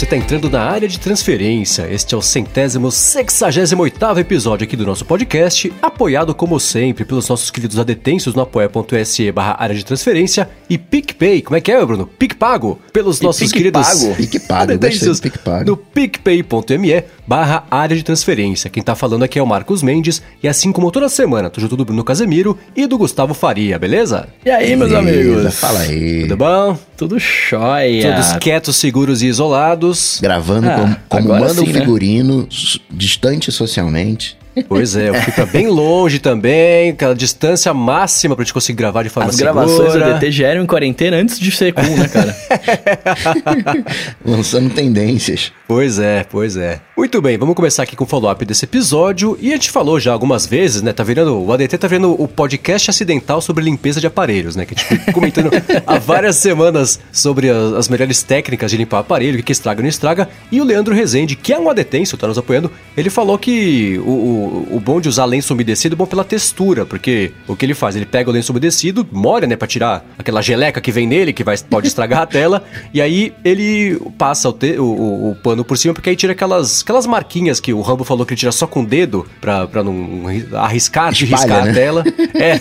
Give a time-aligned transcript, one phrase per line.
[0.00, 1.86] você está entrando na área de transferência.
[1.92, 7.28] Este é o centésimo, sexagésimo oitavo episódio aqui do nosso podcast, apoiado como sempre pelos
[7.28, 11.84] nossos queridos adetensos no apoia.se barra área de transferência e PicPay, como é que é,
[11.84, 12.06] Bruno?
[12.06, 13.82] PicPago, pelos E nossos PicPago.
[13.92, 15.70] queridos PicPago, do PicPago.
[15.70, 18.68] no picpay.me barra área de transferência.
[18.68, 21.76] Quem tá falando aqui é o Marcos Mendes e assim como toda semana, tô junto
[21.76, 24.26] do Bruno Casemiro e do Gustavo Faria, beleza?
[24.44, 24.98] E aí, meus Beleza,
[25.38, 25.54] amigos?
[25.60, 26.22] Fala aí.
[26.22, 26.78] Tudo bom?
[26.96, 28.10] Tudo jóia.
[28.16, 30.18] Todos quietos, seguros e isolados.
[30.20, 31.72] Gravando Ah, como, como manda sim, um né?
[31.80, 34.36] figurino, s- distante socialmente.
[34.68, 39.30] Pois é, fica bem longe também, aquela distância máxima pra gente conseguir gravar de forma
[39.30, 39.52] As segura.
[39.54, 42.36] gravações da DT já eram em quarentena antes de ser cool, né, cara?
[44.24, 45.52] Lançando tendências.
[45.66, 46.80] Pois é, pois é.
[46.96, 49.38] Muito bem, vamos começar aqui com o follow-up desse episódio.
[49.40, 50.92] E a gente falou já algumas vezes, né?
[50.92, 51.40] Tá virando.
[51.40, 54.66] O ADT tá virando o podcast acidental sobre limpeza de aparelhos, né?
[54.66, 55.50] Que a gente fica comentando
[55.86, 59.80] há várias semanas sobre as, as melhores técnicas de limpar aparelho, o que, que estraga
[59.80, 60.28] e não estraga.
[60.50, 64.10] E o Leandro Rezende, que é um adetenso, tá nos apoiando, ele falou que o,
[64.10, 64.39] o,
[64.70, 67.96] o bom de usar lenço umedecido é bom pela textura, porque o que ele faz?
[67.96, 69.56] Ele pega o lenço umedecido, molha, né?
[69.56, 72.62] Pra tirar aquela geleca que vem nele, que vai, pode estragar a tela,
[72.94, 76.32] e aí ele passa o, te- o, o- o pano por cima, porque aí tira
[76.32, 79.66] aquelas, aquelas marquinhas que o Rambo falou que ele tira só com o dedo, pra,
[79.66, 80.22] pra não
[80.54, 81.72] arriscar de Espalha, riscar a né?
[81.72, 82.04] tela.
[82.34, 82.60] É.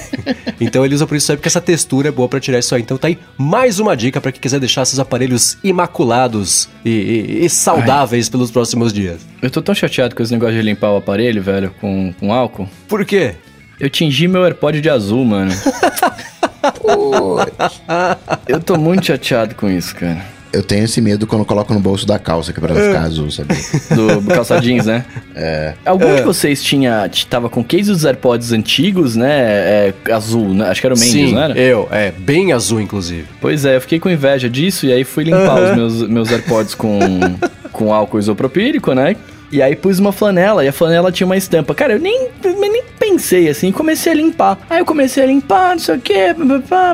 [0.60, 2.82] Então ele usa por isso aí, porque essa textura é boa pra tirar isso aí.
[2.82, 7.46] Então tá aí mais uma dica pra quem quiser deixar seus aparelhos imaculados e, e-
[7.46, 9.22] e saudáveis pelos próximos dias.
[9.42, 12.68] Eu tô tão chateado com esse negócio de limpar o aparelho, velho, com, com álcool.
[12.88, 13.36] Por quê?
[13.80, 15.52] Eu tingi meu AirPod de azul, mano.
[18.48, 20.40] Eu tô muito chateado com isso, cara.
[20.52, 22.82] Eu tenho esse medo quando eu coloco no bolso da calça, que é pra não
[22.82, 23.54] ficar azul, sabe?
[23.96, 25.06] Do calça jeans, né?
[25.36, 25.76] É.
[25.86, 29.30] Algum de vocês tinha, tava com case dos AirPods antigos, né?
[29.30, 30.68] É, azul, né?
[30.68, 31.58] Acho que era o Mendes, Sim, não era?
[31.58, 31.88] eu.
[31.92, 33.26] É, bem azul, inclusive.
[33.40, 36.74] Pois é, eu fiquei com inveja disso e aí fui limpar os meus, meus AirPods
[36.74, 37.00] com,
[37.72, 39.16] com álcool isopropílico, né?
[39.52, 41.74] E aí pus uma flanela e a flanela tinha uma estampa.
[41.74, 44.58] Cara, eu nem, nem pensei assim, comecei a limpar.
[44.70, 46.36] Aí eu comecei a limpar, não sei o que,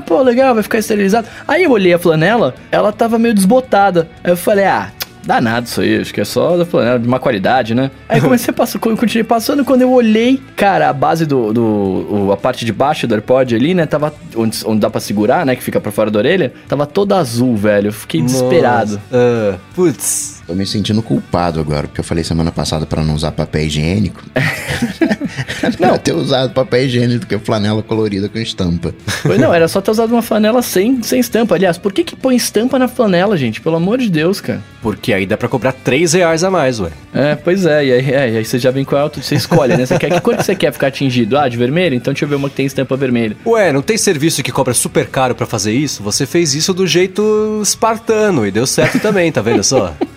[0.05, 1.27] pô, legal, vai ficar esterilizado.
[1.47, 4.07] Aí eu olhei a flanela, ela tava meio desbotada.
[4.23, 4.91] Aí eu falei, ah.
[5.25, 7.89] Danado isso aí, acho que é só da flanela de má qualidade, né?
[8.07, 12.37] Aí comecei a passar, continuei passando, quando eu olhei, cara, a base do, do a
[12.37, 15.63] parte de baixo do AirPod ali, né, tava onde, onde dá pra segurar, né, que
[15.63, 17.87] fica pra fora da orelha, tava toda azul, velho.
[17.87, 19.01] Eu fiquei desesperado.
[19.11, 20.43] Nossa, ah, putz.
[20.47, 24.23] Tô me sentindo culpado agora, porque eu falei semana passada pra não usar papel higiênico.
[25.79, 28.93] não, ter usado papel higiênico do que flanela colorida com estampa.
[29.23, 31.55] Pois não, era só ter usado uma flanela sem, sem estampa.
[31.55, 33.59] Aliás, por que que põe estampa na flanela, gente?
[33.59, 34.61] Pelo amor de Deus, cara.
[34.83, 36.91] Porque aí dá pra cobrar 3 reais a mais, ué.
[37.11, 39.33] É, pois é, e aí, é, e aí você já vem com a auto, você
[39.33, 39.83] escolhe, né?
[39.83, 41.39] Você quer que cor que você quer ficar atingido?
[41.39, 41.95] Ah, de vermelho?
[41.95, 43.35] Então deixa eu ver uma que tem estampa vermelha.
[43.47, 46.03] Ué, não tem serviço que cobra super caro pra fazer isso?
[46.03, 49.91] Você fez isso do jeito espartano e deu certo também, tá vendo só?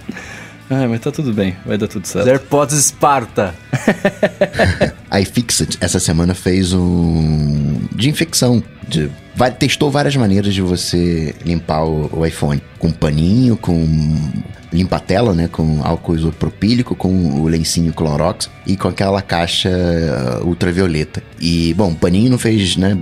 [0.71, 2.29] Ah, mas tá tudo bem, vai dar tudo Os certo.
[2.29, 3.55] AirPods Esparta.
[5.11, 8.63] A iFixit essa semana fez um de infecção.
[8.87, 12.63] De, vai- testou várias maneiras de você limpar o, o iPhone.
[12.79, 13.87] Com paninho, com
[14.73, 15.49] limpa-tela, né?
[15.51, 19.71] Com álcool isopropílico, com o lencinho Clorox e com aquela caixa
[20.45, 21.23] ultravioleta.
[21.41, 22.97] E, bom, paninho não fez, né?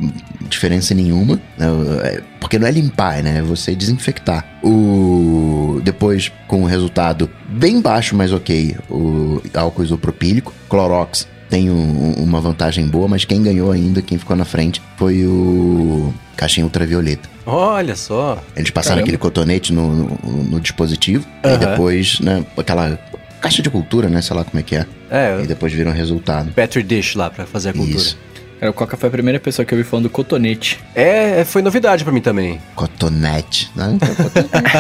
[0.48, 1.40] Diferença nenhuma.
[1.58, 1.66] né,
[2.04, 3.38] é, Porque não é limpar, né?
[3.38, 4.44] É você desinfectar.
[4.62, 5.25] O...
[5.86, 10.52] Depois, com o resultado bem baixo, mas ok, o álcool isopropílico.
[10.68, 15.24] Clorox tem um- uma vantagem boa, mas quem ganhou ainda, quem ficou na frente, foi
[15.24, 17.28] o caixinha ultravioleta.
[17.46, 18.42] Olha só.
[18.56, 19.04] Eles passaram Caramba.
[19.04, 22.98] aquele cotonete no, no- no dispositivo e depois, né, aquela
[23.40, 24.84] caixa de cultura, né, sei lá como é que é.
[25.08, 26.50] É, E depois viram o resultado.
[26.50, 27.96] Petri Dish lá pra fazer a cultura.
[27.96, 28.18] Isso.
[28.58, 30.80] Cara, o Coca foi a primeira pessoa que eu vi falando do cotonete.
[30.94, 32.60] É, é, foi novidade pra mim também.
[32.74, 33.98] Cotonete, né?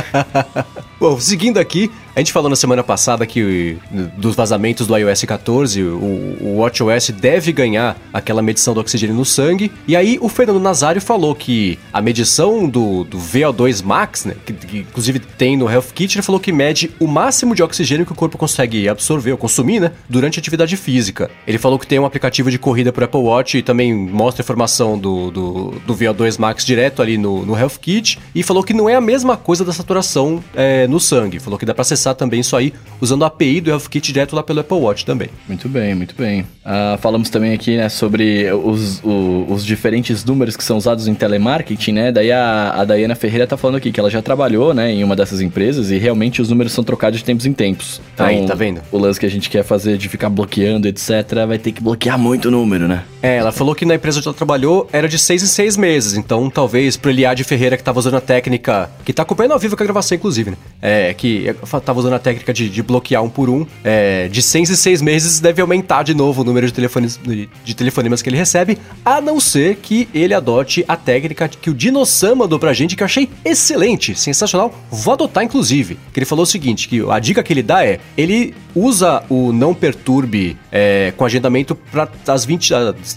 [0.98, 3.76] Bom, seguindo aqui, a gente falou na semana passada que
[4.16, 9.24] dos vazamentos do iOS 14, o, o WatchOS deve ganhar aquela medição do oxigênio no
[9.26, 9.70] sangue.
[9.86, 14.54] E aí o Fernando Nazário falou que a medição do, do VO2 Max, né, que,
[14.54, 18.12] que inclusive tem no Health Kit, ele falou que mede o máximo de oxigênio que
[18.12, 21.30] o corpo consegue absorver ou consumir, né, durante a atividade física.
[21.46, 24.98] Ele falou que tem um aplicativo de corrida pro Apple Watch e também mostra informação
[24.98, 28.18] do, do, do VO2 Max direto ali no, no Health Kit.
[28.34, 31.38] E falou que não é a mesma coisa da saturação é, no sangue.
[31.38, 34.34] Falou que dá pra acessar também isso aí usando a API do Health Kit direto
[34.34, 35.28] lá pelo Apple Watch também.
[35.48, 36.46] Muito bem, muito bem.
[36.64, 41.14] Ah, falamos também aqui, né, sobre os, o- os diferentes números que são usados em
[41.14, 42.12] telemarketing, né?
[42.12, 45.14] Daí a, a Dayana Ferreira tá falando aqui que ela já trabalhou, né, em uma
[45.14, 48.00] dessas empresas e realmente os números são trocados de tempos em tempos.
[48.18, 48.80] Aí, tá vendo?
[48.90, 51.10] O lance que a gente quer fazer de ficar bloqueando, etc.,
[51.46, 53.02] vai ter que bloquear muito número, né?
[53.22, 56.14] É, ela falou que na empresa onde ela trabalhou era de seis em seis meses.
[56.16, 58.88] Então, talvez pro Eliade Ferreira, que tava usando a técnica.
[59.04, 60.56] Que tá acompanhando ao vivo com a gravação, inclusive, né?
[60.80, 61.54] É, que
[61.96, 63.66] tava usando a técnica de, de bloquear um por um.
[63.82, 67.18] É, de seis em seis meses deve aumentar de novo o número de, telefones,
[67.64, 68.78] de telefonemas que ele recebe.
[69.04, 73.02] A não ser que ele adote a técnica que o Dinossan mandou pra gente, que
[73.02, 74.74] eu achei excelente, sensacional.
[74.90, 75.98] Vou adotar, inclusive.
[76.12, 79.52] Que ele falou o seguinte: que a dica que ele dá é: ele usa o
[79.52, 82.72] não perturbe é, com agendamento para as 20,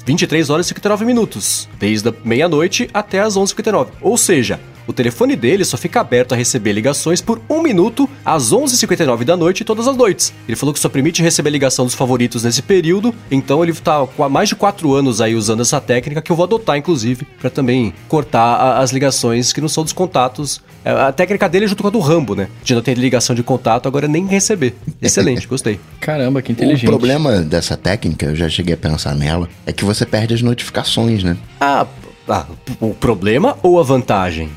[0.05, 3.87] 23 horas e 59 minutos, desde meia-noite até as 11h59.
[4.01, 4.59] Ou seja,
[4.89, 9.37] o telefone dele só fica aberto a receber ligações por um minuto às 11h59 da
[9.37, 10.33] noite todas as noites.
[10.47, 14.29] Ele falou que só permite receber ligação dos favoritos nesse período, então ele está há
[14.29, 17.93] mais de 4 anos aí usando essa técnica que eu vou adotar, inclusive, para também
[18.07, 20.59] cortar as ligações que não são dos contatos.
[20.83, 22.47] É, a técnica dele é junto com a do Rambo, né?
[22.63, 24.73] De não ter ligação de contato, agora nem receber.
[24.99, 25.79] Excelente, gostei.
[25.99, 26.87] Caramba, que inteligente.
[26.87, 30.41] O problema dessa técnica, eu já cheguei a pensar nela, é que você perde as
[30.41, 31.37] notificações, né?
[31.61, 31.85] Ah,
[32.29, 32.45] ah,
[32.79, 34.49] o problema ou a vantagem?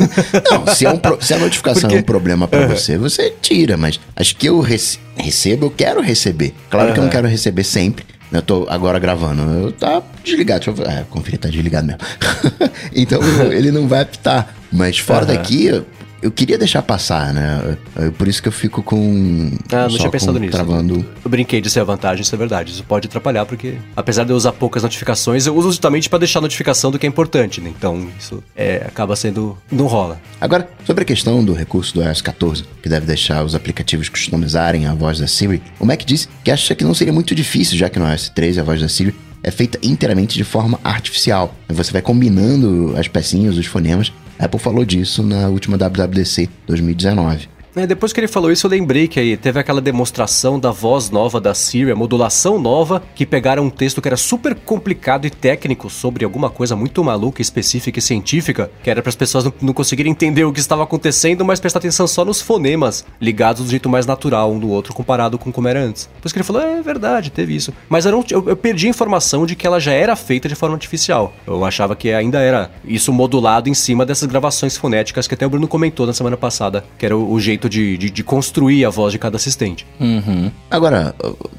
[0.50, 1.96] Não, se, é um pro, se a notificação Porque...
[1.96, 6.00] é um problema para você, você tira, mas acho que eu rece recebo, eu quero
[6.00, 6.54] receber.
[6.70, 6.94] Claro uhum.
[6.94, 8.04] que eu não quero receber sempre.
[8.32, 9.42] Eu tô agora gravando.
[9.42, 10.64] Eu tá desligado.
[10.64, 12.00] Deixa eu é, conferir, tá desligado mesmo.
[12.94, 13.20] então
[13.52, 14.54] ele não vai apitar.
[14.72, 15.34] Mas fora uhum.
[15.34, 15.84] daqui,
[16.24, 17.76] eu queria deixar passar, né?
[18.16, 19.50] Por isso que eu fico com.
[19.70, 20.52] Ah, não tinha pensado nisso.
[20.52, 21.04] Travando.
[21.22, 22.72] Eu brinquei de ser a vantagem, isso é verdade.
[22.72, 26.38] Isso pode atrapalhar, porque apesar de eu usar poucas notificações, eu uso justamente para deixar
[26.38, 27.70] a notificação do que é importante, né?
[27.76, 29.58] Então isso é, acaba sendo.
[29.70, 30.18] não rola.
[30.40, 34.86] Agora, sobre a questão do recurso do iOS 14, que deve deixar os aplicativos customizarem
[34.86, 37.90] a voz da Siri, o Mac disse que acha que não seria muito difícil, já
[37.90, 41.54] que no iOS 13 a voz da Siri é feita inteiramente de forma artificial.
[41.68, 47.53] Você vai combinando as pecinhas, os fonemas, Apple falou disso na última WWDC 2019.
[47.76, 51.10] É, depois que ele falou isso, eu lembrei que aí teve aquela demonstração da voz
[51.10, 55.30] nova da Siri, a modulação nova, que pegaram um texto que era super complicado e
[55.30, 59.52] técnico sobre alguma coisa muito maluca, específica e científica, que era para as pessoas não,
[59.60, 63.70] não, conseguirem entender o que estava acontecendo, mas prestar atenção só nos fonemas, ligados do
[63.70, 66.08] jeito mais natural um do outro, comparado com como era antes.
[66.14, 67.74] Depois que ele falou, é verdade, teve isso.
[67.88, 70.54] Mas eu, não, eu, eu perdi a informação de que ela já era feita de
[70.54, 71.32] forma artificial.
[71.44, 75.50] Eu achava que ainda era isso modulado em cima dessas gravações fonéticas que até o
[75.50, 78.84] Bruno comentou na semana passada, que era o, o jeito jeito de, de, de, construir
[78.84, 79.86] a voz de cada assistente.
[80.00, 80.50] Uhum.
[80.70, 81.14] Agora,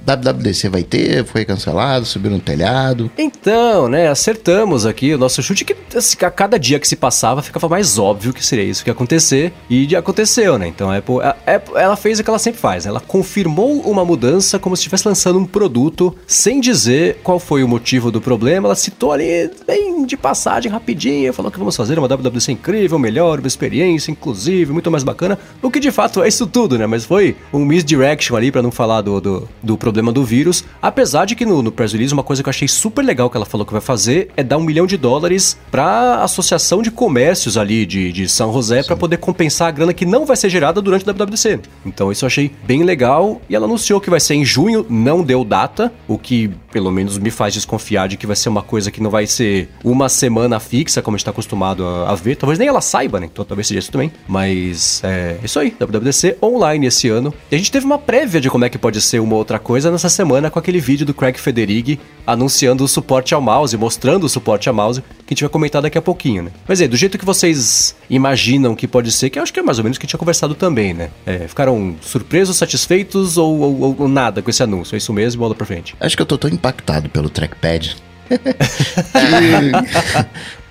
[0.06, 1.26] WWDC vai ter?
[1.26, 2.06] Foi cancelado?
[2.06, 3.12] Subiu no telhado?
[3.18, 7.42] Então, né, acertamos aqui o nosso chute que assim, a cada dia que se passava
[7.42, 10.68] ficava mais óbvio que seria isso que ia acontecer e aconteceu, né?
[10.68, 12.90] Então a Apple, a Apple ela fez o que ela sempre faz, né?
[12.90, 17.68] ela confirmou uma mudança como se estivesse lançando um produto sem dizer qual foi o
[17.68, 18.68] motivo do problema.
[18.68, 23.40] Ela citou ali bem de passagem rapidinho, falou que vamos fazer uma WWDC incrível, melhor,
[23.40, 26.86] uma experiência inclusive, muito mais bacana, o que de fato é isso tudo, né?
[26.86, 30.64] Mas foi um misdirection ali, para não falar do, do, do, problema do vírus.
[30.82, 33.38] Apesar de que no, no press release, uma coisa que eu achei super legal que
[33.38, 37.58] ela falou que vai fazer é dar um milhão de dólares pra Associação de Comércios
[37.58, 40.82] ali de, de São José para poder compensar a grana que não vai ser gerada
[40.82, 41.62] durante a WWDC.
[41.86, 43.42] Então isso eu achei bem legal.
[43.50, 47.18] E ela anunciou que vai ser em junho, não deu data, o que pelo menos
[47.18, 50.60] me faz desconfiar de que vai ser uma coisa que não vai ser uma semana
[50.60, 52.36] fixa, como a gente tá acostumado a, a ver.
[52.36, 53.30] Talvez nem ela saiba, né?
[53.32, 54.12] Então talvez seja isso também.
[54.28, 55.74] Mas é isso aí.
[55.80, 57.34] WWDC online esse ano.
[57.50, 59.90] E a gente teve uma prévia de como é que pode ser uma outra coisa
[59.90, 64.30] nessa semana com aquele vídeo do Craig Federighi anunciando o suporte ao mouse, mostrando o
[64.30, 66.52] suporte ao mouse, que a gente vai comentar daqui a pouquinho, né?
[66.68, 69.64] Mas é, do jeito que vocês imaginam que pode ser, que eu acho que é
[69.64, 71.10] mais ou menos o que a gente tinha conversado também, né?
[71.26, 74.96] É, ficaram surpresos, satisfeitos ou, ou, ou, nada com esse anúncio?
[74.96, 75.96] É isso mesmo, bola pra frente.
[76.00, 77.96] Acho que eu tô tão impactado pelo trackpad.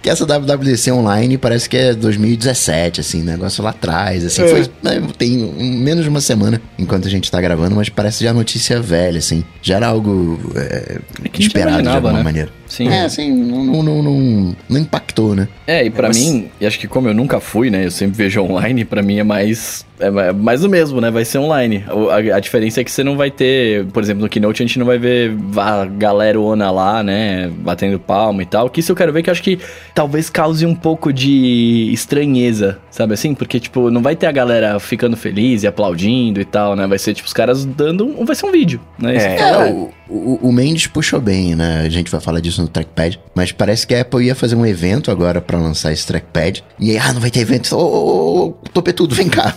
[0.02, 4.48] que essa WWDC online parece que é 2017, assim, negócio lá atrás, assim, é.
[4.48, 8.32] foi, né, tem menos de uma semana enquanto a gente tá gravando, mas parece já
[8.32, 12.22] notícia velha, assim, já era algo é, é esperado de alguma né?
[12.22, 12.50] maneira.
[12.74, 12.88] Sim.
[12.88, 15.46] É, assim, não, não, não, não impactou, né?
[15.64, 16.18] É, e para mas...
[16.18, 19.18] mim, e acho que como eu nunca fui, né, eu sempre vejo online, para mim
[19.18, 21.10] é mais é mais o mesmo, né?
[21.10, 21.84] Vai ser online.
[22.10, 24.78] A, a, diferença é que você não vai ter, por exemplo, no Keynote a gente
[24.78, 27.48] não vai ver a galera ona lá, né?
[27.58, 28.68] Batendo palma e tal.
[28.68, 29.58] Que isso eu quero ver que eu acho que
[29.94, 33.34] talvez cause um pouco de estranheza, sabe assim?
[33.34, 36.86] Porque, tipo, não vai ter a galera ficando feliz e aplaudindo e tal, né?
[36.88, 38.16] Vai ser, tipo, os caras dando.
[38.24, 39.16] Vai ser um vídeo, né?
[39.16, 41.82] É, é o, o, o Mendes puxou bem, né?
[41.84, 43.20] A gente vai falar disso no trackpad.
[43.34, 46.64] Mas parece que a Apple ia fazer um evento agora para lançar esse trackpad.
[46.78, 47.76] E aí, ah, não vai ter evento.
[47.76, 49.54] Ô, ô, ô, topetudo, vem cá.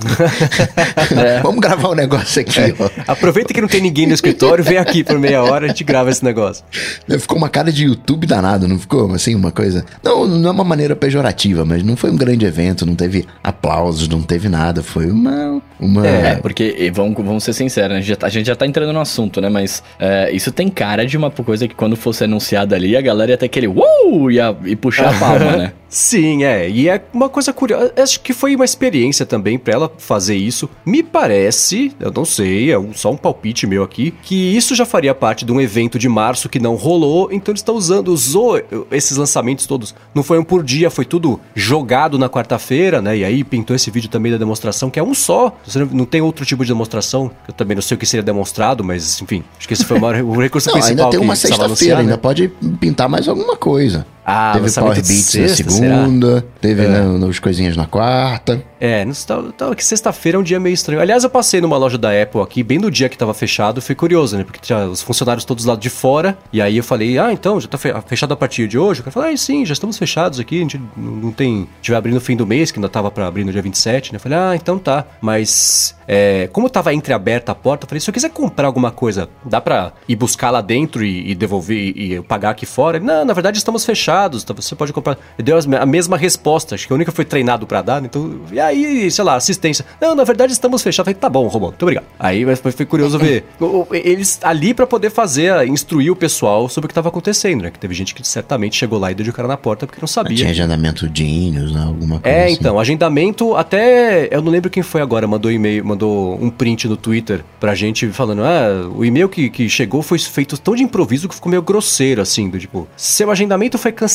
[1.15, 1.41] é.
[1.41, 2.73] Vamos gravar um negócio aqui, é.
[2.77, 2.89] ó.
[3.07, 6.09] Aproveita que não tem ninguém no escritório, vem aqui por meia hora, a gente grava
[6.09, 6.63] esse negócio.
[7.19, 9.11] Ficou uma cara de YouTube danado, não ficou?
[9.13, 9.85] Assim, uma coisa.
[10.03, 14.07] Não, não é uma maneira pejorativa, mas não foi um grande evento, não teve aplausos,
[14.07, 14.83] não teve nada.
[14.83, 15.61] Foi uma.
[15.79, 16.07] uma...
[16.07, 17.97] É, porque, vamos, vamos ser sinceros, né?
[17.97, 19.49] a, gente já, tá, a gente já tá entrando no assunto, né?
[19.49, 23.31] Mas é, isso tem cara de uma coisa que quando fosse anunciada ali, a galera
[23.31, 24.31] ia ter aquele uou!
[24.31, 25.73] Ia, e puxar a palma, né?
[25.89, 26.69] Sim, é.
[26.69, 27.93] E é uma coisa curiosa.
[27.97, 30.69] Acho que foi uma experiência também para ela fazer isso.
[30.85, 34.85] Me parece, eu não sei, é um, só um palpite meu aqui, que isso já
[34.85, 37.29] faria parte de um evento de março que não rolou.
[37.31, 38.61] Então eles estão usando, usou
[38.91, 39.95] esses lançamentos todos.
[40.13, 43.17] Não foi um por dia, foi tudo jogado na quarta-feira, né?
[43.17, 45.55] E aí pintou esse vídeo também da demonstração, que é um só.
[45.65, 47.31] Você não tem outro tipo de demonstração.
[47.47, 50.01] Eu também não sei o que seria demonstrado, mas enfim, acho que esse foi o,
[50.01, 51.05] maior, o recurso não, principal.
[51.05, 52.17] Ainda tem uma sexta-feira, ainda né?
[52.17, 54.05] pode pintar mais alguma coisa.
[54.29, 56.43] Ah, teve Power Beats na segunda, será?
[56.59, 56.87] teve é.
[56.89, 58.61] né, coisinhas na quarta.
[58.77, 59.07] É,
[59.55, 61.01] tá, que sexta-feira é um dia meio estranho.
[61.01, 63.95] Aliás, eu passei numa loja da Apple aqui, bem no dia que tava fechado, fui
[63.95, 64.43] curioso, né?
[64.43, 66.37] Porque tinha os funcionários todos lá de fora.
[66.51, 68.99] E aí eu falei, ah, então, já tá fechado a partir de hoje?
[68.99, 71.61] O cara falou, ah, sim, já estamos fechados aqui, a gente não tem.
[71.61, 73.61] A gente vai abrir no fim do mês, que ainda tava pra abrir no dia
[73.61, 74.17] 27, né?
[74.17, 75.05] Eu falei, ah, então tá.
[75.21, 79.27] Mas é, como tava entreaberta a porta, eu falei, se eu quiser comprar alguma coisa,
[79.43, 82.97] dá pra ir buscar lá dentro e, e devolver e, e, pagar aqui fora?
[82.97, 85.17] Ele, não, na verdade estamos fechados, tá, você pode comprar.
[85.37, 88.07] Ele deu a mesma resposta, acho que a única foi treinado para dar, né?
[88.09, 88.39] então.
[88.51, 89.85] E aí, sei lá, assistência.
[90.01, 91.07] Não, na verdade estamos fechados.
[91.07, 92.05] Eu falei, tá bom, Romão, muito obrigado.
[92.19, 93.45] Aí foi, foi curioso ver.
[93.91, 97.71] Eles ali para poder fazer, instruir o pessoal sobre o que tava acontecendo, né?
[97.71, 100.07] Que teve gente que certamente chegou lá e deu de cara na porta porque não
[100.07, 100.35] sabia.
[100.35, 101.83] Tinha agendamento de índios, né?
[101.83, 102.37] Alguma coisa.
[102.37, 102.53] É, assim.
[102.53, 104.27] então, agendamento até.
[104.31, 108.07] Eu não lembro quem foi agora, mandou e-mail mandou um print no Twitter pra gente
[108.09, 111.61] falando: ah, o e-mail que, que chegou foi feito tão de improviso que ficou meio
[111.61, 114.06] grosseiro, assim, do tipo, seu agendamento foi cancelado,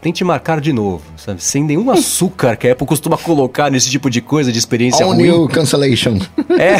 [0.00, 1.42] tente marcar de novo, sabe?
[1.42, 5.12] Sem nenhum açúcar que a Apple costuma colocar nesse tipo de coisa, de experiência All
[5.12, 5.22] ruim.
[5.22, 6.18] new cancellation.
[6.58, 6.78] É.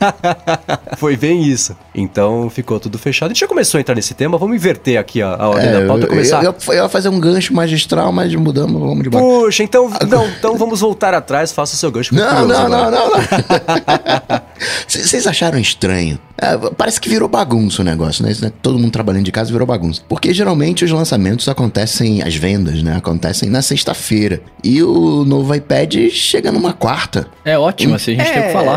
[0.96, 1.76] foi bem isso.
[1.94, 3.30] Então ficou tudo fechado.
[3.30, 5.80] A gente já começou a entrar nesse tema, vamos inverter aqui a, a ordem é,
[5.80, 6.06] da pauta.
[6.06, 6.42] Começar...
[6.42, 9.26] Eu, eu, eu, ia fazer um gancho magistral, mas mudamos, vamos de baixo.
[9.26, 12.14] Puxa, então, não, então vamos voltar atrás, faça o seu gancho.
[12.14, 13.20] Não, não, não, não, não.
[14.86, 16.18] Vocês acharam estranho?
[16.36, 18.32] É, parece que virou bagunça o negócio, né?
[18.60, 20.02] Todo mundo trabalhando de casa virou bagunça.
[20.08, 22.96] Porque geralmente os lançamentos acontecem, as vendas, né?
[22.96, 24.40] Acontecem na sexta-feira.
[24.62, 27.28] E o novo iPad chega numa quarta.
[27.44, 28.32] É ótimo, um, assim a gente é...
[28.32, 28.73] tem que falar.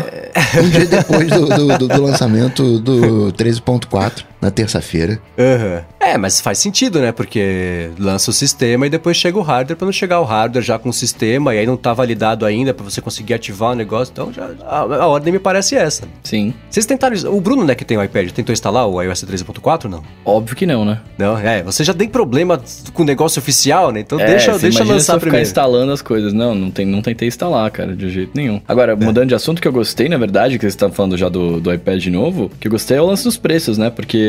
[0.62, 5.20] Um dia depois do, do, do, lançamento do 13.4 na terça-feira.
[5.36, 5.82] Uhum.
[6.00, 7.12] É, mas faz sentido, né?
[7.12, 10.78] Porque lança o sistema e depois chega o hardware para não chegar o hardware já
[10.78, 14.12] com o sistema e aí não tá validado ainda para você conseguir ativar o negócio.
[14.12, 16.04] Então já a, a, ordem me parece essa.
[16.22, 16.54] Sim.
[16.70, 17.16] Vocês tentaram.
[17.30, 20.02] O Bruno, né, que tem o iPad, tentou instalar o iOS 13.4, não?
[20.24, 21.00] Óbvio que não, né?
[21.18, 21.62] Não, é.
[21.62, 22.60] Você já tem problema
[22.94, 24.00] com o negócio oficial, né?
[24.00, 25.20] Então é, deixa, deixa lançar se primeiro.
[25.20, 26.32] ficar instalando as coisas.
[26.32, 28.60] Não, não, tem, não tentei instalar, cara, de jeito nenhum.
[28.66, 28.96] Agora, é.
[28.96, 31.72] mudando de assunto, que eu gostei, na verdade, que vocês estão falando já do, do
[31.72, 33.90] iPad novo, que eu gostei é o lance dos preços, né?
[33.90, 34.27] Porque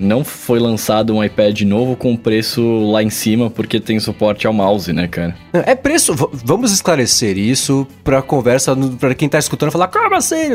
[0.00, 4.52] não foi lançado um iPad novo com preço lá em cima porque tem suporte ao
[4.52, 5.36] mouse, né, cara?
[5.52, 6.14] É preço.
[6.32, 10.50] Vamos esclarecer isso pra conversa, pra quem tá escutando falar, como assim?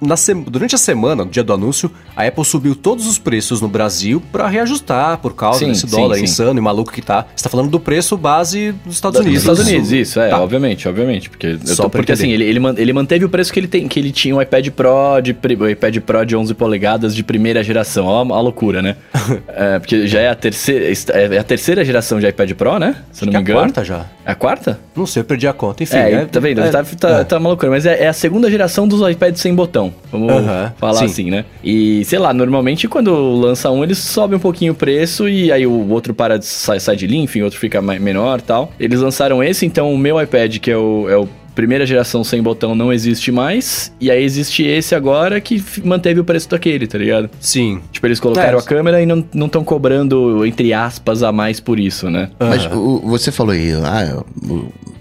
[0.00, 0.14] Na
[0.46, 4.22] durante a semana, no dia do anúncio, a Apple subiu todos os preços no Brasil
[4.32, 6.24] pra reajustar por causa sim, desse dólar sim.
[6.24, 7.26] insano e maluco que tá.
[7.34, 9.44] Você tá falando do preço base dos Estados Unidos.
[9.44, 10.40] Dos Estados Unidos, isso, é, tá.
[10.40, 11.30] obviamente, obviamente.
[11.30, 13.98] Porque, Só tô, porque assim, ele, ele, ele, manteve o preço que ele tem, que
[13.98, 17.99] ele tinha um iPad Pro de o iPad Pro de 11 polegadas de primeira geração.
[18.04, 18.96] Ó, a loucura, né?
[19.48, 22.96] é, porque já é a terceira, é a terceira geração de iPad Pro, né?
[23.12, 23.58] Se não me engano.
[23.58, 24.06] É a quarta já.
[24.24, 24.78] É a quarta?
[24.94, 25.82] Não sei, eu perdi a conta.
[25.82, 26.60] Enfim, é, é tá vendo?
[26.60, 27.24] É, tá, tá, é.
[27.24, 27.70] tá uma loucura.
[27.70, 29.92] Mas é, é, a segunda geração dos iPads sem botão.
[30.10, 30.30] Vamos
[30.78, 31.04] falar sim.
[31.04, 31.44] assim, né?
[31.62, 35.66] E, sei lá, normalmente quando lança um, eles sobem um pouquinho o preço e aí
[35.66, 38.72] o outro para de, sai, sai de linha, enfim, o outro fica menor tal.
[38.78, 42.42] Eles lançaram esse, então o meu iPad, que é o, é o primeira geração sem
[42.42, 46.98] botão não existe mais, e aí existe esse agora que manteve o preço daquele, tá
[46.98, 47.30] ligado?
[47.40, 47.80] Sim.
[47.92, 48.60] Tipo, eles colocaram é.
[48.60, 52.30] a câmera e não estão cobrando, entre aspas, a mais por isso, né?
[52.38, 54.22] Mas o, você falou aí, ah,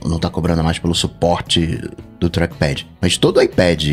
[0.05, 1.79] não tá cobrando mais pelo suporte
[2.19, 2.87] do trackpad.
[3.01, 3.83] Mas todo iPad,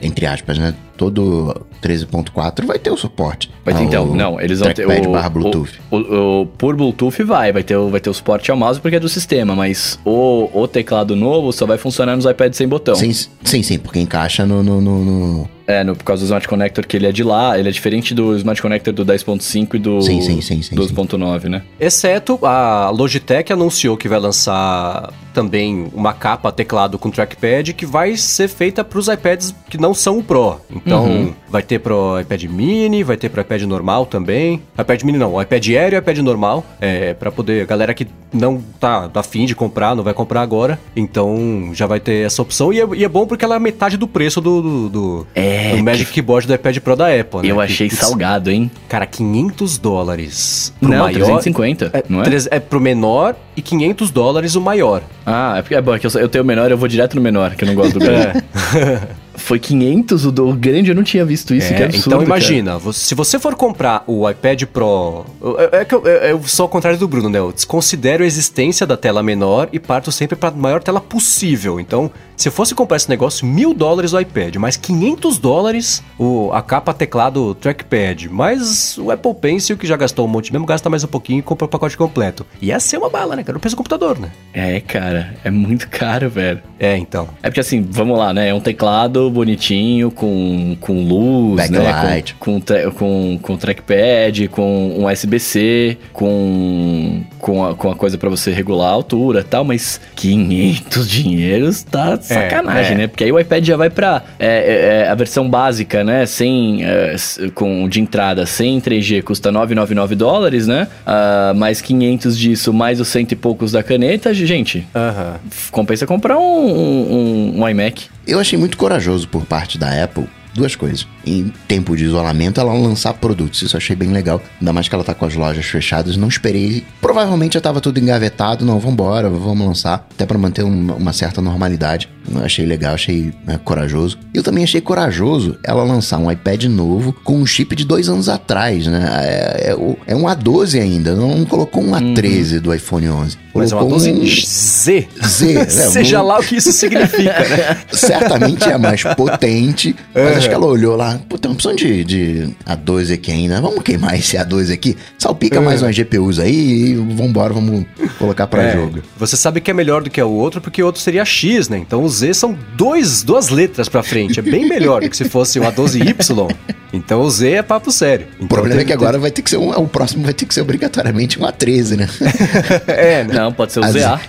[0.00, 0.74] entre aspas, né?
[0.96, 3.50] Todo 13.4 vai ter o suporte.
[3.64, 5.80] Vai ter, então, não, eles vão ter o barra Bluetooth.
[5.90, 8.96] O, o, o, por Bluetooth vai, vai ter, vai ter o suporte ao mouse porque
[8.96, 12.94] é do sistema, mas o, o teclado novo só vai funcionar nos iPads sem botão.
[12.94, 15.48] Sim, sim, sim porque encaixa no, no, no, no...
[15.66, 18.14] É, no, por causa do Smart Connector que ele é de lá, ele é diferente
[18.14, 21.62] do Smart Connector do 10.5 e do sim, sim, sim, sim, 12.9, né?
[21.80, 28.16] Exceto a Logitech anunciou que vai lançar também uma capa teclado com trackpad que vai
[28.16, 30.60] ser feita para os iPads que não são o Pro.
[30.84, 31.32] Então, uhum.
[31.48, 34.60] vai ter pro iPad mini, vai ter pro iPad normal também.
[34.78, 36.64] iPad mini não, iPad Air e iPad normal.
[36.80, 40.78] É, para poder, galera que não tá afim de comprar, não vai comprar agora.
[40.94, 42.72] Então, já vai ter essa opção.
[42.72, 45.76] E é, e é bom porque ela é metade do preço do, do, do, é,
[45.76, 46.14] do Magic que...
[46.14, 47.50] Keyboard do iPad Pro da Apple, né?
[47.50, 48.70] Eu achei que, salgado, hein?
[48.88, 51.14] Cara, 500 dólares pro não, maior.
[51.14, 52.26] 350, é, não é?
[52.50, 55.02] É pro menor e 500 dólares o maior.
[55.24, 57.14] Ah, é porque é bom, é que eu, eu tenho o menor, eu vou direto
[57.14, 58.38] no menor, que eu não gosto do grande.
[58.38, 59.08] É.
[59.36, 62.06] Foi 500 o, do, o grande, eu não tinha visto isso, é, que absurdo.
[62.08, 65.24] Então imagina, você, se você for comprar o iPad Pro.
[65.72, 67.38] É, é que eu, eu, sou ao contrário do Bruno, né?
[67.38, 71.80] Eu desconsidero a existência da tela menor e parto sempre para a maior tela possível.
[71.80, 76.50] Então, se eu fosse comprar esse negócio, mil dólares o iPad, mais 500 dólares o,
[76.52, 80.90] a capa teclado trackpad, mais o Apple Pencil, que já gastou um monte mesmo, gasta
[80.90, 82.46] mais um pouquinho e compra o pacote completo.
[82.60, 83.56] Ia ser uma bala, né, cara?
[83.56, 84.30] Eu penso computador, né?
[84.52, 86.62] É, cara, é muito caro, velho.
[86.78, 87.28] É, então.
[87.42, 88.48] É porque assim, vamos lá, né?
[88.48, 92.32] É um teclado bonitinho, com, com luz, Backlight.
[92.32, 92.38] né?
[92.38, 98.28] Com, com, com, com trackpad, com um USB-C, com, com, a, com a coisa para
[98.28, 102.98] você regular a altura e tal, mas 500 dinheiros tá é, sacanagem, é.
[102.98, 103.06] né?
[103.06, 106.26] Porque aí o iPad já vai pra é, é, é a versão básica, né?
[106.26, 107.16] Sem, é,
[107.54, 110.88] com, de entrada, sem 3G, custa 999 dólares, né?
[111.06, 114.78] Uh, mais 500 disso, mais os cento e poucos da caneta, gente.
[114.78, 115.70] Uh -huh.
[115.70, 118.06] Compensa comprar um, um, um iMac.
[118.26, 121.06] Eu achei muito corajoso por parte da Apple duas coisas.
[121.26, 123.60] Em tempo de isolamento, ela lançar produtos.
[123.60, 124.40] Isso eu achei bem legal.
[124.60, 126.16] Ainda mais que ela tá com as lojas fechadas.
[126.16, 126.84] Não esperei.
[127.00, 128.64] Provavelmente já tava tudo engavetado.
[128.64, 130.06] Não, vambora, vamos lançar.
[130.14, 132.08] Até para manter uma, certa normalidade.
[132.42, 134.18] Achei legal, achei né, corajoso.
[134.32, 138.28] Eu também achei corajoso ela lançar um iPad novo com um chip de dois anos
[138.28, 139.08] atrás, né?
[139.22, 141.14] É, é, é um A12 ainda.
[141.14, 142.60] Não colocou um A13 uhum.
[142.60, 143.44] do iPhone 11.
[143.54, 145.08] Mas é uma 12 Z.
[145.24, 145.64] Z, né?
[145.70, 147.78] Seja lá o que isso significa, né?
[147.92, 150.36] Certamente é mais potente, mas uhum.
[150.38, 153.82] acho que ela olhou lá, pô, tem uma opção de, de A12 aqui ainda, vamos
[153.84, 155.64] queimar esse A12 aqui, salpica uhum.
[155.64, 157.86] mais umas GPUs aí e vambora, vamos
[158.18, 158.72] colocar pra é.
[158.72, 159.00] jogo.
[159.16, 161.78] Você sabe que é melhor do que o outro, porque o outro seria X, né?
[161.78, 165.28] Então o Z são dois, duas letras pra frente, é bem melhor do que se
[165.28, 166.54] fosse o A12Y.
[166.92, 168.28] Então o Z é papo sério.
[168.34, 170.46] Então, o problema é que agora vai ter que ser um, o próximo vai ter
[170.46, 172.08] que ser obrigatoriamente um A13, né?
[172.86, 173.34] é, né?
[173.34, 174.20] Não, pode ser o ZA.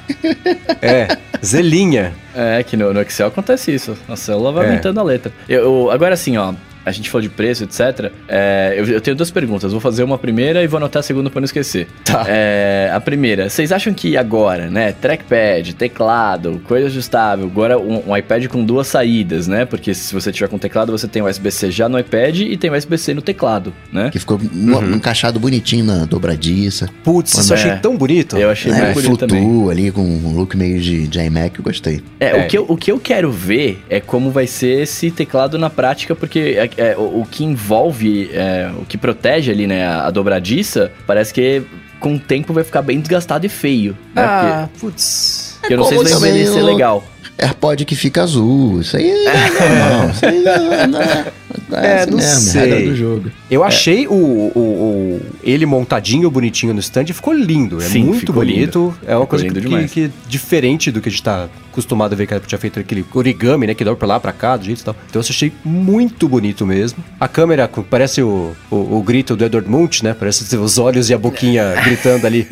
[0.81, 1.15] é,
[1.45, 2.13] Zelinha.
[2.35, 3.95] É, que no, no, Excel acontece isso.
[4.09, 4.69] A célula vai é.
[4.69, 5.31] aumentando a letra.
[5.47, 6.53] Eu, eu, agora assim, ó,
[6.85, 8.11] a gente falou de preço, etc.
[8.27, 9.71] É, eu, eu, tenho duas perguntas.
[9.71, 11.87] Vou fazer uma primeira e vou anotar a segunda para não esquecer.
[12.03, 12.25] Tá.
[12.27, 14.91] É, a primeira, vocês acham que agora, né?
[14.91, 19.65] Trackpad, teclado, coisa ajustável, agora um, um iPad com duas saídas, né?
[19.65, 23.13] Porque se você tiver com teclado, você tem USB-C já no iPad e tem USB-C
[23.13, 24.09] no teclado, né?
[24.11, 24.95] Que ficou uhum.
[24.95, 26.89] encaixado bonitinho na dobradiça.
[27.03, 27.75] Putz, isso eu achei é.
[27.77, 28.37] tão bonito.
[28.37, 29.69] Eu achei é, bonito também.
[29.71, 32.03] ali com um look meio de, de iMac, eu gostei.
[32.19, 32.43] É, O, é.
[32.43, 36.15] que eu, o que eu quero ver é como vai ser esse teclado na prática,
[36.15, 40.11] porque é, é, o, o, que envolve, é, o que protege ali, né, a, a
[40.11, 41.63] dobradiça, parece que
[41.99, 43.97] com o tempo vai ficar bem desgastado e feio.
[44.13, 44.21] Né?
[44.23, 45.57] Ah, porque, putz.
[45.59, 47.03] Porque eu não sei se vai envelhecer legal.
[47.37, 48.81] AirPod que fica azul.
[48.81, 50.09] Isso aí é normal.
[50.11, 51.25] Isso aí não, não é,
[51.71, 52.89] é, assim não mesmo, sei.
[52.89, 53.31] do jogo.
[53.49, 53.67] Eu é.
[53.67, 57.81] achei o, o, o, ele montadinho, bonitinho no stand, ficou lindo.
[57.81, 58.93] É Sim, muito bonito.
[58.93, 58.97] Lindo.
[59.07, 62.15] É uma ficou coisa que, que, que, diferente do que a gente tá acostumado a
[62.15, 63.73] ver que ela tinha feito aquele origami, né?
[63.73, 64.95] Que dá pra lá, pra cá, do jeito e tal.
[65.09, 67.03] Então eu achei muito bonito mesmo.
[67.19, 70.15] A câmera parece o, o, o grito do Edward Munch, né?
[70.17, 72.47] Parece os olhos e a boquinha gritando ali.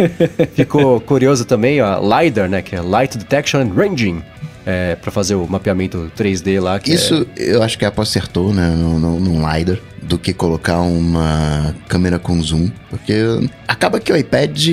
[0.55, 2.61] Ficou curioso também, ó, LiDAR, né?
[2.61, 4.21] Que é Light Detection and Ranging
[4.65, 6.79] é, para fazer o mapeamento 3D lá.
[6.85, 7.55] Isso é...
[7.55, 11.73] eu acho que a Apple acertou, né, no, no, no LiDAR do que colocar uma
[11.87, 12.69] câmera com zoom.
[12.89, 13.13] Porque
[13.67, 14.67] acaba que o iPad,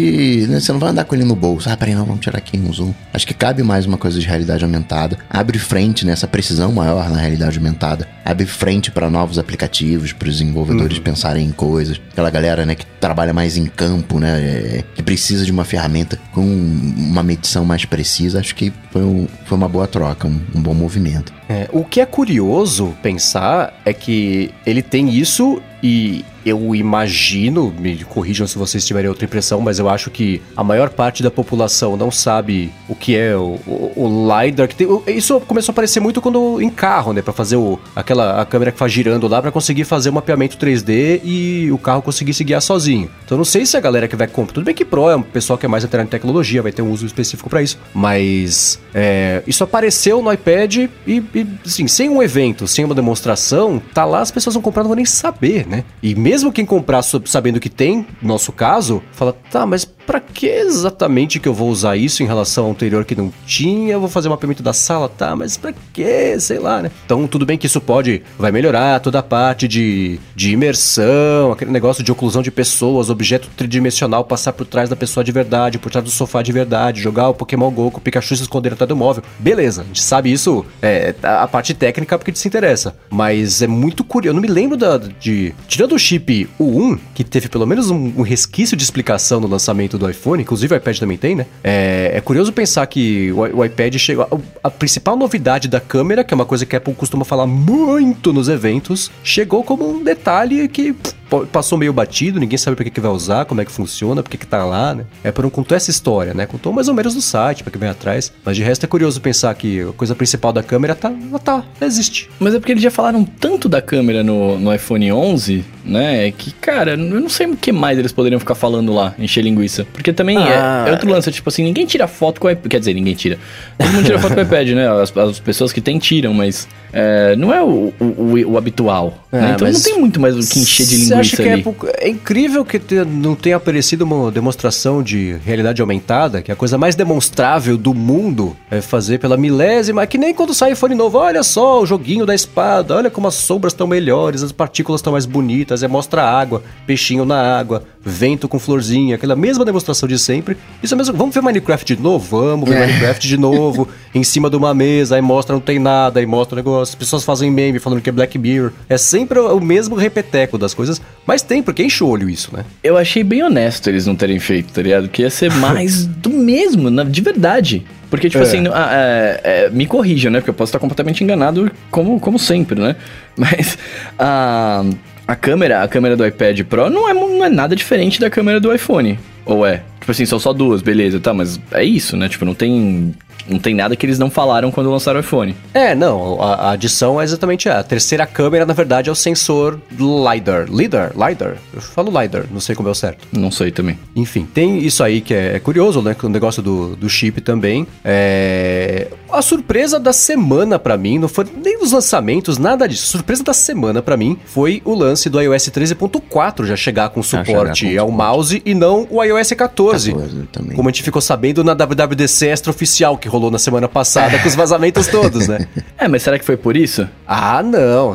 [0.49, 1.71] né, você não vai andar com ele no bolso.
[1.71, 2.93] Ah, peraí, não, vamos tirar aqui um zoom.
[3.15, 5.19] Acho que cabe mais uma coisa de realidade aumentada.
[5.29, 8.07] Abre frente nessa né, precisão maior na realidade aumentada.
[8.25, 11.03] Abre frente para novos aplicativos, para os desenvolvedores uhum.
[11.03, 12.01] pensarem em coisas.
[12.13, 16.19] Aquela galera, né, que trabalha mais em campo, né, é, que precisa de uma ferramenta
[16.33, 18.41] com uma medição mais precisa.
[18.41, 21.33] Acho que foi, um, foi uma boa troca, um, um bom movimento.
[21.49, 28.05] É, o que é curioso pensar é que ele tem isso e eu imagino, me
[28.05, 31.97] corrijam se vocês tiverem outra impressão, mas eu acho que a maior parte da população
[31.97, 34.69] não sabe o que é o, o, o LiDAR.
[34.69, 37.23] Tem, isso começou a aparecer muito quando em carro, né?
[37.23, 40.57] Pra fazer o, aquela a câmera que faz girando lá para conseguir fazer o mapeamento
[40.57, 43.11] 3D e o carro conseguir se guiar sozinho.
[43.25, 44.55] Então não sei se a galera que vai comprar.
[44.55, 46.83] Tudo bem que Pro é um pessoal que é mais alterado em tecnologia, vai ter
[46.83, 47.79] um uso específico para isso.
[47.95, 53.81] Mas é, isso apareceu no iPad e, e, assim, sem um evento, sem uma demonstração,
[53.93, 55.85] tá lá, as pessoas vão comprar, não vão nem saber, né?
[56.03, 60.47] E mesmo quem comprar sabendo que tem, no nosso caso, fala, tá, mas para que
[60.47, 63.93] exatamente que eu vou usar isso em relação ao anterior que não tinha?
[63.93, 65.37] Eu vou fazer um mapeamento da sala, tá?
[65.37, 66.39] Mas para que?
[66.41, 66.91] Sei lá, né?
[67.05, 71.71] Então, tudo bem que isso pode, vai melhorar toda a parte de, de imersão, aquele
[71.71, 75.91] negócio de oclusão de pessoas, objeto tridimensional passar por trás da pessoa de verdade, por
[75.91, 78.89] trás do sofá de verdade, jogar o Pokémon GO com o Pikachu se esconder atrás
[78.89, 79.23] do móvel.
[79.39, 82.97] Beleza, a gente sabe isso, é a parte técnica porque te se interessa.
[83.09, 85.55] Mas é muito curioso, eu não me lembro da, de...
[85.69, 89.99] Tirando o chip U1, que teve pelo menos um, um resquício de explicação no lançamento
[89.99, 91.47] do iPhone, inclusive o iPad também tem, né?
[91.63, 94.25] É, é curioso pensar que o, o iPad chegou.
[94.63, 97.47] A, a, principal novidade da câmera, que é uma coisa que a Apple costuma falar
[97.47, 100.93] muito nos eventos, chegou como um detalhe que.
[100.93, 101.20] Pff,
[101.53, 104.31] passou meio batido, ninguém sabe pra que, que vai usar, como é que funciona, por
[104.31, 105.05] que, que tá lá, né?
[105.23, 106.47] É, por não contou essa história, né?
[106.47, 108.33] Contou mais ou menos no site, pra que vem atrás.
[108.45, 111.65] Mas de resto é curioso pensar que a coisa principal da câmera tá, ela tá,
[111.81, 112.29] existe.
[112.39, 116.31] Mas é porque eles já falaram tanto da câmera no, no iPhone 11, né?
[116.33, 119.87] Que, cara, eu não sei o que mais eles poderiam ficar falando lá, encher linguiça.
[119.93, 122.51] Porque também é, ah, é, é, outro lance, tipo assim, ninguém tira foto com o
[122.51, 122.71] iPad.
[122.71, 123.39] Quer dizer, ninguém tira.
[123.79, 124.89] Todo mundo tira foto com o iPad, né?
[124.89, 129.15] As, as pessoas que tem tiram, mas é, não é o, o, o, habitual.
[129.31, 129.53] É, né?
[129.55, 131.65] Então não tem muito mais o que encher de linguiça ali.
[132.01, 136.55] É, é, incrível que te, não tenha aparecido uma demonstração de realidade aumentada, que é
[136.55, 140.95] a coisa mais demonstrável do mundo é fazer pela milésima, que nem quando sai iPhone
[140.95, 145.01] novo, olha só o joguinho da espada, olha como as sombras estão melhores, as partículas
[145.01, 150.09] estão mais bonitas, é mostra água, peixinho na água, vento com florzinha, aquela mesma demonstração
[150.09, 150.57] de sempre.
[150.83, 152.41] Isso é mesmo, vamos ver Minecraft de novo?
[152.41, 152.87] Vamos ver é.
[152.87, 156.55] Minecraft de novo, em cima de uma mesa, aí mostra não tem nada, aí mostra
[156.55, 158.73] o negócio as pessoas fazem meme falando que é Black Mirror.
[158.89, 162.65] É sempre o mesmo repeteco das coisas, mas tem, porque enche o olho isso, né?
[162.83, 165.09] Eu achei bem honesto eles não terem feito, tá ligado?
[165.09, 167.85] Que ia ser mais do mesmo, de verdade.
[168.11, 168.47] Porque, tipo é.
[168.47, 170.41] assim, é, é, me corrijam, né?
[170.41, 172.97] Porque eu posso estar completamente enganado, como, como sempre, né?
[173.39, 173.79] Mas
[174.19, 174.85] a,
[175.31, 178.59] a câmera, a câmera do iPad Pro não é, não é nada diferente da câmera
[178.59, 179.17] do iPhone.
[179.47, 179.85] Ou é?
[180.01, 182.29] Tipo assim, são só duas, beleza, tá, mas é isso, né?
[182.29, 183.15] Tipo, não tem
[183.49, 185.55] não tem nada que eles não falaram quando lançaram o iPhone.
[185.73, 189.81] É, não, a, a adição é exatamente a terceira câmera, na verdade, é o sensor
[189.91, 190.67] LiDAR.
[190.71, 191.13] LiDAR?
[191.15, 191.57] LiDAR?
[191.73, 193.27] Eu falo LiDAR, não sei como é o certo.
[193.33, 193.99] Não sei também.
[194.15, 196.17] Enfim, tem isso aí que é, é curioso, né?
[196.23, 197.87] O negócio do, do chip também.
[198.05, 199.09] É...
[199.33, 203.07] A surpresa da semana para mim, não foi nem dos lançamentos, nada disso.
[203.09, 207.23] A surpresa da semana para mim foi o lance do iOS 13.4 já chegar com
[207.23, 210.13] suporte chegar com ao mouse e não o iOS 14.
[210.13, 210.77] 14 também.
[210.77, 214.49] Como a gente ficou sabendo na WWDC extra oficial que rolou na semana passada com
[214.49, 215.67] os vazamentos todos, né?
[216.01, 217.07] É, mas será que foi por isso?
[217.27, 218.15] Ah, não.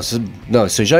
[0.49, 0.97] Não, isso já.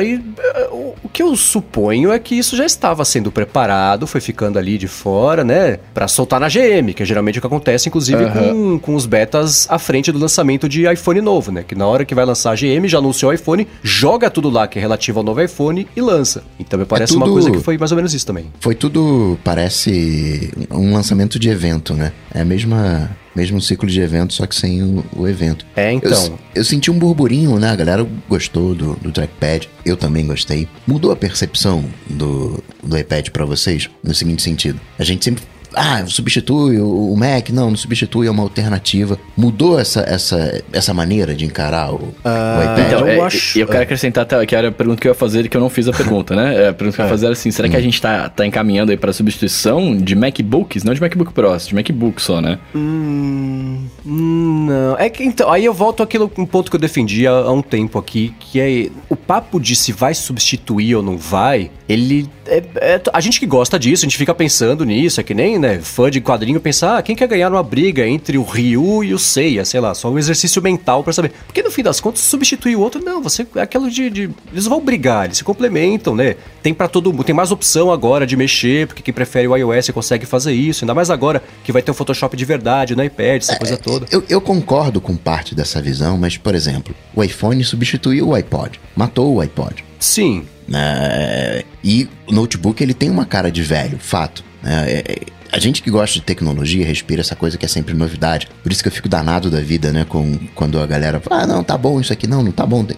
[0.72, 4.88] O que eu suponho é que isso já estava sendo preparado, foi ficando ali de
[4.88, 5.80] fora, né?
[5.96, 8.78] Pra soltar na GM, que é geralmente o que acontece, inclusive, uhum.
[8.78, 11.64] com, com os betas à frente do lançamento de iPhone novo, né?
[11.68, 14.68] Que na hora que vai lançar a GM, já anunciou o iPhone, joga tudo lá
[14.68, 16.44] que é relativo ao novo iPhone e lança.
[16.60, 17.26] Então me parece é tudo...
[17.26, 18.46] uma coisa que foi mais ou menos isso também.
[18.60, 22.12] Foi tudo, parece, um lançamento de evento, né?
[22.32, 25.66] É a mesma mesmo ciclo de evento, só que sem o, o evento.
[25.76, 26.12] É, então.
[26.12, 27.70] Eu, eu, senti um burburinho, né?
[27.70, 30.68] A galera gostou do, do trackpad, eu também gostei.
[30.88, 35.44] Mudou a percepção do, do iPad para vocês no seguinte sentido: a gente sempre
[35.76, 39.20] ah, substitui o Mac, não, não substitui, é uma alternativa.
[39.36, 42.88] Mudou essa, essa, essa maneira de encarar o, uh, o iPad?
[42.88, 43.60] Então, eu, é, acho...
[43.60, 45.70] eu quero acrescentar até que era a pergunta que eu ia fazer que eu não
[45.70, 46.64] fiz a pergunta, né?
[46.64, 47.12] É, a pergunta que eu ia é.
[47.12, 47.84] fazer era assim, será que a hum.
[47.84, 52.22] gente tá, tá encaminhando aí para substituição de MacBooks, não de MacBook Pro, de MacBook
[52.22, 52.60] só, né?
[52.76, 57.32] Hum, não, é que então, aí eu volto àquilo, um ponto que eu defendi há,
[57.32, 61.72] há um tempo aqui, que é o papo de se vai substituir ou não vai,
[61.88, 65.34] ele é, é, a gente que gosta disso, a gente fica pensando nisso, é que
[65.34, 69.04] nem, né, fã de quadrinho pensar, ah, quem quer ganhar uma briga entre o Ryu
[69.04, 71.32] e o Seiya, sei lá, só um exercício mental para saber.
[71.46, 74.66] Porque no fim das contas, substituir o outro, não, você é aquilo de, de, eles
[74.66, 76.36] vão brigar, eles se complementam, né?
[76.62, 79.90] Tem para todo mundo, tem mais opção agora de mexer, porque quem prefere o iOS
[79.90, 83.42] consegue fazer isso, ainda mais agora que vai ter o Photoshop de verdade no iPad,
[83.42, 84.06] essa é, coisa toda.
[84.12, 88.80] Eu, eu concordo com parte dessa visão, mas por exemplo, o iPhone substituiu o iPod,
[88.96, 89.84] matou o iPod.
[90.00, 91.64] Sim, né?
[91.84, 94.44] e o notebook ele tem uma cara de velho, fato.
[94.66, 94.92] Né?
[94.92, 95.20] É, é,
[95.52, 98.48] a gente que gosta de tecnologia respira essa coisa que é sempre novidade.
[98.62, 100.04] Por isso que eu fico danado da vida, né?
[100.04, 102.28] Com, quando a galera fala, ah, não, tá bom isso aqui.
[102.28, 102.84] Não, não tá bom.
[102.84, 102.98] Tem,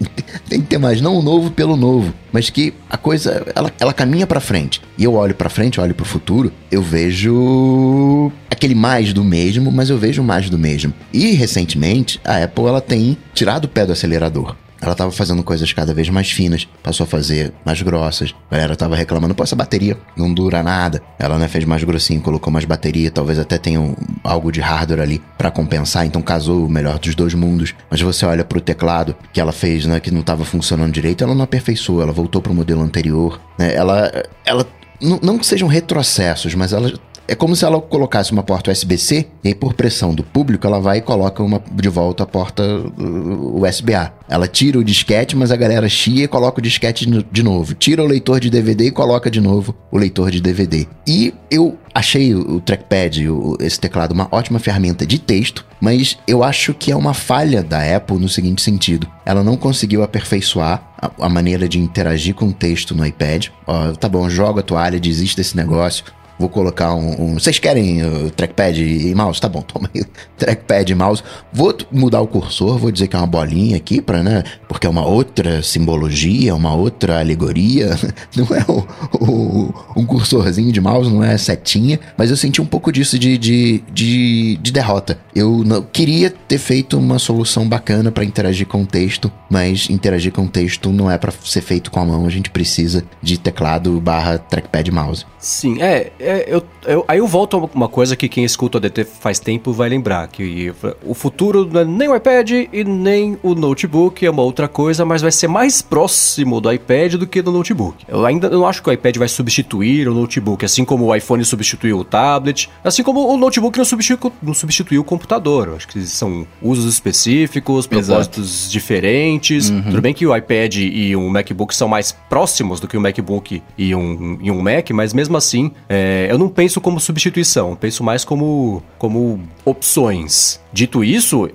[0.49, 2.13] tem que ter mais, não o novo pelo novo.
[2.31, 4.81] Mas que a coisa, ela, ela caminha para frente.
[4.97, 9.89] E eu olho para frente, olho pro futuro, eu vejo aquele mais do mesmo, mas
[9.89, 10.93] eu vejo mais do mesmo.
[11.13, 14.55] E recentemente, a Apple, ela tem tirado o pé do acelerador.
[14.81, 18.33] Ela tava fazendo coisas cada vez mais finas, passou a fazer mais grossas.
[18.49, 21.01] A galera tava reclamando, pô, essa bateria não dura nada.
[21.17, 25.01] Ela né, fez mais grossinho, colocou mais bateria, talvez até tenha um, algo de hardware
[25.01, 27.73] ali para compensar, então casou o melhor dos dois mundos.
[27.89, 31.35] Mas você olha pro teclado que ela fez, né, que não tava funcionando direito, ela
[31.35, 33.39] não aperfeiçoou, ela voltou pro modelo anterior.
[33.57, 33.73] Né?
[33.73, 34.11] Ela,
[34.45, 34.65] ela
[35.01, 36.91] não, não que sejam retrocessos, mas ela
[37.27, 40.79] é como se ela colocasse uma porta USB-C e aí, por pressão do público, ela
[40.79, 44.13] vai e coloca uma, de volta a porta uh, USB-A.
[44.29, 47.73] Ela tira o disquete, mas a galera chia e coloca o disquete de novo.
[47.73, 50.87] Tira o leitor de DVD e coloca de novo o leitor de DVD.
[51.05, 56.43] E eu achei o trackpad, o, esse teclado, uma ótima ferramenta de texto, mas eu
[56.43, 61.25] acho que é uma falha da Apple no seguinte sentido: ela não conseguiu aperfeiçoar a,
[61.25, 63.47] a maneira de interagir com o texto no iPad.
[63.65, 66.05] Ó, tá bom, joga a toalha, desiste desse negócio.
[66.39, 67.31] Vou colocar um.
[67.31, 69.41] um vocês querem uh, trackpad e mouse?
[69.41, 70.03] Tá bom, toma aí.
[70.37, 71.23] Trackpad e mouse.
[71.51, 74.43] Vou mudar o cursor, vou dizer que é uma bolinha aqui, pra, né?
[74.67, 77.97] Porque é uma outra simbologia, uma outra alegoria.
[78.35, 78.85] Não é o,
[79.19, 81.99] o, um cursorzinho de mouse, não é setinha.
[82.15, 85.17] Mas eu senti um pouco disso de, de, de, de derrota.
[85.35, 90.31] Eu não, queria ter feito uma solução bacana para interagir com o texto, mas interagir
[90.31, 92.25] com o texto não é para ser feito com a mão.
[92.25, 95.25] A gente precisa de teclado barra trackpad mouse.
[95.39, 98.79] Sim, é, é eu, eu, aí eu volto a uma coisa que quem escuta o
[98.79, 103.37] ADT faz tempo vai lembrar, que o futuro não é nem o iPad e nem
[103.41, 107.41] o notebook, é uma outra coisa, mas vai ser mais próximo do iPad do que
[107.41, 108.05] do notebook.
[108.07, 111.43] Eu ainda não acho que o iPad vai substituir o notebook, assim como o iPhone
[111.45, 115.67] substituiu o tablet, assim como o notebook não substituiu, não substituiu o computador.
[115.67, 118.71] Eu acho que são usos específicos, propósitos Exato.
[118.71, 119.69] diferentes.
[119.69, 119.83] Uhum.
[119.83, 123.61] Tudo bem que o iPad e um MacBook são mais próximos do que o MacBook
[123.77, 128.03] e um, e um Mac, mas mesmo assim, é, eu não penso como substituição, penso
[128.03, 130.59] mais como, como opções.
[130.71, 131.49] Dito isso,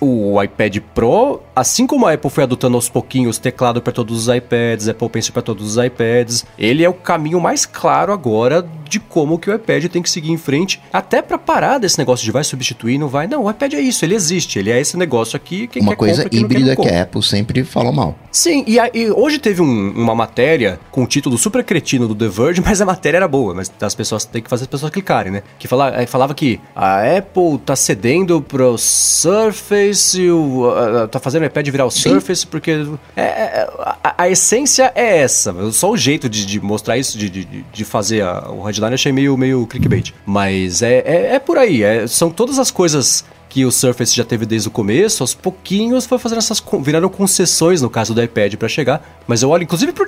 [0.00, 4.34] o iPad Pro, assim como a Apple foi adotando aos pouquinhos teclado para todos os
[4.34, 9.00] iPads, Apple Pencil para todos os iPads, ele é o caminho mais claro agora de
[9.00, 12.30] como que o iPad tem que seguir em frente, até para parar desse negócio de
[12.30, 13.26] vai substituir, não vai.
[13.26, 15.66] Não, o iPad é isso, ele existe, ele é esse negócio aqui.
[15.66, 18.16] Quem uma coisa compra, híbrida que a Apple sempre falou mal.
[18.30, 22.28] Sim, e, e hoje teve um, uma matéria com o título super cretino do The
[22.28, 25.32] Verge, mas a matéria era boa, mas as pessoas têm que fazer as pessoas clicarem,
[25.32, 25.42] né?
[25.58, 31.46] Que fala, falava que a Apple tá cedendo pro Surface, o, uh, tá fazendo o
[31.46, 32.10] iPad virar o Sim.
[32.10, 35.54] Surface, porque é, é, a, a, essência é essa.
[35.72, 38.94] Só o jeito de, de mostrar isso, de, de, de fazer a, o headline, eu
[38.94, 40.12] achei meio, meio clickbait.
[40.26, 41.82] Mas é, é, é por aí.
[41.82, 46.06] É, são todas as coisas que o Surface já teve desde o começo, aos pouquinhos
[46.06, 46.60] foi fazendo essas.
[46.82, 49.20] viraram concessões no caso do iPad para chegar.
[49.28, 50.04] Mas eu olho, inclusive, pro,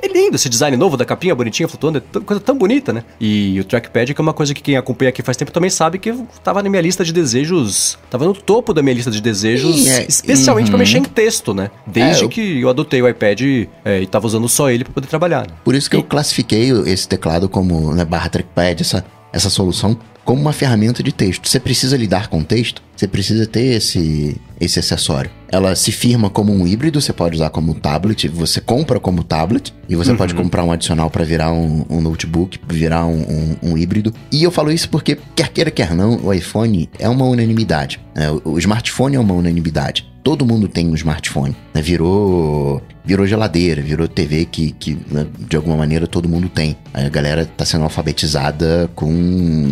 [0.00, 3.04] é lindo esse design novo da capinha bonitinha flutuando, é coisa tão bonita, né?
[3.20, 5.98] E o trackpad, que é uma coisa que quem acompanha aqui faz tempo também sabe
[5.98, 6.10] que
[6.42, 7.98] tava na minha lista de desejos.
[8.08, 10.70] Tava no topo da minha lista de desejos, é, especialmente uhum.
[10.70, 11.70] para mexer em texto, né?
[11.86, 12.30] Desde é, eu...
[12.30, 13.42] que eu adotei o iPad
[13.84, 15.42] é, e tava usando só ele para poder trabalhar.
[15.42, 15.52] Né?
[15.62, 19.04] Por isso que eu classifiquei esse teclado como né, barra trackpad, essa,
[19.34, 21.48] essa solução como uma ferramenta de texto.
[21.48, 25.30] Você precisa lidar com texto, você precisa ter esse, esse acessório.
[25.50, 29.72] Ela se firma como um híbrido, você pode usar como tablet, você compra como tablet,
[29.88, 30.16] e você uhum.
[30.16, 34.12] pode comprar um adicional para virar um, um, notebook, virar um, um, um, híbrido.
[34.32, 38.00] E eu falo isso porque, quer queira, quer não, o iPhone é uma unanimidade.
[38.14, 38.30] Né?
[38.30, 41.54] O, o smartphone é uma unanimidade todo mundo tem um smartphone.
[41.72, 41.80] Né?
[41.80, 46.76] Virou virou geladeira, virou TV que, que né, de alguma maneira todo mundo tem.
[46.92, 49.12] A galera tá sendo alfabetizada com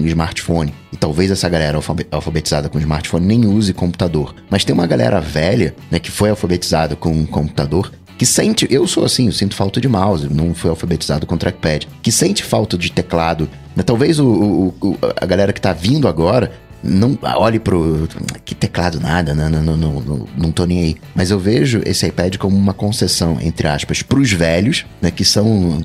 [0.05, 0.73] smartphone.
[0.95, 1.77] E talvez essa galera
[2.13, 4.33] alfabetizada com smartphone nem use computador.
[4.49, 9.05] Mas tem uma galera velha, né, que foi alfabetizada com computador que sente, eu sou
[9.05, 12.93] assim, eu sinto falta de mouse, não fui alfabetizado com trackpad, que sente falta de
[12.93, 13.51] teclado.
[13.75, 13.83] Né?
[13.83, 18.07] Talvez o, o, o, a galera que tá vindo agora não olhe pro.
[18.45, 20.97] Que teclado, nada, não, não, não, não, não tô nem aí.
[21.13, 25.11] Mas eu vejo esse iPad como uma concessão, entre aspas, pros velhos, né?
[25.11, 25.83] Que são.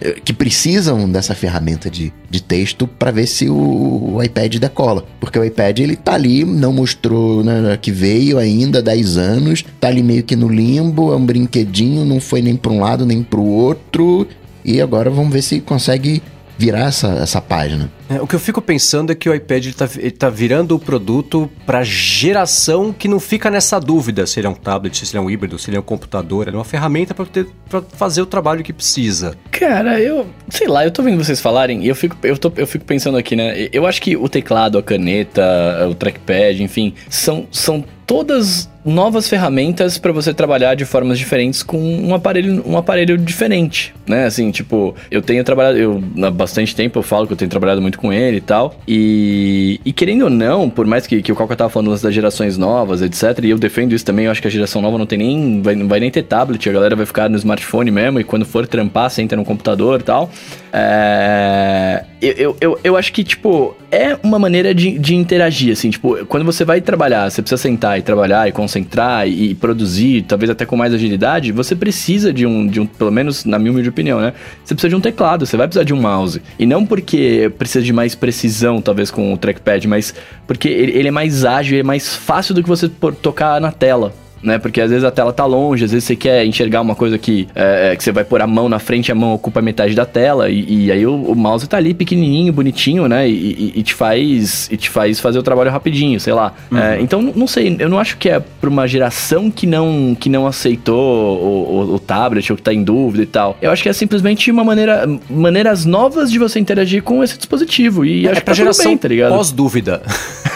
[0.00, 5.04] É, que precisam dessa ferramenta de, de texto para ver se o, o, iPad decola.
[5.18, 9.88] Porque o iPad ele tá ali, não mostrou né, que veio ainda 10 anos, tá
[9.88, 13.24] ali meio que no limbo, é um brinquedinho, não foi nem para um lado nem
[13.24, 14.28] para o outro.
[14.64, 16.22] E agora vamos ver se consegue
[16.58, 17.90] virar essa, essa página.
[18.10, 20.78] É, o que eu fico pensando é que o iPad tá, ele tá virando o
[20.78, 25.22] produto para geração que não fica nessa dúvida se ele é um tablet, se ele
[25.22, 26.48] é um híbrido, se ele é um computador.
[26.48, 29.36] Ele é uma ferramenta para fazer o trabalho que precisa.
[29.52, 32.66] Cara, eu sei lá, eu tô vendo vocês falarem e eu fico, eu, tô, eu
[32.66, 33.68] fico pensando aqui, né?
[33.72, 39.98] Eu acho que o teclado, a caneta, o trackpad, enfim, são, são todas novas ferramentas
[39.98, 44.26] para você trabalhar de formas diferentes com um aparelho, um aparelho diferente, né?
[44.26, 47.82] Assim, tipo, eu tenho trabalhado, eu há bastante tempo eu falo que eu tenho trabalhado
[47.82, 51.36] muito com ele e tal, e, e querendo ou não, por mais que, que o
[51.36, 54.48] Calca tava falando das gerações novas, etc, e eu defendo isso também, eu acho que
[54.48, 57.06] a geração nova não tem nem, vai, não vai nem ter tablet, a galera vai
[57.06, 60.30] ficar no smartphone mesmo, e quando for trampar, você entra no computador e tal,
[60.72, 65.90] é eu, eu, eu, eu acho que, tipo, é uma maneira de, de interagir, assim,
[65.90, 70.50] tipo, quando você vai trabalhar, você precisa sentar e trabalhar e concentrar e, produzir, talvez
[70.50, 73.88] até com mais agilidade, você precisa de um, de um, pelo menos na minha humilde
[73.88, 74.34] opinião, né?
[74.62, 76.42] Você precisa de um teclado, você vai precisar de um mouse.
[76.58, 80.14] E não porque precisa de mais precisão, talvez, com o trackpad, mas
[80.46, 84.12] porque ele, ele é mais ágil, é mais fácil do que você tocar na tela
[84.42, 84.58] né?
[84.58, 87.48] Porque às vezes a tela tá longe, às vezes você quer enxergar uma coisa que,
[87.54, 90.04] é, é, que você vai pôr a mão na frente, a mão ocupa metade da
[90.04, 93.28] tela, e, e aí o, o, mouse tá ali pequenininho, bonitinho, né?
[93.28, 96.52] E, e, e, te faz e te faz fazer o trabalho rapidinho, sei lá.
[96.70, 96.78] Uhum.
[96.78, 100.28] É, então, não sei, eu não acho que é pra uma geração que não, que
[100.28, 103.56] não aceitou o, o, o, tablet ou que tá em dúvida e tal.
[103.60, 108.04] Eu acho que é simplesmente uma maneira, maneiras novas de você interagir com esse dispositivo.
[108.04, 109.34] E é, acho é pra que tá geração bem, tá ligado?
[109.34, 110.02] pós-dúvida.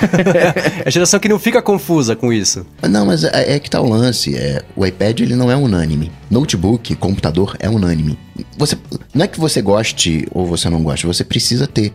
[0.84, 2.66] é a geração que não fica confusa com isso.
[2.88, 4.36] Não, mas é, é que tá o lance.
[4.36, 6.12] É, o iPad ele não é unânime.
[6.30, 8.18] Notebook, computador é unânime.
[8.56, 8.76] Você,
[9.14, 11.92] não é que você goste ou você não goste, você precisa ter.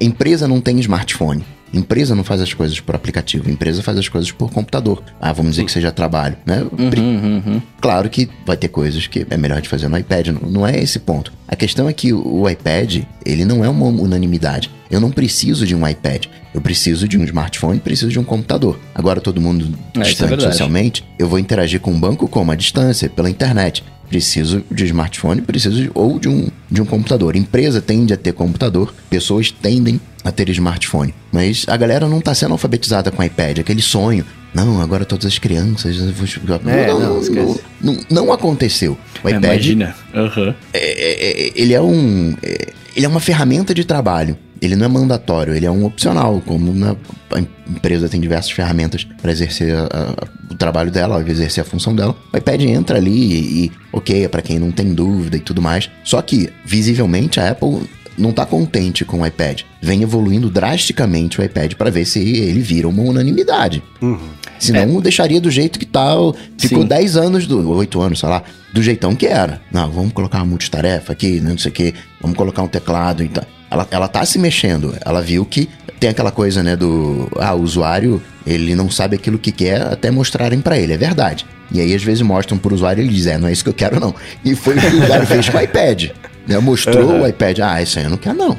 [0.00, 1.44] Empresa não tem smartphone.
[1.76, 5.02] Empresa não faz as coisas por aplicativo, empresa faz as coisas por computador.
[5.20, 6.62] Ah, vamos dizer que seja trabalho, né?
[6.78, 7.62] Uhum, uhum, uhum.
[7.80, 10.98] Claro que vai ter coisas que é melhor de fazer no iPad, não é esse
[10.98, 11.32] ponto.
[11.46, 14.70] A questão é que o iPad, ele não é uma unanimidade.
[14.90, 16.26] Eu não preciso de um iPad.
[16.54, 18.78] Eu preciso de um smartphone, preciso de um computador.
[18.94, 22.50] Agora todo mundo é, é distante é socialmente, eu vou interagir com o banco como?
[22.50, 23.84] À distância, pela internet.
[24.08, 27.34] Preciso de smartphone, preciso de, ou de um, de um computador.
[27.34, 31.14] Empresa tende a ter computador, pessoas tendem a ter smartphone.
[31.32, 34.24] Mas a galera não está sendo alfabetizada com iPad, aquele sonho.
[34.52, 35.96] Não, agora todas as crianças.
[35.96, 38.98] É, não, não, não, não, não, aconteceu.
[39.22, 39.44] O iPad.
[39.44, 39.94] Imagina.
[40.14, 40.54] Uhum.
[40.72, 42.34] É, é, ele é um.
[42.42, 44.36] É, ele é uma ferramenta de trabalho.
[44.60, 46.96] Ele não é mandatório, ele é um opcional, como na,
[47.30, 51.94] a empresa tem diversas ferramentas para exercer a, a, o trabalho dela, exercer a função
[51.94, 52.16] dela.
[52.32, 55.60] O iPad entra ali e, e ok, é para quem não tem dúvida e tudo
[55.60, 55.90] mais.
[56.02, 57.82] Só que, visivelmente, a Apple
[58.18, 59.62] não está contente com o iPad.
[59.80, 63.82] Vem evoluindo drasticamente o iPad para ver se ele vira uma unanimidade.
[64.00, 64.18] Uhum.
[64.58, 65.02] Senão é.
[65.02, 66.14] deixaria do jeito que tá.
[66.58, 66.88] Ficou Sim.
[66.88, 69.60] 10 anos, do, 8 anos, sei lá, do jeitão que era.
[69.70, 73.28] Não, vamos colocar uma multitarefa aqui, não sei o quê, vamos colocar um teclado e
[73.28, 73.44] tal.
[73.70, 74.94] Ela, ela tá se mexendo.
[75.04, 77.28] Ela viu que tem aquela coisa, né, do.
[77.38, 80.92] Ah, o usuário, ele não sabe aquilo que quer até mostrarem para ele.
[80.92, 81.44] É verdade.
[81.72, 83.70] E aí, às vezes, mostram pro usuário e ele diz: É, não é isso que
[83.70, 84.14] eu quero, não.
[84.44, 86.10] E foi o que o cara fez com o iPad.
[86.46, 86.58] Né?
[86.58, 87.22] Mostrou uhum.
[87.22, 87.58] o iPad.
[87.60, 88.58] Ah, isso aí eu não quero, não.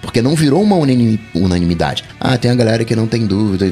[0.00, 0.76] Porque não virou uma
[1.34, 2.04] unanimidade.
[2.20, 3.66] Ah, tem a galera que não tem dúvida.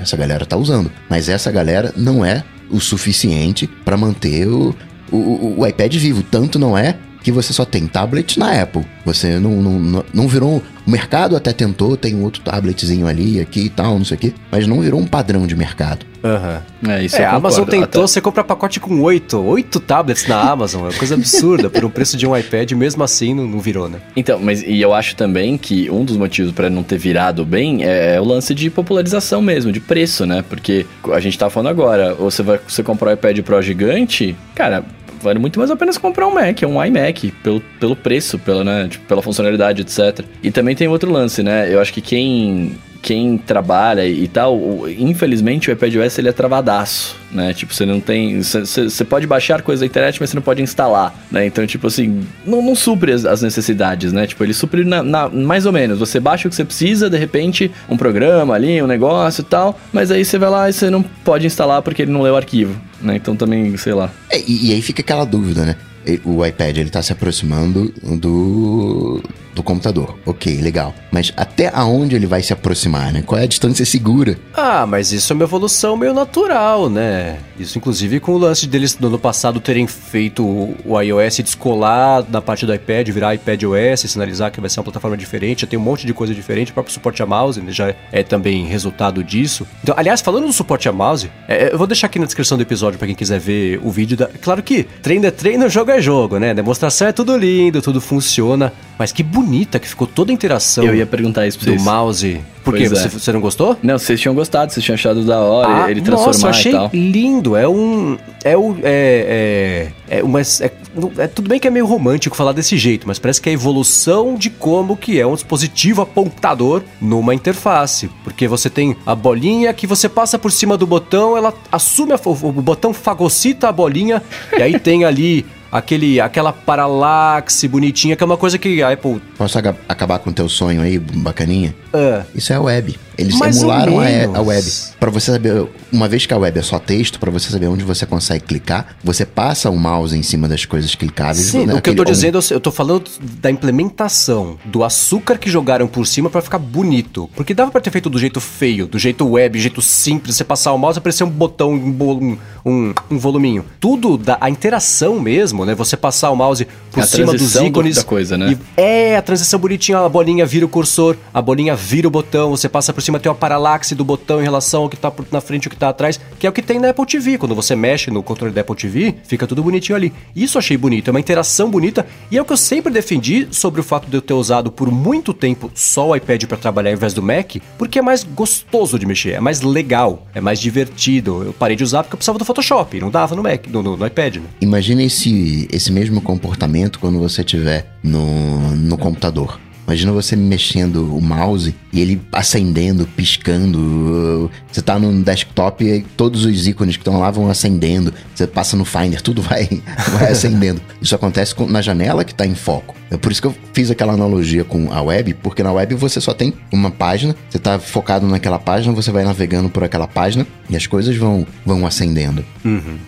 [0.00, 0.90] Essa galera tá usando.
[1.08, 4.74] Mas essa galera não é o suficiente para manter o,
[5.10, 6.22] o, o, iPad vivo.
[6.22, 8.84] Tanto não é que você só tem tablet na Apple.
[9.04, 10.62] Você não, não, não virou.
[10.86, 14.20] O mercado até tentou, tem um outro tabletzinho ali, aqui e tal, não sei o
[14.20, 16.06] quê, mas não virou um padrão de mercado.
[16.22, 16.62] Aham.
[16.84, 16.90] Uhum.
[16.92, 17.98] É, isso é, a Amazon tentou, até...
[17.98, 21.90] você compra pacote com oito, oito tablets na Amazon, é uma coisa absurda, por um
[21.90, 23.98] preço de um iPad, mesmo assim não, não, virou, né?
[24.14, 27.84] Então, mas e eu acho também que um dos motivos para não ter virado bem
[27.84, 30.44] é, é, o lance de popularização mesmo, de preço, né?
[30.48, 34.84] Porque a gente tá falando agora, você vai você comprar um iPad Pro gigante, cara,
[35.26, 38.88] vale muito mais a pena comprar um Mac, um iMac, pelo, pelo preço, pela, né,
[38.88, 40.24] tipo, pela funcionalidade, etc.
[40.42, 41.72] E também tem outro lance, né?
[41.72, 47.52] Eu acho que quem quem trabalha e tal, infelizmente o iPadOS ele é travadaço, né?
[47.52, 48.40] Tipo, você não tem.
[48.40, 51.46] Você pode baixar coisas da internet, mas você não pode instalar, né?
[51.46, 54.26] Então, tipo assim, não, não supre as, as, necessidades, né?
[54.26, 55.98] Tipo, ele supre na, na, mais ou menos.
[55.98, 59.78] Você baixa o que você precisa, de repente, um programa ali, um negócio e tal,
[59.92, 62.36] mas aí você vai lá e você não pode instalar porque ele não lê o
[62.36, 63.16] arquivo, né?
[63.16, 64.10] Então também, sei lá.
[64.30, 65.76] É, e, e aí fica aquela dúvida, né?
[66.24, 69.22] O iPad ele tá se aproximando do
[69.56, 70.14] do computador.
[70.26, 70.94] Ok, legal.
[71.10, 73.22] Mas até aonde ele vai se aproximar, né?
[73.24, 74.38] Qual é a distância segura?
[74.52, 77.38] Ah, mas isso é uma evolução meio natural, né?
[77.58, 82.42] Isso, inclusive, com o lance deles no ano passado terem feito o iOS descolar da
[82.42, 85.78] parte do iPad, virar iPad OS, sinalizar que vai ser uma plataforma diferente, já tem
[85.78, 89.24] um monte de coisa diferente, o próprio suporte a mouse né, já é também resultado
[89.24, 89.66] disso.
[89.82, 92.62] Então, aliás, falando do suporte a mouse, é, eu vou deixar aqui na descrição do
[92.62, 94.18] episódio para quem quiser ver o vídeo.
[94.18, 94.26] Da...
[94.26, 96.54] Claro que treino é treino, jogo é jogo, né?
[96.54, 100.84] Demonstração é tudo lindo, tudo funciona, mas que bonita que ficou toda a interação.
[100.84, 101.84] Eu ia perguntar isso pra do vocês.
[101.84, 102.40] mouse.
[102.64, 102.84] Por quê?
[102.84, 102.88] É.
[102.88, 103.78] Você, você, não gostou?
[103.80, 106.72] Não, vocês tinham gostado, vocês tinham achado da hora ah, ele transformar nossa, eu achei
[106.72, 106.90] e tal.
[106.92, 107.56] lindo.
[107.56, 108.18] É um.
[108.42, 108.76] É o.
[108.82, 110.40] É, é, é uma.
[110.40, 110.70] É,
[111.18, 113.54] é, tudo bem que é meio romântico falar desse jeito, mas parece que é a
[113.54, 118.10] evolução de como que é um dispositivo apontador numa interface.
[118.24, 122.20] Porque você tem a bolinha que você passa por cima do botão, ela assume a,
[122.24, 124.20] o botão fagocita a bolinha,
[124.58, 129.20] e aí tem ali aquele, aquela paralaxe bonitinha, que é uma coisa que a Apple.
[129.36, 131.74] Posso acabar com o teu sonho aí, bacaninha?
[131.92, 132.24] Uh.
[132.34, 132.98] Isso é web.
[133.18, 133.98] Eles Mais emularam
[134.34, 134.66] a, web.
[135.00, 137.82] Pra você saber, uma vez que a web é só texto, pra você saber onde
[137.84, 141.46] você consegue clicar, você passa o mouse em cima das coisas clicáveis.
[141.46, 143.04] Sim, né, o que eu tô dizendo, eu tô falando
[143.40, 147.30] da implementação, do açúcar que jogaram por cima pra ficar bonito.
[147.34, 150.44] Porque dava pra ter feito do jeito feio, do jeito web, do jeito simples, você
[150.44, 153.64] passar o mouse e aparecer um botão, um, um, um, um voluminho.
[153.80, 155.74] Tudo, da, a interação mesmo, né?
[155.74, 157.96] Você passar o mouse por A cima dos do- ícones.
[157.96, 158.52] da coisa, né?
[158.76, 162.50] E é, a transição bonitinha, a bolinha vira o cursor, a bolinha vira o botão,
[162.50, 165.40] você passa por cima, tem uma paralaxe do botão em relação ao que tá na
[165.40, 167.38] frente e o que tá atrás, que é o que tem na Apple TV.
[167.38, 170.12] Quando você mexe no controle da Apple TV, fica tudo bonitinho ali.
[170.34, 173.48] Isso eu achei bonito, é uma interação bonita, e é o que eu sempre defendi
[173.50, 176.90] sobre o fato de eu ter usado por muito tempo só o iPad para trabalhar
[176.90, 180.58] ao invés do Mac, porque é mais gostoso de mexer, é mais legal, é mais
[180.60, 181.42] divertido.
[181.44, 183.96] Eu parei de usar porque eu precisava do Photoshop, não dava no Mac, no, no-
[183.96, 184.42] no iPad, né?
[184.60, 189.58] Imagina esse, esse mesmo comportamento quando você estiver no, no computador.
[189.86, 194.50] Imagina você mexendo o mouse e ele acendendo, piscando.
[194.70, 198.12] Você tá num desktop e todos os ícones que estão lá vão acendendo.
[198.34, 199.68] Você passa no Finder, tudo vai,
[200.18, 200.80] vai acendendo.
[201.00, 202.94] Isso acontece com- na janela que tá em foco.
[203.10, 206.20] É por isso que eu fiz aquela analogia com a web, porque na web você
[206.20, 210.44] só tem uma página, você tá focado naquela página, você vai navegando por aquela página
[210.68, 212.44] e as coisas vão, vão acendendo.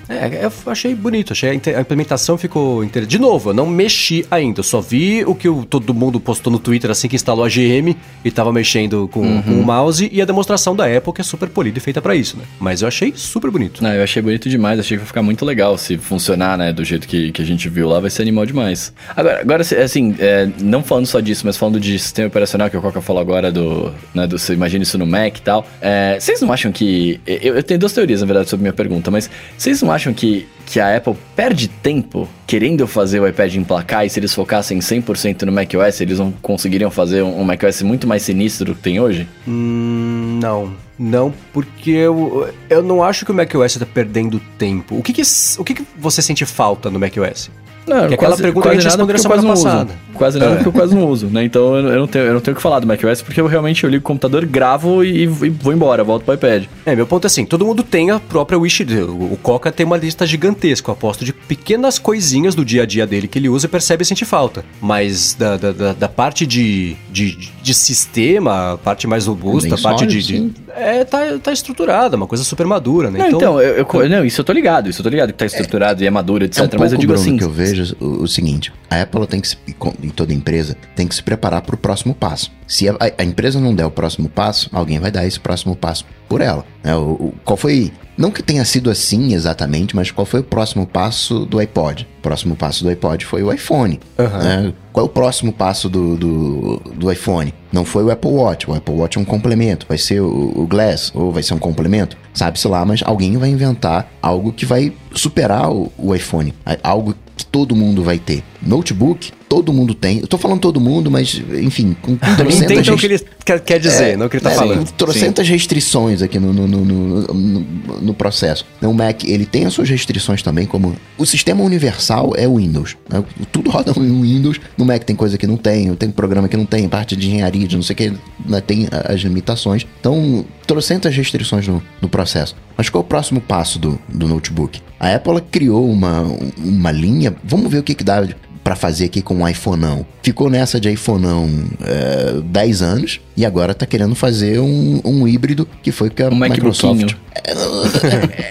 [0.09, 3.11] É, eu achei bonito, achei a a implementação ficou interessante.
[3.11, 6.59] De novo, eu não mexi ainda, eu só vi o que todo mundo postou no
[6.69, 10.27] Twitter assim que instalou a GM e tava mexendo com, com o mouse e a
[10.27, 12.45] demonstração da Apple que é super polida e feita pra isso, né?
[12.61, 13.83] Mas eu achei super bonito.
[13.83, 16.85] Não, eu achei bonito demais, achei que vai ficar muito legal se funcionar, né, do
[16.85, 18.93] jeito que, que a gente viu lá, vai ser animal demais.
[19.17, 22.83] Agora, agora assim, é, não falando só disso, mas falando de sistema operacional, que o
[22.83, 26.43] Coca falou agora do, né, do você imagina isso no Mac e tal, é, vocês
[26.43, 29.81] não acham que, eu, eu tenho duas teorias, na verdade, sobre minha pergunta, mas vocês
[29.81, 34.21] não acham que, que a Apple perde tempo querendo fazer o iPad emplacar e se
[34.21, 38.75] eles focassem 100% no macOS, eles não conseguiriam fazer um, macOS muito mais sinistro do
[38.75, 39.27] que tem hoje?
[39.47, 40.77] Hum, não.
[40.99, 44.99] Não, porque eu, eu não acho que o macOS tá perdendo tempo.
[44.99, 45.23] O que que,
[45.59, 47.51] o que que você sente falta no macOS?
[47.89, 49.91] Não, Que aquela pergunta a gente nada respondeu quase semana não passada.
[49.91, 49.99] uso.
[50.19, 50.55] Quase nada É.
[50.57, 51.45] porque eu quase não uso, né?
[51.45, 53.85] Então eu, não tenho, eu não tenho o que falar do macOS porque eu realmente
[53.85, 56.65] eu ligo o computador, gravo e, e vou embora, volto pro iPad.
[56.85, 58.83] É, meu ponto é assim, todo mundo tem a própria wish.
[59.09, 63.07] O Coca tem uma lista gigantesca, eu aposto, de pequenas coisinhas do dia a dia
[63.07, 64.65] dele que ele usa e percebe e sente falta.
[64.81, 69.79] Mas da, da, da- da parte de, de, de sistema, a parte mais robusta, a
[69.79, 70.23] parte de.
[70.23, 73.19] sólido, de- é, tá, tá estruturada, uma coisa super madura, né?
[73.19, 75.47] Não, então, eu, eu- não, isso eu tô ligado, isso eu tô ligado que tá
[75.47, 76.59] estruturado e é maduro, etc.
[76.59, 77.37] É um pouco, mas eu digo assim.
[77.37, 79.57] que eu vejo o, o seguinte: a Apple tem que se,
[80.03, 82.51] e toda empresa tem que se preparar para o próximo passo.
[82.67, 86.05] Se a, a empresa não der o próximo passo, alguém vai dar esse próximo passo
[86.29, 86.65] por ela.
[86.85, 86.95] né?
[86.95, 87.91] O, o- qual foi?
[88.17, 92.07] Não que tenha sido assim exatamente, mas qual foi o próximo passo do iPod?
[92.19, 94.01] O próximo passo do iPod foi o iPhone.
[94.19, 94.75] né?
[94.93, 97.55] Qual é o próximo passo do, do, do iPhone?
[97.73, 98.69] Não foi o Apple Watch.
[98.69, 99.87] O Apple Watch é um complemento.
[99.89, 102.17] Vai ser o, o Glass ou vai ser um complemento?
[102.35, 106.53] Sabe-se lá, mas alguém vai inventar algo que vai superar o, o iPhone.
[106.83, 108.43] Algo que todo mundo vai ter.
[108.61, 110.19] Notebook, todo mundo tem.
[110.21, 113.81] Eu tô falando todo mundo, mas, enfim, com trocentas Entenda o que ele quer, quer
[113.81, 114.79] dizer, não o que ele tá é, falando.
[114.87, 117.67] com Trocentas restrições aqui no, no, no, no,
[118.03, 118.67] no- processo.
[118.83, 122.97] O Mac, ele tem as suas restrições também, como o sistema universal é o Windows.
[123.09, 123.23] né?
[123.53, 124.61] Tudo roda no Windows.
[124.77, 127.67] No Mac tem coisa que não tem, tem programa que não tem, parte de engenharia,
[127.67, 128.13] de não sei o que,
[128.47, 129.87] né, tem as limitações.
[130.01, 132.55] Então, trocentas restrições no, no processo.
[132.77, 134.81] Mas qual é o próximo passo do, do notebook?
[135.01, 136.23] A Apple criou uma,
[136.59, 138.27] uma linha, vamos ver o que, que dá
[138.63, 140.05] para fazer aqui com o iPhoneão.
[140.23, 141.49] Ficou nessa de iPhoneão
[141.83, 146.29] é, 10 anos e agora tá querendo fazer um, um híbrido que foi que a
[146.29, 147.03] Um Microsoft.
[147.03, 147.19] MacBookinho.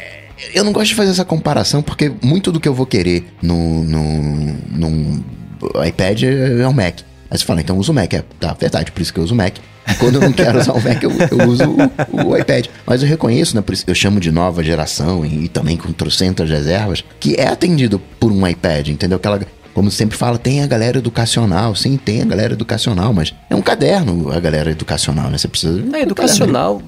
[0.53, 3.83] Eu não gosto de fazer essa comparação porque muito do que eu vou querer no,
[3.83, 5.23] no, num
[5.87, 6.99] iPad é é o Mac.
[7.29, 8.13] Aí você fala, então usa o Mac.
[8.13, 9.57] É, tá, verdade, por isso que eu uso o Mac.
[9.99, 12.67] Quando eu não quero usar o Mac, eu, eu uso o, o iPad.
[12.85, 13.61] Mas eu reconheço, né?
[13.61, 17.47] Por isso eu chamo de nova geração e, e também com trocentas reservas, que é
[17.47, 19.17] atendido por um iPad, entendeu?
[19.17, 19.41] Aquela.
[19.77, 21.75] Como sempre fala, tem a galera educacional.
[21.75, 25.37] Sim, tem a galera educacional, mas é um caderno a galera educacional, né?
[25.37, 25.83] Você precisa.
[25.95, 26.81] É, educacional,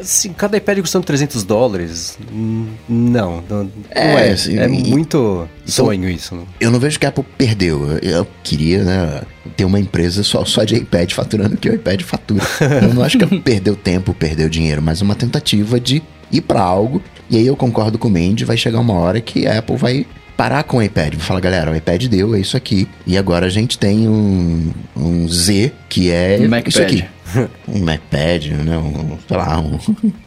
[0.00, 5.48] assim, cada iPad custando 300 dólares, não, não, não É, é, assim, é e- muito
[5.64, 6.34] sonho isso.
[6.34, 6.42] né?
[6.58, 7.86] Eu não vejo que a Apple perdeu.
[8.02, 9.22] Eu- Eu queria, né,
[9.56, 12.42] ter uma empresa só, só de iPad faturando que o iPad fatura.
[12.82, 17.00] Eu não acho que perdeu tempo, perdeu dinheiro, mas uma tentativa de ir pra algo.
[17.30, 20.04] E aí eu concordo com o Mandy, vai chegar uma hora que a Apple vai
[20.36, 21.14] parar com o iPad.
[21.14, 22.88] Vai falar, galera, o iPad deu, é isso aqui.
[23.06, 26.68] E agora a gente tem um, um Z, que é MacPad.
[26.68, 27.04] isso aqui.
[27.68, 28.78] um iPad, né?
[28.78, 29.78] Um, sei lá, um...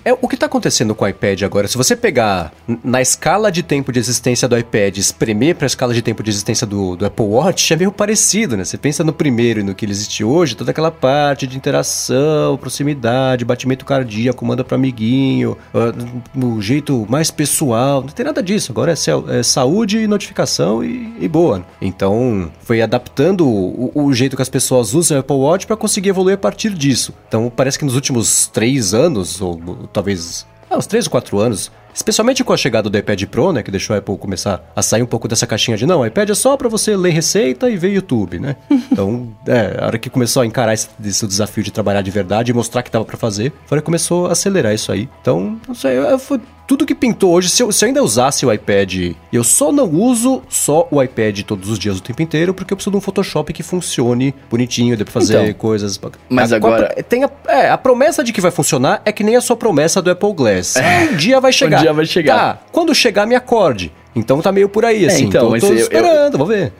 [0.03, 2.51] É, o que está acontecendo com o iPad agora, se você pegar
[2.83, 6.29] na escala de tempo de existência do iPad espremer para a escala de tempo de
[6.29, 8.63] existência do, do, Apple Watch, é meio parecido, né?
[8.63, 12.57] Você pensa no primeiro e no que ele existe hoje, toda aquela parte de interação,
[12.57, 18.71] proximidade, batimento cardíaco, manda para amiguinho, uh, jeito mais pessoal, não tem nada disso.
[18.71, 21.65] Agora é, é saúde, notificação e, e, boa.
[21.81, 26.09] Então, foi adaptando o, o jeito que as pessoas usam o Apple Watch para conseguir
[26.09, 26.96] evoluir a partir disso.
[27.27, 29.57] Então, parece que nos últimos três anos, ou
[29.91, 33.63] talvez ah, uns 3 ou 4 anos, especialmente com a chegada do iPad Pro, né,
[33.63, 36.29] que deixou a Apple começar a sair um pouco dessa caixinha de não, o iPad
[36.29, 38.55] é só para você ler receita e ver YouTube, né?
[38.97, 42.51] Então, é, a hora que começou a encarar esse, esse desafio de trabalhar de verdade
[42.51, 45.07] e mostrar que dava para fazer, foi começou a acelerar isso aí.
[45.21, 48.51] Então, não sei, foi tudo que pintou hoje, se eu, se eu, ainda usasse o
[48.51, 52.73] iPad, eu só não uso só o iPad todos os dias o tempo inteiro, porque
[52.73, 55.99] eu preciso de um Photoshop que funcione bonitinho, dê pra fazer então, coisas.
[56.29, 56.93] Mas a, agora.
[56.97, 59.55] A, tem a, é, a promessa de que vai funcionar é que nem a sua
[59.55, 60.75] promessa do Apple Glass.
[60.75, 61.09] É.
[61.11, 61.79] Um dia vai chegar.
[61.79, 62.35] Um dia vai chegar.
[62.35, 63.91] Tá, quando chegar, me acorde.
[64.17, 65.25] Então tá meio por aí, é, assim.
[65.25, 66.71] então, tô, tô esperando, eu, vamos ver.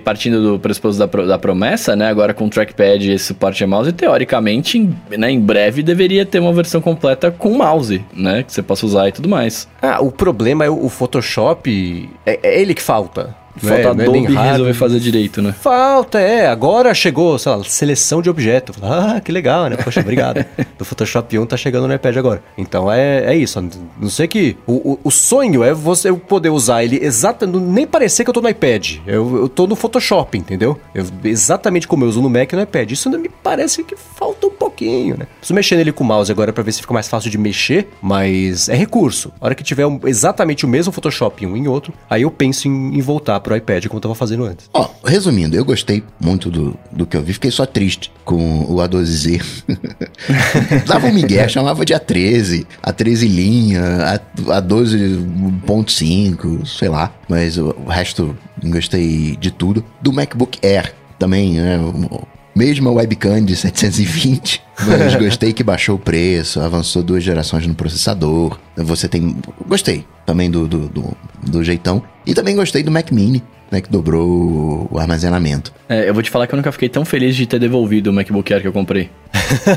[0.00, 2.08] Partindo do pressuposto da, da promessa, né?
[2.08, 6.38] Agora com o trackpad e suporte a mouse, teoricamente, em, né, em breve deveria ter
[6.38, 8.42] uma versão completa com mouse, né?
[8.42, 9.68] Que você possa usar e tudo mais.
[9.80, 12.08] Ah, o problema é o, o Photoshop.
[12.24, 13.34] É, é ele que falta.
[13.56, 15.54] Falta é, Adobe é resolver fazer direito, né?
[15.60, 16.46] Falta, é.
[16.46, 18.72] Agora chegou, sei lá, seleção de objeto.
[18.82, 19.76] Ah, que legal, né?
[19.76, 20.44] Poxa, obrigado.
[20.78, 22.42] do Photoshop 1 tá chegando no iPad agora.
[22.56, 23.60] Então é, é isso.
[24.00, 24.56] Não sei que.
[24.66, 27.58] O, o, o sonho é você poder usar ele exatamente.
[27.58, 28.96] Nem parecer que eu tô no iPad.
[29.06, 30.78] Eu, eu tô no Photoshop, entendeu?
[30.94, 32.90] Eu, exatamente como eu uso no Mac e no iPad.
[32.90, 35.26] Isso ainda me parece que falta um pouquinho, né?
[35.38, 37.88] Preciso mexer nele com o mouse agora pra ver se fica mais fácil de mexer,
[38.00, 39.32] mas é recurso.
[39.40, 42.30] A hora que tiver um, exatamente o mesmo Photoshop em um e outro, aí eu
[42.30, 44.68] penso em, em voltar pro iPad como eu tava fazendo antes.
[44.74, 48.78] Ó, resumindo, eu gostei muito do, do que eu vi, fiquei só triste com o
[48.78, 49.40] A12Z.
[50.84, 54.18] Dava um migué, chamava de A13, A13 linha, A,
[54.60, 59.84] A12.5, sei lá, mas o, o resto gostei de tudo.
[60.02, 61.78] Do MacBook Air também, né?
[62.52, 67.76] Mesmo a webcam de 720, mas gostei que baixou o preço, avançou duas gerações no
[67.76, 68.58] processador.
[68.76, 69.36] Você tem.
[69.68, 72.02] Gostei também do, do, do, do jeitão.
[72.26, 75.72] E também gostei do Mac Mini né, que dobrou o armazenamento.
[75.88, 78.12] É, eu vou te falar que eu nunca fiquei tão feliz de ter devolvido o
[78.12, 79.10] MacBook Air que eu comprei.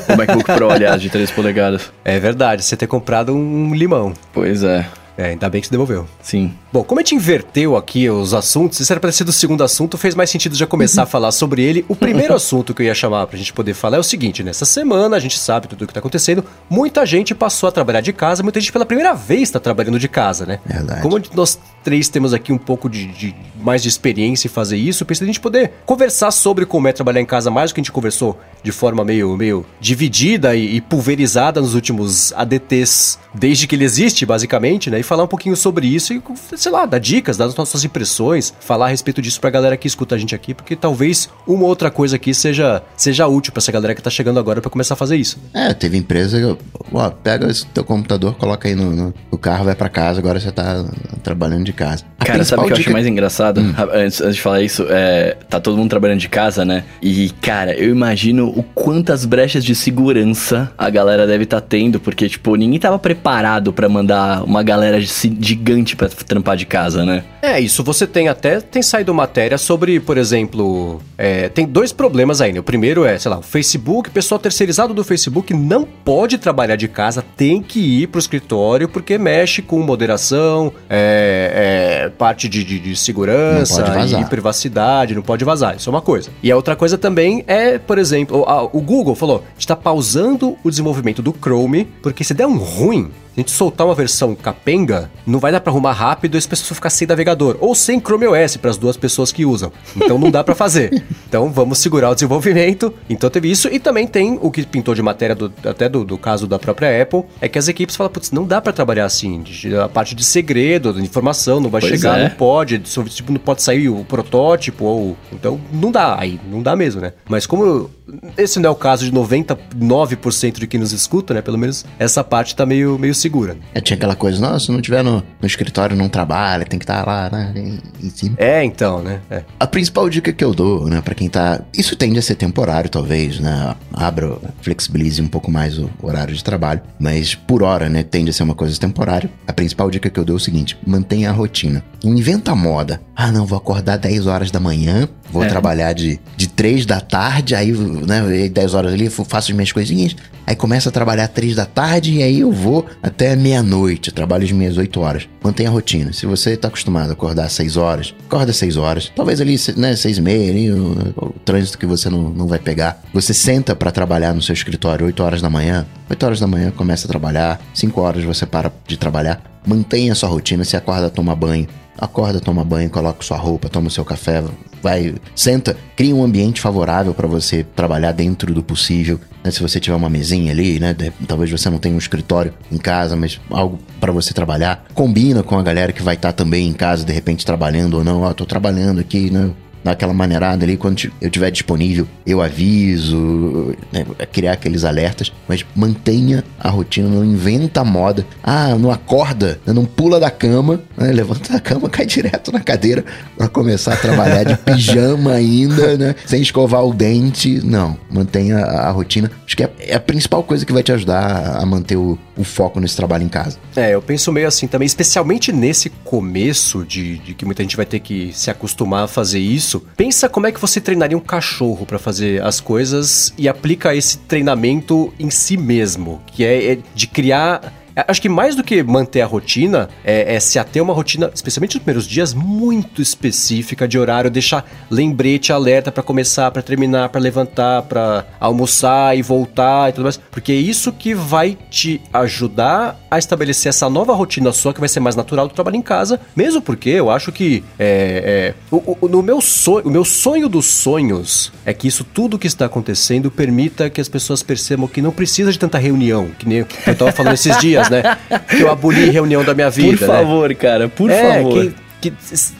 [0.08, 1.91] o MacBook Pro, aliás, de 3 polegadas.
[2.04, 4.14] É verdade, você ter comprado um limão.
[4.34, 4.88] Pois é.
[5.18, 6.08] É, ainda bem que você devolveu.
[6.22, 6.54] Sim.
[6.72, 9.97] Bom, como a gente inverteu aqui os assuntos, isso era para ser do segundo assunto,
[9.97, 11.84] fez mais sentido já começar a falar sobre ele.
[11.88, 14.65] O primeiro assunto que eu ia chamar pra gente poder falar é o seguinte: nessa
[14.65, 18.13] semana, a gente sabe tudo o que tá acontecendo, muita gente passou a trabalhar de
[18.13, 20.59] casa, muita gente pela primeira vez tá trabalhando de casa, né?
[20.63, 21.01] Verdade.
[21.01, 25.05] Como nós três temos aqui um pouco de, de mais de experiência em fazer isso,
[25.05, 27.84] pensei a gente poder conversar sobre como é trabalhar em casa, mais do que a
[27.84, 33.76] gente conversou de forma meio, meio dividida e, e pulverizada nos últimos ADTs, desde que
[33.76, 34.99] ele existe, basicamente, né?
[34.99, 36.22] E falar um pouquinho sobre isso e,
[36.60, 39.88] sei lá, dar dicas, dar as nossas impressões, falar a respeito disso pra galera que
[39.88, 43.72] escuta a gente aqui, porque talvez uma outra coisa aqui seja, seja útil pra essa
[43.72, 45.39] galera que tá chegando agora para começar a fazer isso.
[45.53, 46.57] É, teve empresa que,
[46.93, 50.39] ó, pega esse teu computador, coloca aí no, no, no carro, vai para casa, agora
[50.39, 50.86] você tá
[51.24, 52.03] trabalhando de casa.
[52.20, 53.62] A Cara, sabe o que eu acho mais engraçado?
[53.62, 53.74] Hum.
[53.93, 56.84] Antes, antes de falar isso, é, tá todo mundo trabalhando de casa, né?
[57.01, 61.99] E, cara, eu imagino o quantas brechas de segurança a galera deve estar tá tendo,
[61.99, 67.24] porque, tipo, ninguém tava preparado para mandar uma galera gigante para trampar de casa, né?
[67.41, 72.41] É, isso você tem até, tem saído matéria sobre, por exemplo, é, tem dois problemas
[72.41, 72.60] aí, né?
[72.60, 76.76] O primeiro é, sei lá, o Facebook, o pessoal terceirizado do Facebook não pode trabalhar
[76.76, 82.64] de casa, tem que ir pro escritório porque mexe com moderação, é, é parte de,
[82.64, 83.86] de, de segurança
[84.20, 86.30] e privacidade, não pode vazar, isso é uma coisa.
[86.43, 90.70] E a outra coisa também é, por exemplo, o, o Google falou, está pausando o
[90.70, 95.40] desenvolvimento do Chrome, porque se der um ruim, a gente soltar uma versão capenga, não
[95.40, 97.58] vai dar para arrumar rápido e as pessoas vão ficar sem navegador.
[97.60, 99.72] Ou sem Chrome OS para as duas pessoas que usam.
[99.96, 101.04] Então não dá para fazer.
[101.28, 102.94] Então vamos segurar o desenvolvimento.
[103.10, 103.68] Então teve isso.
[103.68, 107.02] E também tem o que pintou de matéria, do, até do, do, caso da própria
[107.02, 109.44] Apple, é que as equipes falam, putz, não dá para trabalhar assim.
[109.84, 112.24] A parte de segredo, de informação, não vai pois chegar, é.
[112.24, 112.80] não pode.
[112.80, 114.86] Tipo, não pode sair o protótipo.
[114.86, 116.20] ou Então não dá.
[116.20, 117.14] Aí não dá mesmo, né?
[117.28, 117.90] Mas como
[118.38, 121.41] esse não é o caso de 99% de quem nos escuta, né?
[121.41, 123.57] Pelo menos essa parte tá meio, meio segura.
[123.74, 126.84] É, tinha aquela coisa, nossa, se não tiver no, no escritório, não trabalha, tem que
[126.84, 127.53] estar tá lá, né?
[128.01, 128.36] Em cima.
[128.38, 129.22] É, então, né?
[129.30, 129.43] É.
[129.60, 131.62] A principal dica que eu dou, né, pra quem tá.
[131.78, 133.76] Isso tende a ser temporário, talvez, né?
[133.93, 138.03] Abra, flexibilize um pouco mais o horário de trabalho, mas por hora, né?
[138.03, 139.30] Tende a ser uma coisa temporária.
[139.47, 141.84] A principal dica que eu dou é o seguinte: mantenha a rotina.
[142.03, 143.01] Não inventa moda.
[143.16, 145.48] Ah, não, vou acordar 10 horas da manhã, Vou É.
[145.48, 149.72] trabalhar de, de 3 da tarde, aí, né, aí 10 horas ali, faço as minhas
[149.72, 150.16] coisinhas.
[150.48, 154.12] Aí começa a trabalhar 3 da tarde e aí eu vou até meia-noite.
[154.12, 155.30] Trabalho as minhas 8 horas.
[155.44, 156.12] Mantenha a rotina.
[156.12, 159.12] Se você tá acostumado a acordar às 6 horas, acorda às 6 horas.
[159.16, 162.58] Talvez ali, né, 6 e meia, ali, o, o trânsito que você não, não vai
[162.58, 163.00] pegar.
[163.14, 165.86] Você senta pra trabalhar no seu escritório 8 horas da manhã.
[166.10, 167.62] 8 horas da manhã começa a trabalhar.
[167.76, 169.44] 5 horas você para de trabalhar.
[169.68, 170.64] Mantenha a sua rotina.
[170.64, 171.68] Se acorda, toma banho.
[172.00, 174.43] Acorda, toma banho, coloca sua roupa, toma seu café,
[174.82, 179.20] vai, senta, cria um ambiente favorável para você trabalhar dentro do possível.
[179.43, 179.52] né?
[179.52, 180.95] Se você tiver uma mesinha ali, né?
[181.28, 184.86] talvez você não tenha um escritório em casa, mas algo para você trabalhar.
[184.93, 188.22] Combina com a galera que vai estar também em casa, de repente trabalhando ou não.
[188.22, 189.52] Ó, tô trabalhando aqui, né?
[189.84, 196.44] Naquela maneirada ali, quando eu tiver disponível, eu aviso, né, criar aqueles alertas, mas mantenha
[196.60, 198.26] a rotina, não inventa moda.
[198.44, 202.60] Ah, não acorda, né, não pula da cama, né, levanta da cama, cai direto na
[202.60, 203.04] cadeira
[203.38, 207.66] para começar a trabalhar de pijama ainda, né, sem escovar o dente.
[207.66, 209.32] Não, mantenha a, a rotina.
[209.46, 212.44] Acho que é, é a principal coisa que vai te ajudar a manter o, o
[212.44, 213.58] foco nesse trabalho em casa.
[213.76, 217.86] É, eu penso meio assim também, especialmente nesse começo de, de que muita gente vai
[217.86, 219.68] ter que se acostumar a fazer isso.
[219.95, 224.17] Pensa como é que você treinaria um cachorro pra fazer as coisas e aplica esse
[224.20, 227.74] treinamento em si mesmo, que é, é de criar
[228.08, 231.76] Acho que mais do que manter a rotina, é, é se ater uma rotina, especialmente
[231.76, 237.20] nos primeiros dias, muito específica de horário, deixar lembrete, alerta pra começar, pra terminar, pra
[237.22, 240.18] levantar, pra almoçar e voltar e tudo mais.
[240.32, 244.89] Porque é isso que vai te ajudar a estabelecer essa nova rotina sua, que vai
[244.89, 246.20] ser mais natural do trabalho em casa.
[246.36, 250.47] Mesmo porque eu acho que é, é, o, o- no meu sonho, o meu sonho
[250.47, 255.02] dos sonhos é que isso tudo que está acontecendo permita que as pessoas percebam que
[255.02, 258.18] não precisa de tanta reunião, que nem eu tava falando esses dias, né?
[258.50, 260.14] Que eu aboli reunião da minha vida, Por né?
[260.18, 261.54] favor, cara, por é, favor.
[261.54, 261.74] Que,
[262.10, 262.14] que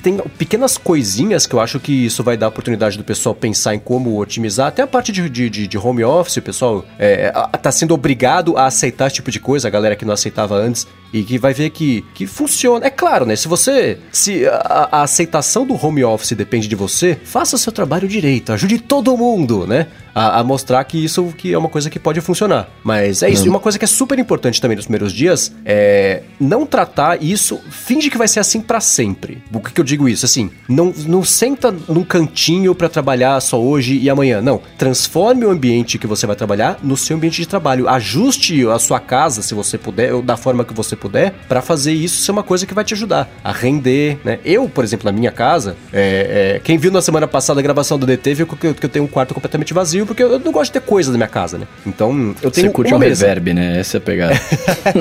[0.04, 3.74] tem pequenas coisinhas que eu acho que isso vai dar a oportunidade do pessoal pensar
[3.74, 4.68] em como otimizar.
[4.68, 8.66] Até a parte de, de, de- home office, o pessoal é, tá sendo obrigado a
[8.66, 10.86] aceitar esse tipo de coisa, a galera que não aceitava antes.
[11.12, 12.86] E que vai ver que, que funciona.
[12.86, 13.36] É claro, né?
[13.36, 13.98] Se você.
[14.12, 18.52] Se a, a aceitação do home office depende de você, faça o seu trabalho direito.
[18.52, 19.88] Ajude todo mundo, né?
[20.14, 22.70] A, a mostrar que isso que é uma coisa que pode funcionar.
[22.84, 23.46] Mas é isso.
[23.46, 27.60] E uma coisa que é super importante também nos primeiros dias é não tratar isso.
[27.70, 29.42] Finge que vai ser assim pra sempre.
[29.52, 30.26] Por que, que eu digo isso?
[30.26, 34.42] Assim, não, não senta num cantinho pra trabalhar só hoje e amanhã.
[34.42, 34.62] Não.
[34.78, 37.88] Transforme o ambiente que você vai trabalhar no seu ambiente de trabalho.
[37.88, 41.94] Ajuste a sua casa, se você puder, ou da forma que você puder, pra fazer
[41.94, 44.40] isso ser uma coisa que vai te ajudar a render, né?
[44.44, 47.98] Eu, por exemplo, na minha casa, é, é, quem viu na semana passada a gravação
[47.98, 50.52] do DT viu que eu, que eu tenho um quarto completamente vazio, porque eu não
[50.52, 51.68] gosto de ter coisa na minha casa, né?
[51.86, 53.26] Então, eu tenho Você curte uma um mesa.
[53.26, 53.80] reverb, né?
[53.80, 54.40] Essa é a pegada.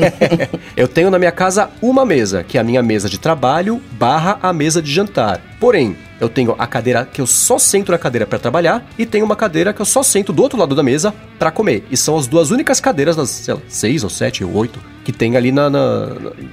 [0.77, 4.39] Eu tenho na minha casa uma mesa, que é a minha mesa de trabalho barra
[4.43, 5.41] a mesa de jantar.
[5.59, 9.25] Porém, eu tenho a cadeira que eu só sento na cadeira para trabalhar e tenho
[9.25, 11.85] uma cadeira que eu só sento do outro lado da mesa para comer.
[11.91, 15.13] E são as duas únicas cadeiras das, sei lá, seis ou sete ou oito que
[15.13, 16.07] tem ali na, na,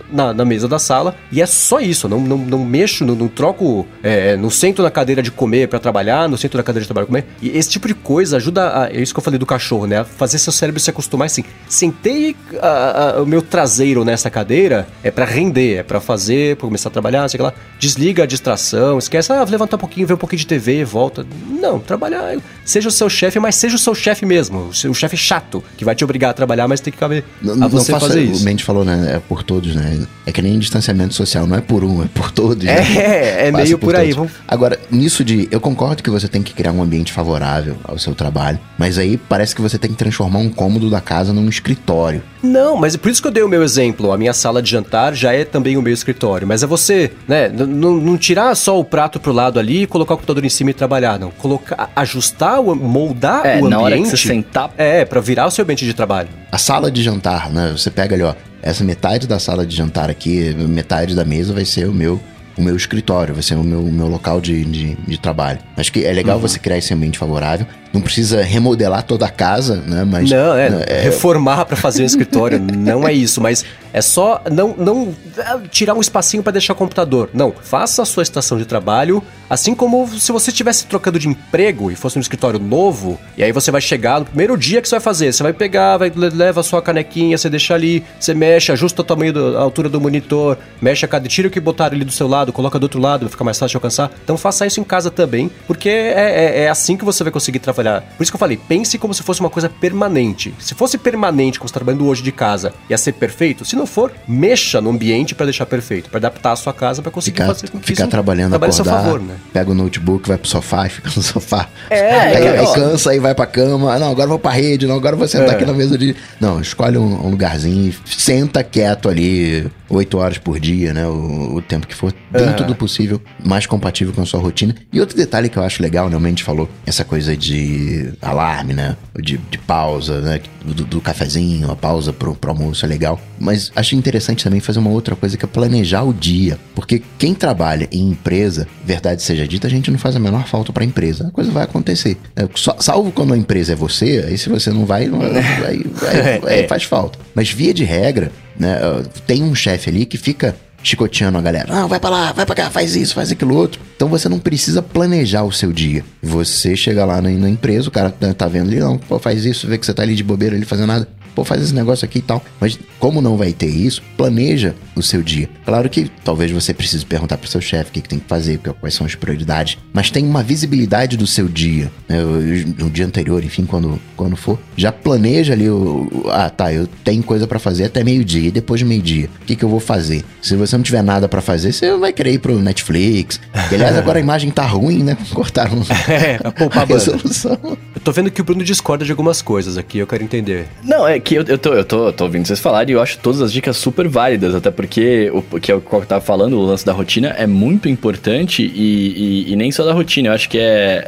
[0.10, 1.14] na- na mesa da sala.
[1.30, 4.90] E é só isso, não, não, não mexo, não, não troco, é, não sento na
[4.90, 7.26] cadeira de comer para trabalhar, não sento na cadeira de trabalho pra comer.
[7.42, 9.98] E esse tipo de coisa ajuda, a, é isso que eu falei do cachorro, né?
[10.00, 11.44] A fazer seu cérebro se acostumar assim.
[11.68, 16.66] Sentei a- a- o meu traseiro nessa cadeira é para render, é para fazer, pra
[16.68, 17.52] começar a trabalhar, sei lá.
[17.78, 21.26] Desliga a distração, esquece, ah, levantar um pouquinho, ver um pouquinho de TV, volta.
[21.50, 25.18] Não, trabalhar, seja o seu chefe, mas seja o seu chefe mesmo, o seu chefe
[25.18, 28.22] chato, que vai te obrigar a trabalhar, mas tem que caber Não, a você fazer
[28.22, 28.45] isso.
[28.46, 29.16] Mendes falou, né?
[29.16, 30.06] É por todos, né?
[30.26, 32.64] É que nem distanciamento social, não é por um, é por todos.
[32.64, 32.76] né?
[32.98, 34.14] É, é Passa meio por aí.
[34.14, 34.16] todos.
[34.16, 35.48] Vamos- Agora, nisso de.
[35.52, 39.18] Eu concordo que você tem que criar um ambiente favorável ao seu trabalho, mas aí
[39.18, 42.22] parece que você tem que transformar um cômodo da casa num escritório.
[42.44, 44.12] Não, mas é por isso que eu dei o meu exemplo.
[44.12, 46.48] A minha sala de jantar já é também o meu escritório.
[46.48, 47.50] Mas é você, né?
[47.50, 50.74] Não tirar só o prato pro lado ali e colocar o computador em cima e
[50.74, 51.32] trabalhar, não.
[51.32, 53.70] Colocar, ajustar, moldar É, o ambiente.
[53.72, 56.30] na hora que você sentar- É, pra virar o seu ambiente de trabalho.
[56.56, 57.74] A sala de jantar, né?
[57.76, 58.34] Você pega ali, ó.
[58.62, 62.18] Essa metade da sala de jantar aqui, metade da mesa vai ser o meu.
[62.58, 65.60] O meu escritório, vai ser o meu, meu local de, de, de trabalho.
[65.76, 66.16] Acho que é Uhum.
[66.16, 67.68] legal você criar esse ambiente favorável.
[67.96, 70.04] Não precisa remodelar toda a casa, né?
[70.04, 70.30] Mas.
[70.30, 72.60] não, é, né, reformar pra fazer um escritório.
[72.78, 76.76] não é isso, mas é só não, não ah, tirar um espacinho pra deixar o
[76.76, 77.30] computador.
[77.34, 81.90] Não, faça a sua estação de trabalho, assim como se você estivesse trocando de emprego
[81.90, 84.96] e fosse um escritório novo, e aí você vai chegar no primeiro dia que você
[84.96, 88.70] vai fazer, você vai pegar, vai leva a sua canequinha, você deixa ali, você mexe,
[88.72, 91.96] ajusta o tamanho da a altura do monitor, mexe a cada tira o que botaram
[91.96, 94.12] ali do seu lado, coloca do outro lado, vai ficar mais fácil de alcançar.
[94.24, 97.60] Então faça isso em casa também, porque é, é- é assim que você vai conseguir
[97.60, 98.02] trabalhar trabalhar.
[98.18, 100.54] Por isso que eu falei, pense como se fosse uma coisa permanente.
[100.60, 103.64] Se fosse permanente, como você tá trabalhando hoje de casa, ia ser perfeito.
[103.66, 107.12] Se não for, mexa no ambiente para deixar perfeito, para adaptar a sua casa para
[107.12, 109.36] conseguir Ficar, fazer com que ficar trabalhando, trabalhe a acordar, seu favor, né?
[109.54, 111.68] pega o notebook, vai pro sofá e fica no sofá.
[111.90, 113.94] É, aí, cara, aí cansa, aí vai pra cama.
[113.94, 115.52] Ah, Não, agora eu vou pra rede, não, agora eu vou sentar É.
[115.56, 116.16] aqui na mesa de...
[116.40, 121.08] Não, escolhe um, um lugarzinho, senta quieto ali, oito horas por dia, né?
[121.08, 122.68] O, o tempo que for, dentro É.
[122.68, 124.76] do possível, mais compatível com a sua rotina.
[124.92, 126.18] E outro detalhe que eu acho legal, né?
[126.18, 128.96] O Mendes falou, essa coisa de alarme, né?
[129.22, 130.42] De, de pausa, né?
[130.64, 133.20] Do, do cafezinho, a pausa pro, pro almoço é legal.
[133.40, 136.58] Mas acho interessante também fazer uma outra coisa que é planejar o dia.
[136.74, 140.74] Porque quem trabalha em empresa, verdade seja dita, a gente não faz a menor falta
[140.74, 141.28] pra empresa.
[141.28, 142.18] A coisa vai acontecer.
[142.36, 145.86] É, só- salvo quando a empresa é você, aí se você não vai, não, aí,
[146.08, 147.20] aí- aí faz falta.
[147.34, 148.80] Mas via de regra, né?
[148.84, 151.74] ó, Tem um chefe ali que fica chicoteando a galera.
[151.74, 153.82] Não, vai pra lá, vai pra cá, faz isso, faz aquilo outro.
[153.96, 156.06] Então você não precisa planejar o seu dia.
[156.22, 159.46] Você chega lá na, na empresa, o cara tá, tá vendo ali, não, pô, faz
[159.46, 161.08] isso, vê que você tá ali de bobeira ali fazendo nada.
[161.36, 162.44] Pô, faz esse negócio aqui e tal.
[162.60, 165.50] Mas como não vai ter isso, planeja o seu dia.
[165.66, 168.58] Claro que talvez você precise perguntar pro seu chefe o que, que tem que fazer,
[168.60, 169.78] que- quais são as prioridades.
[169.94, 171.92] Mas tem uma visibilidade do seu dia.
[172.08, 172.18] Né?
[172.24, 174.58] O- dia anterior, enfim, quando, quando for.
[174.78, 176.08] Já planeja ali o.
[176.12, 178.48] o- Ah, tá, eu tenho coisa pra fazer até meio-dia.
[178.48, 180.24] E depois de meio-dia, o que, que eu vou fazer?
[180.42, 183.40] Se você não tiver nada pra fazer, você vai querer ir pro Netflix.
[183.54, 185.18] Aliás, agora a imagem tá ruim, né?
[185.34, 185.76] Cortaram
[186.08, 187.58] É, pra poupar a resolução.
[188.06, 190.68] Tô vendo que o Bruno discorda de algumas coisas aqui, eu quero entender.
[190.84, 193.18] Não, é que eu, eu, tô, eu, tô, tô ouvindo vocês falarem e eu acho
[193.18, 196.54] todas as dicas super válidas, até porque o que é o que eu tava falando,
[196.56, 200.34] o lance da rotina é muito importante e, e, e nem só da rotina, eu
[200.34, 201.04] acho que é,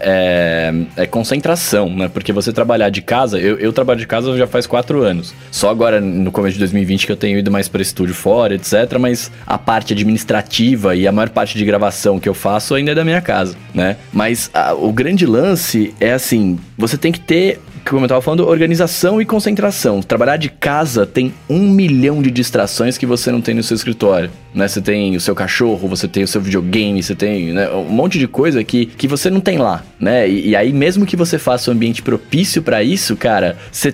[0.97, 2.07] é, é concentração, né?
[2.11, 5.35] Porque você trabalhar de casa, eu, eu trabalho de casa já faz quatro anos.
[5.51, 8.97] Só agora no começo de 2020 que eu tenho ido mais para estúdio fora, etc.
[8.99, 12.95] Mas a parte administrativa e a maior parte de gravação que eu faço ainda é
[12.95, 13.97] da minha casa, né?
[14.11, 17.59] Mas a- o grande lance é assim, você tem que ter
[17.89, 20.01] como eu tava falando, organização e concentração.
[20.01, 24.29] Trabalhar de casa tem um milhão de distrações que você não tem no seu escritório.
[24.53, 24.67] Né?
[24.67, 28.17] Você tem o seu cachorro, você tem o seu videogame, você tem né, um monte
[28.17, 30.27] de coisa que, que você não tem lá, né?
[30.27, 33.93] E, e aí, mesmo que você faça um ambiente propício pra isso, cara, você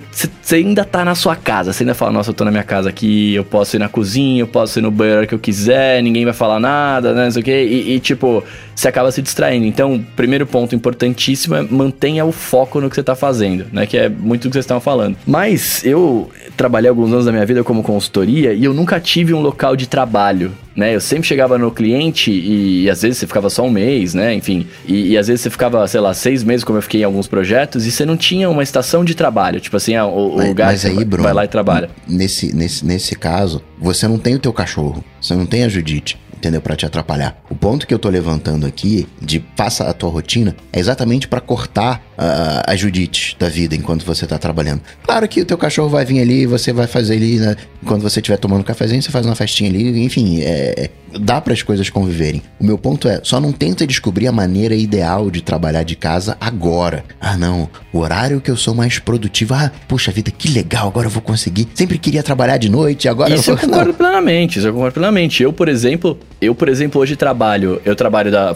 [0.55, 1.73] ainda tá na sua casa.
[1.73, 4.41] Você ainda fala, nossa, eu tô na minha casa aqui, eu posso ir na cozinha,
[4.41, 7.25] eu posso ir no banheiro que eu quiser, ninguém vai falar nada, né?
[7.25, 7.67] Não sei o quê.
[7.69, 8.43] E, e, tipo,
[8.75, 9.65] você acaba se distraindo.
[9.65, 13.85] Então, primeiro ponto importantíssimo é mantenha o foco no que você tá fazendo, né?
[13.85, 15.15] Que é muito do que vocês estavam falando.
[15.25, 19.41] Mas eu trabalhei alguns anos da minha vida como consultoria e eu nunca tive um
[19.41, 20.51] local de trabalho.
[20.75, 24.15] Né, eu sempre chegava no cliente e, e às vezes você ficava só um mês,
[24.15, 24.33] né?
[24.33, 27.03] Enfim, e, e às vezes você ficava, sei lá, seis meses, como eu fiquei em
[27.03, 29.59] alguns projetos, e você não tinha uma estação de trabalho.
[29.59, 31.91] Tipo assim, ah, o, o Mas, lugar mas aí, vai- Bruno, vai lá e trabalha.
[32.07, 36.17] Nesse, nesse, nesse caso, você não tem o teu cachorro, você não tem a Judite,
[36.43, 36.61] entendeu?
[36.61, 37.41] Pra te atrapalhar.
[37.49, 41.39] O ponto que eu tô levantando aqui, de faça a tua rotina, é exatamente pra
[41.39, 44.81] cortar ah, a Judite da vida enquanto você tá trabalhando.
[45.03, 47.55] Claro que o teu cachorro vai vir ali, você vai fazer ali, né?
[47.81, 50.89] Você estiver tomando cafezinho, você faz uma festinha ali, enfim, é,
[51.19, 52.41] dá para as coisas conviverem.
[52.59, 56.37] O meu ponto é, só não tenta descobrir a maneira ideal de trabalhar de casa
[56.39, 57.03] agora.
[57.19, 59.53] Ah, não, o horário que eu sou mais produtivo.
[59.53, 61.67] Ah, puxa vida, que legal, agora eu vou conseguir.
[61.73, 63.69] Sempre queria trabalhar de noite, agora Isso eu eu vou...
[63.69, 65.43] concordo plenamente, isso eu concordo plenamente.
[65.43, 68.55] Eu, por exemplo, eu, por exemplo, hoje trabalho, eu trabalho da,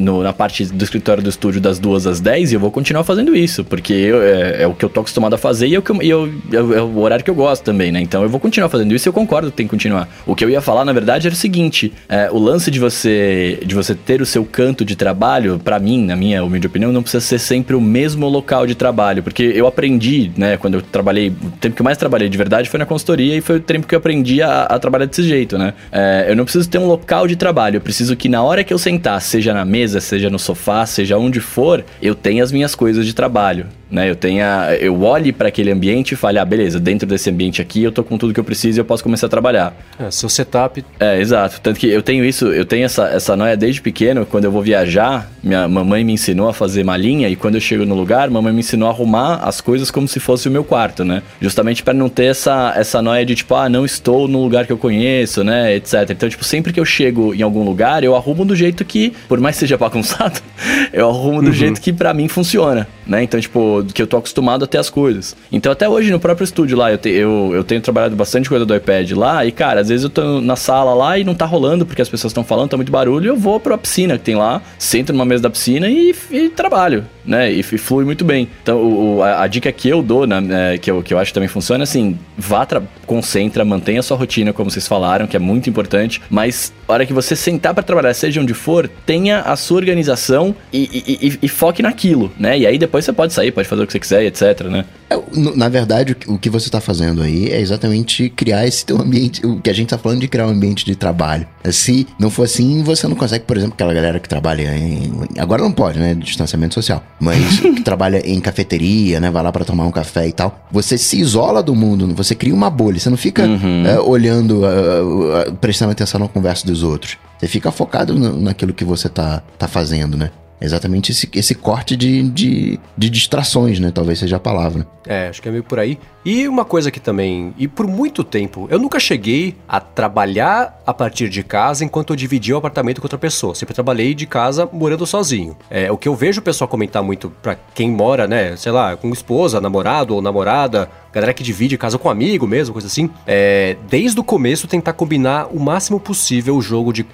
[0.00, 3.04] no- na parte do escritório do estúdio das duas às 10 e eu vou continuar
[3.04, 5.78] fazendo isso, porque eu- é, é o que eu tô acostumado a fazer e é
[5.78, 6.02] o, que eu-
[6.50, 8.00] eu- é o horário que eu gosto também, né?
[8.00, 10.08] Então eu vou continuar fazendo isso e eu concordo que tem que continuar.
[10.26, 13.58] O que eu ia falar, na verdade, era o seguinte: é, o lance de você,
[13.64, 17.02] de você ter o seu canto de trabalho, pra mim, na minha humilde opinião, não
[17.02, 21.28] precisa ser sempre o mesmo local de trabalho, porque eu aprendi, né, quando eu trabalhei,
[21.28, 23.86] o tempo que eu mais trabalhei de verdade foi na consultoria e foi o tempo
[23.86, 25.74] que eu aprendi a, a trabalhar desse jeito, né?
[25.90, 28.72] É, eu não preciso ter um local de trabalho, eu preciso que na hora que
[28.72, 32.74] eu sentar, seja na mesa, seja no sofá, seja onde for, eu tenha as minhas
[32.74, 33.66] coisas de trabalho.
[33.92, 37.60] Né, eu tenha, eu olhe para aquele ambiente e fale, ah, beleza, dentro desse ambiente
[37.60, 39.76] aqui eu tô com tudo que eu preciso e eu posso começar a trabalhar.
[39.98, 40.82] É, seu setup.
[40.98, 41.60] É, exato.
[41.60, 44.24] Tanto que eu tenho isso, eu tenho essa, essa noia desde pequeno.
[44.24, 47.84] Quando eu vou viajar, minha mamãe me ensinou a fazer malinha e quando eu chego
[47.84, 51.04] no lugar, mamãe me ensinou a arrumar as coisas como se fosse o meu quarto,
[51.04, 51.22] né?
[51.38, 54.72] Justamente para não ter essa, essa noia de tipo, ah, não estou no lugar que
[54.72, 56.10] eu conheço, né, etc.
[56.10, 59.38] Então, tipo, sempre que eu chego em algum lugar, eu arrumo do jeito que, por
[59.38, 60.40] mais que seja bagunçado,
[60.92, 63.22] eu arrumo do jeito que para mim funciona, né?
[63.22, 65.36] Então, tipo, que eu tô acostumado a ter as coisas.
[65.50, 68.64] Então, até hoje no próprio estúdio lá, eu, te- eu, eu tenho trabalhado bastante coisa
[68.64, 71.44] do iPad lá e, cara, às vezes eu tô na sala lá e não tá
[71.46, 74.34] rolando porque as pessoas estão falando, tá muito barulho, eu vou pra piscina que tem
[74.34, 77.04] lá, sento numa mesa da piscina e, e trabalho.
[77.24, 77.52] né?
[77.52, 78.48] E, e flui muito bem.
[78.62, 81.34] Então, o, a, a, dica que eu dou, né, que, eu, que eu acho que
[81.34, 82.66] também funciona, assim, vá,
[83.06, 87.06] concentra, mantenha a sua rotina, como vocês falaram, que é muito importante, mas a hora
[87.06, 90.78] que você sentar para trabalhar, seja onde for, tenha a sua organização e,
[91.20, 92.58] e, e, e, foque naquilo, né?
[92.58, 94.84] E aí depois você pode sair, pode fazer o que você quiser, etc, né?
[95.10, 95.20] É,
[95.56, 99.60] na verdade, o que você está fazendo aí é exatamente criar esse teu ambiente, o
[99.60, 101.46] que a gente está falando de criar um ambiente de trabalho.
[101.70, 105.12] Se não for assim, você não consegue, por exemplo, aquela galera que trabalha em.
[105.38, 106.14] Agora não pode, né?
[106.14, 107.02] Distanciamento social.
[107.20, 109.30] Mas que trabalha em cafeteria, né?
[109.30, 110.66] Vai lá para tomar um café e tal.
[110.70, 112.98] Você se isola do mundo, você cria uma bolha.
[112.98, 113.86] Você não fica uhum.
[113.86, 117.16] é, olhando, uh, uh, prestando atenção na conversa dos outros.
[117.38, 120.30] Você fica focado no, naquilo que você tá, tá fazendo, né?
[120.64, 123.90] Exatamente esse, esse corte de, de, de, distrações, né?
[123.90, 124.86] Talvez seja a palavra.
[125.06, 125.98] É, acho que é meio por aí.
[126.24, 130.94] E uma coisa que também, e por muito tempo, eu nunca cheguei a trabalhar a
[130.94, 133.54] partir de casa enquanto eu dividia o apartamento com outra pessoa.
[133.54, 135.56] Sempre trabalhei de casa morando sozinho.
[135.68, 138.96] É, o que eu vejo o pessoal comentar muito pra quem mora, né, sei lá,
[138.96, 143.76] com esposa, namorado ou namorada, galera que divide casa com amigo mesmo, coisa assim, é,
[143.88, 147.04] desde o começo tentar combinar o máximo possível o jogo de.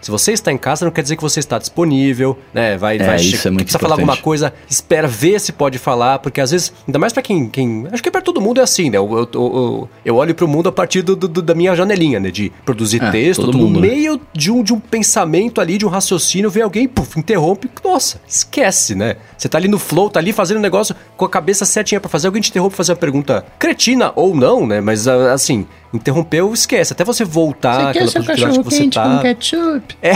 [0.00, 2.76] Se você está em casa, não quer dizer que você está disponível, né?
[2.76, 6.18] Vai, é, vai isso é muito precisa falar alguma coisa, espera ver se pode falar,
[6.18, 7.86] porque às vezes, ainda mais para quem, quem.
[7.90, 8.98] Acho que para todo mundo é assim, né?
[8.98, 12.30] Eu, eu, eu, eu olho pro mundo a partir do, do, da minha janelinha, né?
[12.30, 13.88] De produzir é, texto, no mundo, né?
[13.88, 14.20] meio né?
[14.32, 18.94] de, um, de um pensamento ali, de um raciocínio, vem alguém, puf, interrompe, nossa, esquece,
[18.94, 19.16] né?
[19.36, 22.08] Você tá ali no flow, tá ali fazendo um negócio com a cabeça certinha para
[22.08, 24.80] fazer, alguém te interrompe fazer uma pergunta cretina ou não, né?
[24.80, 26.92] Mas ah, assim, interrompeu, esquece.
[26.92, 29.16] Até você voltar você aquela produtividade que você tá.
[29.16, 29.96] Com ketchup.
[30.02, 30.12] É.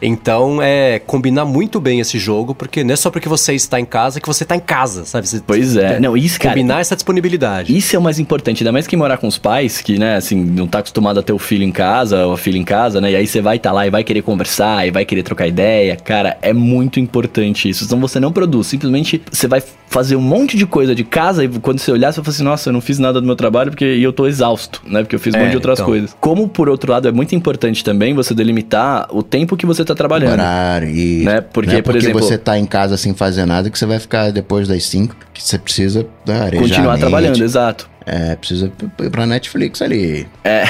[0.00, 3.84] então, é combinar muito bem esse jogo, porque não é só porque você está em
[3.84, 5.28] casa que você está em casa, sabe?
[5.28, 5.98] Você pois é.
[6.00, 7.76] Não, isso, cara, combinar essa disponibilidade.
[7.76, 10.36] Isso é o mais importante, ainda mais que morar com os pais, que, né, assim,
[10.36, 13.12] não tá acostumado a ter o filho em casa, ou a filha em casa, né?
[13.12, 15.46] E aí você vai estar tá lá e vai querer conversar, e vai querer trocar
[15.46, 15.96] ideia.
[15.96, 17.84] Cara, é muito importante isso.
[17.84, 19.62] Então você não produz, simplesmente você vai
[19.94, 22.42] fazer um monte de coisa de casa e quando você olhar, você vai falar assim,
[22.42, 25.04] nossa, eu não fiz nada do meu trabalho porque eu tô exausto, né?
[25.04, 25.86] Porque eu fiz um monte de é, outras então.
[25.86, 26.16] coisas.
[26.20, 29.94] Como, por outro lado, é muito importante também você delimitar o tempo que você tá
[29.94, 30.32] trabalhando.
[30.32, 31.22] Horário, e...
[31.22, 31.40] Né?
[31.40, 32.20] Porque, não é porque por exemplo...
[32.20, 35.40] você tá em casa sem fazer nada que você vai ficar depois das 5, que
[35.40, 37.88] você precisa né, arejar Continuar trabalhando, exato.
[38.06, 38.70] É, precisa
[39.02, 40.26] ir pra Netflix ali.
[40.42, 40.64] É.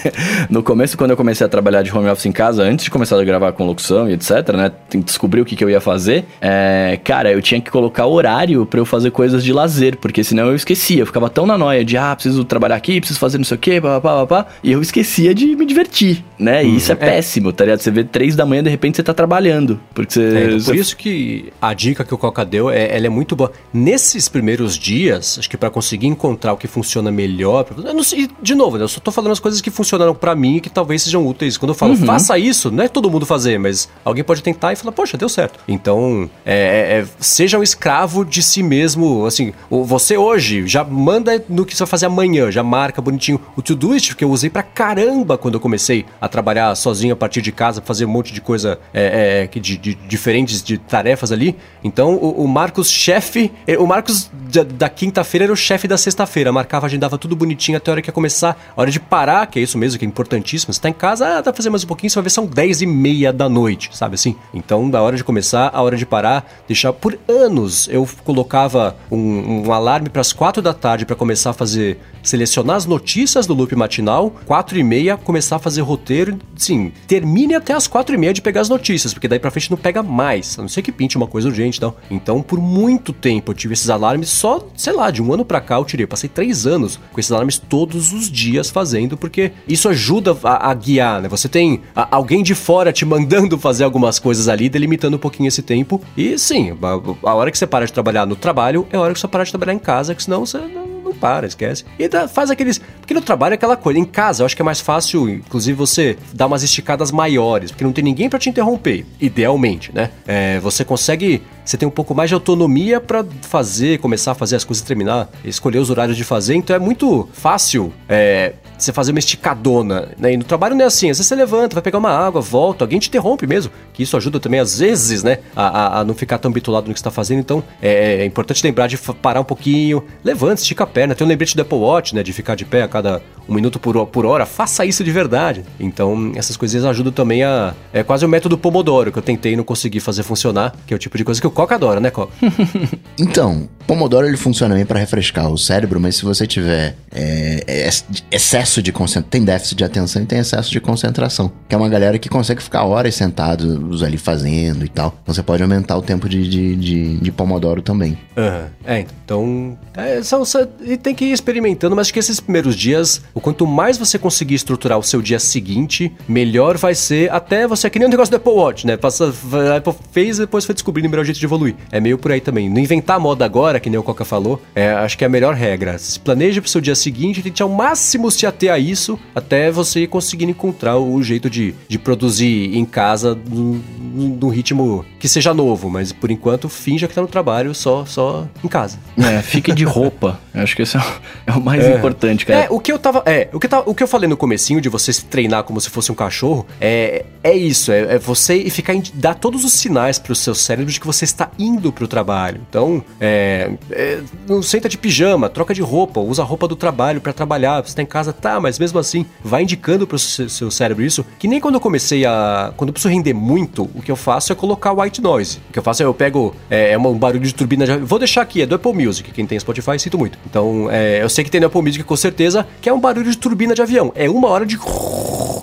[0.48, 3.18] no começo, quando eu comecei a trabalhar de home office em casa, antes de começar
[3.18, 4.72] a gravar com locução e etc, né?
[5.04, 6.24] Descobrir o que, que eu ia fazer.
[6.40, 10.46] É, cara, eu tinha que colocar horário para eu fazer coisas de lazer, porque senão
[10.46, 11.02] eu esquecia.
[11.02, 13.60] Eu ficava tão na noia de, ah, preciso trabalhar aqui, preciso fazer não sei o
[13.60, 14.50] quê, papapá, papá.
[14.62, 16.64] E eu esquecia de me divertir, né?
[16.64, 16.76] E uhum.
[16.76, 17.80] isso é, é, péssimo, tá ligado?
[17.80, 19.78] Você vê três da manhã, de repente você tá trabalhando.
[19.94, 20.22] Porque você.
[20.22, 23.36] É, então, por isso que a dica que o Coca deu, é, ela é muito
[23.36, 23.52] boa.
[23.72, 26.77] Nesses primeiros dias, acho que para conseguir encontrar o que funciona
[27.10, 27.66] melhor.
[27.84, 30.34] Eu não sei, de novo, né, eu só tô falando as coisas que funcionaram para
[30.34, 31.56] mim e que talvez sejam úteis.
[31.56, 32.06] Quando eu falo uhum.
[32.06, 35.28] faça isso, não é todo mundo fazer, mas alguém pode tentar e falar, poxa, deu
[35.28, 35.60] certo.
[35.66, 39.26] Então, é, é, é, seja um escravo de si mesmo.
[39.26, 43.62] Assim, você hoje já manda no que você vai fazer amanhã, já marca bonitinho o
[43.62, 47.52] Todoist, que eu usei pra caramba quando eu comecei a trabalhar sozinho a partir de
[47.52, 51.56] casa, fazer um monte de coisa é, é de, de, diferentes de tarefas ali.
[51.82, 56.52] Então, o, o Marcos, chefe, o Marcos da, da quinta-feira era o chefe da sexta-feira,
[56.68, 58.60] marcava a agenda dava tudo bonitinho até a hora que ia começar.
[58.76, 60.72] A hora de parar, que é isso mesmo, que é importantíssimo.
[60.72, 62.82] Você tá em casa, ah, pra fazer mais um pouquinho, você vai ver são 10
[62.82, 64.36] e meia da noite, sabe assim?
[64.52, 66.92] Então, da hora de começar, a hora de parar, deixar.
[66.92, 71.54] Por anos eu colocava um, um alarme para as 4 da tarde para começar a
[71.54, 76.92] fazer selecionar as notícias do loop matinal, 4 e meia, começar a fazer roteiro, sim,
[77.06, 79.78] termine até as 4 e meia de pegar as notícias, porque daí pra frente não
[79.78, 81.94] pega mais, a não ser que pinte uma coisa urgente, não.
[82.10, 85.60] Então, por muito tempo eu tive esses alarmes, só, sei lá, de um ano pra
[85.60, 89.52] cá eu tirei, eu passei 3 anos com esses alarmes todos os dias fazendo, porque
[89.66, 91.28] isso ajuda a, a guiar, né?
[91.28, 95.48] Você tem a, alguém de fora te mandando fazer algumas coisas ali, delimitando um pouquinho
[95.48, 98.96] esse tempo, e sim, a, a hora que você para de trabalhar no trabalho é
[98.96, 101.46] a hora que você para de trabalhar em casa, que senão você não não para,
[101.46, 101.84] esquece.
[101.98, 102.80] E faz aqueles.
[103.00, 103.98] Porque no trabalho é aquela coisa.
[103.98, 107.84] Em casa, eu acho que é mais fácil, inclusive, você dar umas esticadas maiores, porque
[107.84, 110.10] não tem ninguém para te interromper, idealmente, né?
[110.26, 111.42] É, você consegue.
[111.64, 115.28] Você tem um pouco mais de autonomia para fazer, começar a fazer as coisas terminar,
[115.44, 120.08] escolher os horários de fazer, então é muito fácil é, você fazer uma esticadona.
[120.16, 120.32] Né?
[120.32, 122.84] E no trabalho não é assim, às vezes você levanta, vai pegar uma água, volta,
[122.84, 126.14] alguém te interrompe mesmo, que isso ajuda também, às vezes, né, a, a, a não
[126.14, 127.40] ficar tão bitulado no que está fazendo.
[127.40, 131.14] Então é, é, importante lembrar de parar um pouquinho, levanta, estica a perna.
[131.14, 133.78] Tem um lembrete do Apple Watch, né, de ficar de pé a cada um minuto
[133.78, 134.44] por, por hora.
[134.44, 135.64] Faça isso de verdade.
[135.78, 137.72] Então essas coisinhas ajudam também a.
[137.92, 140.96] É quase o método Pomodoro que eu tentei e não consegui fazer funcionar, que é
[140.96, 142.32] o tipo de coisa que eu Coca adora, né, Coca?
[143.20, 147.90] Então, Pomodoro ele funciona bem para refrescar o cérebro, mas se você tiver é, é,
[148.30, 151.88] excesso de concentração, tem déficit de atenção e tem excesso de concentração, que é uma
[151.88, 155.14] galera que consegue ficar horas sentados ali fazendo e tal.
[155.22, 158.18] Então você pode aumentar o tempo de, de, de, de Pomodoro também.
[158.36, 158.68] Uhum.
[158.84, 159.78] É, então.
[159.94, 163.40] É, são, são, e tem que ir experimentando, mas acho que esses primeiros dias, o
[163.40, 167.86] quanto mais você conseguir estruturar o seu dia seguinte, melhor vai ser até você.
[167.86, 168.96] É que nem o um negócio do Apple Watch, né?
[168.96, 169.32] Passa,
[169.72, 171.74] a Apple fez e depois foi descobrindo o melhor jeito de evoluir.
[171.90, 172.68] É meio por aí também.
[172.68, 175.54] Não inventar moda agora que nem o Coca falou, é, acho que é a melhor
[175.54, 175.98] regra.
[175.98, 180.06] Se planeja pro seu dia seguinte, tente ao máximo se ater a isso, até você
[180.06, 186.12] conseguir encontrar o jeito de, de produzir em casa num, ritmo que seja novo, mas
[186.12, 188.98] por enquanto finja que tá no trabalho só, só em casa.
[189.16, 190.40] É, fique de roupa.
[190.54, 191.02] acho que esse é o,
[191.48, 191.96] é o mais é.
[191.96, 192.60] importante, cara.
[192.60, 193.22] É, o que eu tava.
[193.26, 195.80] É, o que, eu o que eu falei no comecinho de você se treinar como
[195.80, 200.20] se fosse um cachorro, é, é isso, é, é você ficar dar todos os sinais
[200.20, 202.60] pro seu cérebro de que você está indo pro trabalho.
[202.68, 207.20] Então, é, é, não senta de pijama, troca de roupa, usa a roupa do trabalho
[207.20, 211.04] para trabalhar, você tá em casa, tá, mas mesmo assim, vai indicando pro seu cérebro
[211.04, 212.72] isso, que nem quando eu comecei a...
[212.76, 215.58] quando eu preciso render muito, o que eu faço é colocar white noise.
[215.68, 217.96] O que eu faço é eu pego, é, é um barulho de turbina, de...
[217.96, 220.38] vou deixar aqui, é do Apple Music, quem tem Spotify sinto muito.
[220.46, 223.30] Então, é, eu sei que tem no Apple Music com certeza, que é um barulho
[223.30, 224.78] de turbina de avião, é uma hora de...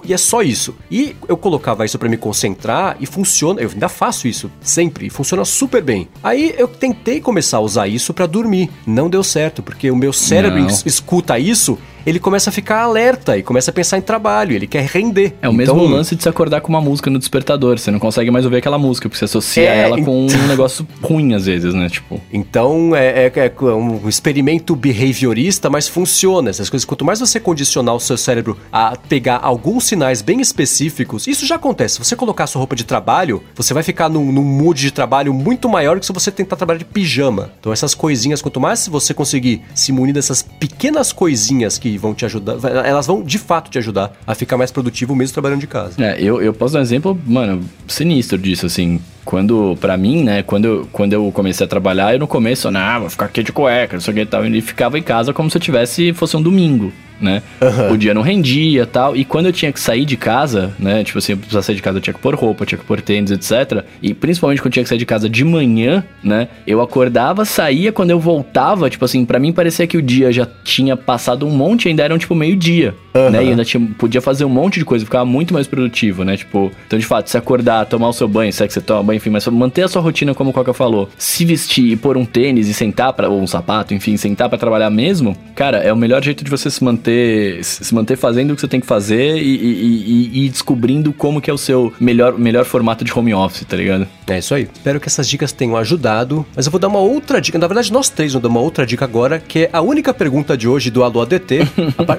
[0.03, 0.75] E é só isso.
[0.91, 5.43] E eu colocava isso para me concentrar e funciona, eu ainda faço isso sempre, funciona
[5.43, 6.07] super bem.
[6.23, 8.69] Aí eu tentei começar a usar isso para dormir.
[8.85, 13.43] Não deu certo, porque o meu cérebro escuta isso ele começa a ficar alerta e
[13.43, 15.33] começa a pensar em trabalho, ele quer render.
[15.41, 17.99] É o então, mesmo lance de se acordar com uma música no despertador, você não
[17.99, 21.45] consegue mais ouvir aquela música, porque você associa é, ela com um negócio ruim às
[21.45, 21.89] vezes, né?
[21.89, 22.21] Tipo.
[22.31, 26.49] Então é, é, é, um experimento behaviorista, mas funciona.
[26.49, 31.27] Essas coisas, quanto mais você condicionar o seu cérebro a pegar alguns sinais bem específicos,
[31.27, 31.95] isso já acontece.
[31.95, 35.33] Se você colocar sua roupa de trabalho, você vai ficar num, num mood de trabalho
[35.33, 37.51] muito maior que se você tentar trabalhar de pijama.
[37.59, 42.25] Então essas coisinhas, quanto mais você conseguir se munir dessas pequenas coisinhas que vão te
[42.25, 42.57] ajudar.
[42.85, 46.03] Elas vão de fato te ajudar a ficar mais produtivo mesmo trabalhando de casa.
[46.03, 48.99] É, eu, eu posso dar um exemplo, mano, sinistro disso, assim.
[49.25, 53.01] Quando, para mim, né, quando eu, quando eu comecei a trabalhar, eu no começo, não,
[53.01, 54.45] vou ficar aqui de cueca, não sei o que e tal.
[54.45, 57.41] E ficava em casa como se eu tivesse, fosse um domingo né?
[57.61, 57.93] Uhum.
[57.93, 59.15] O dia não rendia tal.
[59.15, 61.03] E quando eu tinha que sair de casa, né?
[61.03, 63.01] Tipo assim, eu precisava sair de casa, eu tinha que pôr roupa, tinha que pôr
[63.01, 63.83] tênis, etc.
[64.01, 66.47] E principalmente quando eu tinha que sair de casa de manhã, né?
[66.65, 70.47] Eu acordava, saía, quando eu voltava, tipo assim, para mim parecia que o dia já
[70.63, 72.93] tinha passado um monte, ainda eram tipo meio-dia.
[73.13, 73.29] Uhum.
[73.29, 73.45] Né?
[73.45, 76.35] E ainda tinha, podia fazer um monte de coisa, ficava muito mais produtivo, né?
[76.35, 79.03] Tipo, então de fato, se acordar, tomar o seu banho, se é que você toma
[79.03, 82.17] banho, enfim, mas manter a sua rotina como o Coca falou, se vestir e pôr
[82.17, 85.91] um tênis e sentar para ou um sapato, enfim, sentar para trabalhar mesmo, cara, é
[85.91, 88.87] o melhor jeito de você se manter se manter fazendo o que você tem que
[88.87, 93.17] fazer e, e, e, e descobrindo como que é o seu melhor, melhor formato de
[93.17, 94.07] home office, tá ligado?
[94.27, 94.67] É isso aí.
[94.73, 97.57] Espero que essas dicas tenham ajudado, mas eu vou dar uma outra dica.
[97.57, 100.57] Na verdade, nós três vamos dar uma outra dica agora, que é a única pergunta
[100.57, 101.59] de hoje do Alô ADT.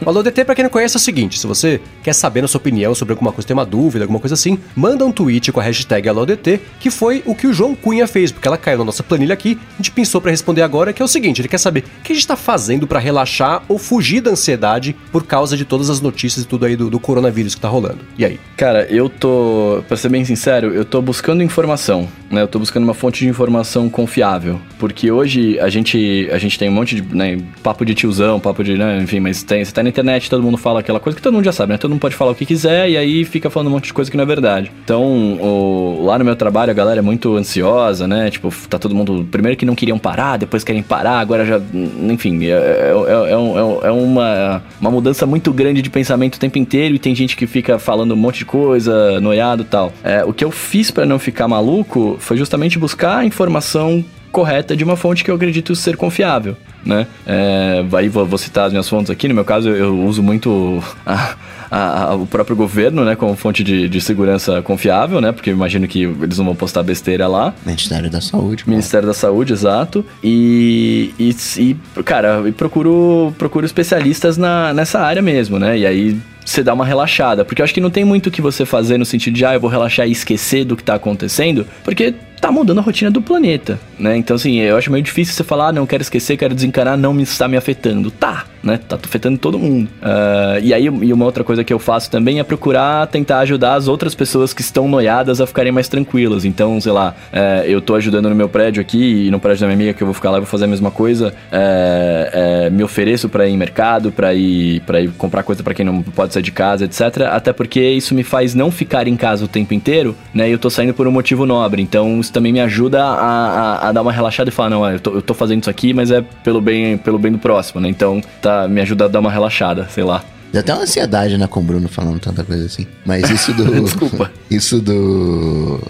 [0.04, 2.48] o Alô ADT, pra quem não conhece, é o seguinte: se você quer saber a
[2.48, 5.60] sua opinião sobre alguma coisa, tem uma dúvida, alguma coisa assim, manda um tweet com
[5.60, 8.84] a hashtag AlôADT, que foi o que o João Cunha fez, porque ela caiu na
[8.84, 9.58] nossa planilha aqui.
[9.74, 12.12] A gente pensou para responder agora, que é o seguinte: ele quer saber o que
[12.12, 16.00] a gente tá fazendo para relaxar ou fugir da ansiedade por causa de todas as
[16.00, 17.98] notícias e tudo aí do, do coronavírus que tá rolando.
[18.18, 18.38] E aí?
[18.56, 22.42] Cara, eu tô, pra ser bem sincero, eu tô buscando informação, né?
[22.42, 24.60] Eu tô buscando uma fonte de informação confiável.
[24.78, 28.62] Porque hoje a gente, a gente tem um monte de né, papo de tiozão, papo
[28.62, 31.22] de, né, enfim, mas tem, você tá na internet, todo mundo fala aquela coisa que
[31.22, 31.78] todo mundo já sabe, né?
[31.78, 34.10] Todo mundo pode falar o que quiser e aí fica falando um monte de coisa
[34.10, 34.70] que não é verdade.
[34.84, 35.02] Então,
[35.40, 38.30] o, lá no meu trabalho galera é muito ansiosa, né?
[38.30, 39.26] Tipo, tá todo mundo.
[39.30, 41.60] Primeiro que não queriam parar, depois querem parar, agora já.
[42.08, 46.58] Enfim, é, é, é, é, é uma, uma mudança muito grande de pensamento o tempo
[46.58, 49.92] inteiro e tem gente que fica falando um monte de coisa, noiado e tal.
[50.04, 54.76] É, o que eu fiz para não ficar maluco foi justamente buscar a informação correta
[54.76, 57.06] de uma fonte que eu acredito ser confiável, né?
[57.26, 59.26] É, aí vou, vou, citar as minhas fontes aqui.
[59.28, 61.34] No meu caso, eu, eu uso muito a,
[61.70, 65.32] a, a, o próprio governo, né, como fonte de, de, segurança confiável, né?
[65.32, 67.54] Porque eu imagino que eles não vão postar besteira lá.
[67.64, 68.64] Ministério da Saúde.
[68.66, 70.04] Ministério da Saúde, exato.
[70.22, 75.78] E, e, e cara, e procuro, procuro especialistas na, nessa área mesmo, né?
[75.78, 77.44] E aí você dá uma relaxada.
[77.44, 79.54] Porque eu acho que não tem muito o que você fazer no sentido de, ah,
[79.54, 82.14] eu vou relaxar e esquecer do que tá acontecendo, porque
[82.46, 84.16] tá mudando a rotina do planeta, né?
[84.16, 87.12] Então, assim, eu acho meio difícil você falar, ah, não quero esquecer, quero desencanar, não
[87.12, 88.08] me está me afetando.
[88.08, 88.78] Tá, né?
[88.88, 89.88] Tá afetando todo mundo.
[90.00, 93.74] Uh, e aí, e uma outra coisa que eu faço também é procurar tentar ajudar
[93.74, 96.44] as outras pessoas que estão noiadas a ficarem mais tranquilas.
[96.44, 99.66] Então, sei lá, uh, eu tô ajudando no meu prédio aqui e no prédio da
[99.66, 101.34] minha amiga que eu vou ficar lá e vou fazer a mesma coisa.
[101.50, 105.84] Uh, me ofereço para ir em mercado, para ir, pra ir comprar coisa para quem
[105.84, 107.22] não pode sair de casa, etc.
[107.30, 110.48] Até porque isso me faz não ficar em casa o tempo inteiro, né?
[110.48, 111.82] E eu tô saindo por um motivo nobre.
[111.82, 115.14] Então, também me ajuda a, a, a dar uma relaxada e falar, não, eu tô,
[115.14, 117.88] eu tô fazendo isso aqui, mas é pelo bem, pelo bem do próximo, né?
[117.88, 120.22] Então, tá, me ajuda a dar uma relaxada, sei lá.
[120.52, 122.86] Dá até uma ansiedade, né, com o Bruno falando tanta coisa assim.
[123.06, 123.64] Mas isso do.
[123.82, 124.30] Desculpa.
[124.50, 125.80] Isso do.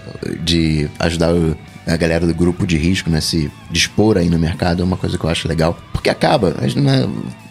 [0.41, 1.53] De ajudar o,
[1.85, 5.17] a galera do grupo de risco, né, se dispor aí no mercado é uma coisa
[5.17, 5.77] que eu acho legal.
[5.91, 7.05] Porque acaba, a gente, né,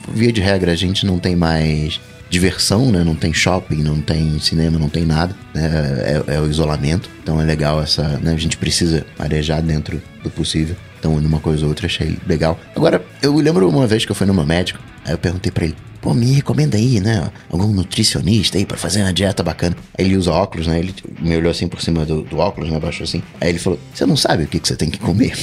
[0.09, 3.05] via de regra, a gente não tem mais diversão, né?
[3.05, 5.35] Não tem shopping, não tem cinema, não tem nada.
[5.55, 6.23] Né?
[6.27, 7.09] É, é, o isolamento.
[7.23, 8.03] Então é legal essa.
[8.19, 8.33] Né?
[8.33, 10.77] A gente precisa arejar dentro do possível.
[10.99, 12.59] Então, numa coisa ou outra, achei legal.
[12.75, 15.77] Agora, eu lembro uma vez que eu fui numa médica, aí eu perguntei pra ele:
[16.07, 17.29] pô, me recomenda aí, né?
[17.51, 19.77] Algum nutricionista aí pra fazer uma dieta bacana.
[19.99, 20.79] Aí ele usa óculos, né?
[20.79, 22.79] Ele me olhou assim por cima do, do óculos, né?
[22.79, 23.21] Baixou assim.
[23.41, 25.35] Aí ele falou: Você não sabe o que, que você tem que comer?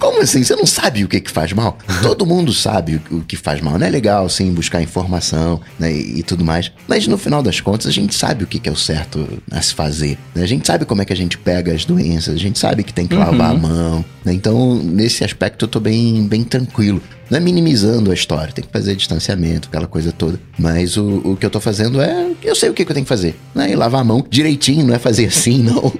[0.00, 0.42] Como assim?
[0.42, 1.78] Você não sabe o que, que faz mal?
[2.02, 3.78] Todo mundo sabe o, o que faz mal.
[3.78, 5.92] Não é legal, sim, buscar informação, né?
[5.92, 6.72] E, e, tudo mais.
[6.88, 9.62] Mas no final das contas, a gente sabe o que, que é o certo a
[9.62, 10.18] se fazer.
[10.34, 10.42] Né?
[10.42, 12.92] A gente sabe como é que a gente pega as doenças, a gente sabe que
[12.92, 13.56] tem que lavar uhum.
[13.56, 14.04] a mão.
[14.24, 14.32] Né?
[14.32, 17.00] Então, nesse aspecto, eu tô bem, bem tranquilo.
[17.30, 20.38] Não é minimizando a história, tem que fazer distanciamento, aquela coisa toda.
[20.58, 22.30] Mas o, o que eu tô fazendo é.
[22.42, 23.34] Eu sei o que, que eu tenho que fazer.
[23.54, 23.72] Né?
[23.72, 25.92] E lavar a mão direitinho, não é fazer assim, não.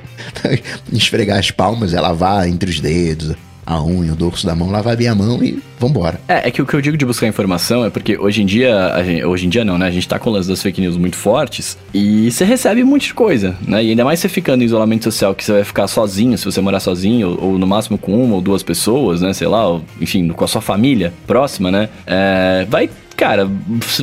[0.93, 3.35] Esfregar as palmas, é lavar entre os dedos,
[3.67, 6.21] a unha, o dorso da mão, lavar a mão e vambora.
[6.29, 8.93] É, é que o que eu digo de buscar informação é porque hoje em dia,
[9.05, 9.87] gente, hoje em dia não, né?
[9.87, 13.09] A gente tá com as das fake news muito fortes e você recebe um monte
[13.09, 13.85] de coisa, né?
[13.85, 16.61] E ainda mais você ficando em isolamento social, que você vai ficar sozinho, se você
[16.61, 19.33] morar sozinho, ou, ou no máximo com uma ou duas pessoas, né?
[19.33, 21.89] Sei lá, ou, enfim, com a sua família próxima, né?
[22.07, 23.49] É, vai cara,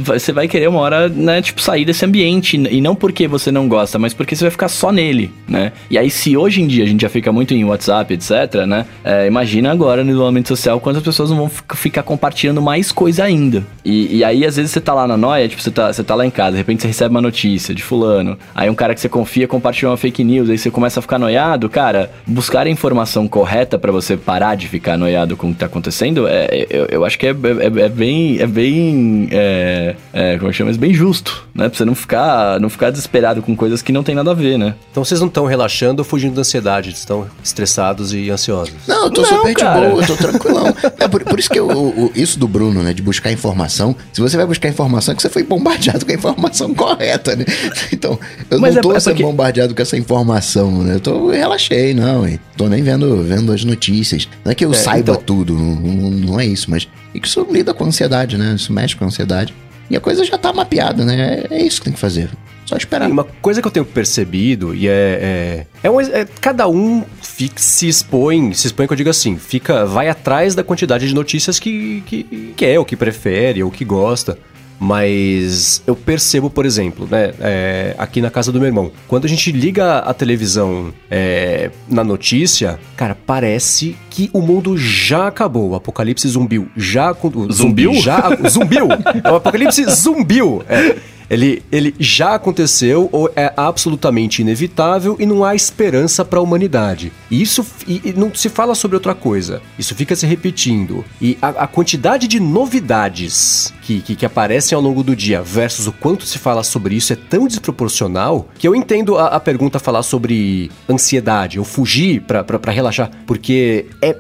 [0.04, 2.58] você vai querer uma hora, né, tipo, sair desse ambiente.
[2.58, 5.72] E não porque você não gosta, mas porque você vai ficar só nele, né?
[5.90, 8.86] E aí, se hoje em dia a gente já fica muito em WhatsApp, etc., né?
[9.04, 13.66] É, imagina agora no isolamento social quantas pessoas não vão ficar compartilhando mais coisa ainda.
[13.84, 16.16] E, e aí, às vezes, você tá lá na noia, tipo, você tá, você tá
[16.16, 18.38] lá em casa, de repente você recebe uma notícia de fulano.
[18.56, 21.20] Aí um cara que você confia compartilha uma fake news, aí você começa a ficar
[21.20, 25.60] noiado, cara, buscar a informação correta para você parar de ficar noiado com o que
[25.60, 28.40] tá acontecendo, é, eu, eu acho que é, é, é bem.
[28.40, 29.01] É bem
[29.32, 30.72] é, é, como é que chama?
[30.74, 31.68] Bem justo, né?
[31.70, 34.58] Pra você não ficar, não ficar desesperado com coisas que não tem nada a ver,
[34.58, 34.76] né?
[34.92, 38.74] Então vocês não estão relaxando ou fugindo da ansiedade, estão estressados e ansiosos.
[38.88, 39.82] Não, eu tô não, super cara.
[39.82, 40.76] de boa, eu tô tranquilão.
[41.00, 44.22] é por, por, isso que eu, o, isso do Bruno, né, de buscar informação, se
[44.22, 47.46] você vai buscar informação, é que você foi bombardeado com a informação correta, né?
[47.92, 49.24] Então, eu Mas não é tô é, sendo porque...
[49.24, 50.96] bombardeado com essa informação, né?
[50.96, 52.40] Eu tô, relaxei, não, hein?
[52.58, 54.28] Tô nem vendo, vendo as notícias.
[54.44, 55.24] Não é que eu é, saiba então...
[55.24, 58.54] tudo, não, não é isso, mas e que isso lida com ansiedade, né?
[58.56, 59.54] Isso mexe com a ansiedade.
[59.90, 61.46] E a coisa já tá mapeada, né?
[61.50, 62.30] É, é isso que tem que fazer.
[62.66, 63.10] Só esperar.
[63.10, 65.66] uma coisa que eu tenho percebido, e é.
[65.84, 69.38] é, é, um, é cada um fica, se expõe, se expõe que eu digo assim,
[69.38, 73.84] fica, vai atrás da quantidade de notícias que, que quer, ou que prefere, ou que
[73.84, 74.38] gosta.
[74.84, 79.28] Mas eu percebo, por exemplo, né, é, aqui na casa do meu irmão, quando a
[79.28, 85.70] gente liga a televisão é, na notícia, cara, parece que o mundo já acabou.
[85.70, 86.68] O apocalipse zumbiu.
[86.76, 87.16] Já.
[87.52, 87.94] Zumbiu?
[87.94, 88.88] Já, zumbiu!
[89.32, 90.64] o apocalipse zumbiu!
[90.68, 90.96] É.
[91.32, 97.10] Ele, ele já aconteceu ou é absolutamente inevitável e não há esperança para a humanidade.
[97.32, 99.62] E isso e, e não se fala sobre outra coisa.
[99.80, 101.06] Isso fica se repetindo.
[101.22, 105.88] E a, a quantidade de novidades que, que, que, aparecem ao longo do dia versus
[105.88, 109.80] o quanto se fala sobre isso é tão desproporcional que eu entendo a, a pergunta
[109.80, 114.18] falar sobre ansiedade ou fugir para relaxar, porque é, é,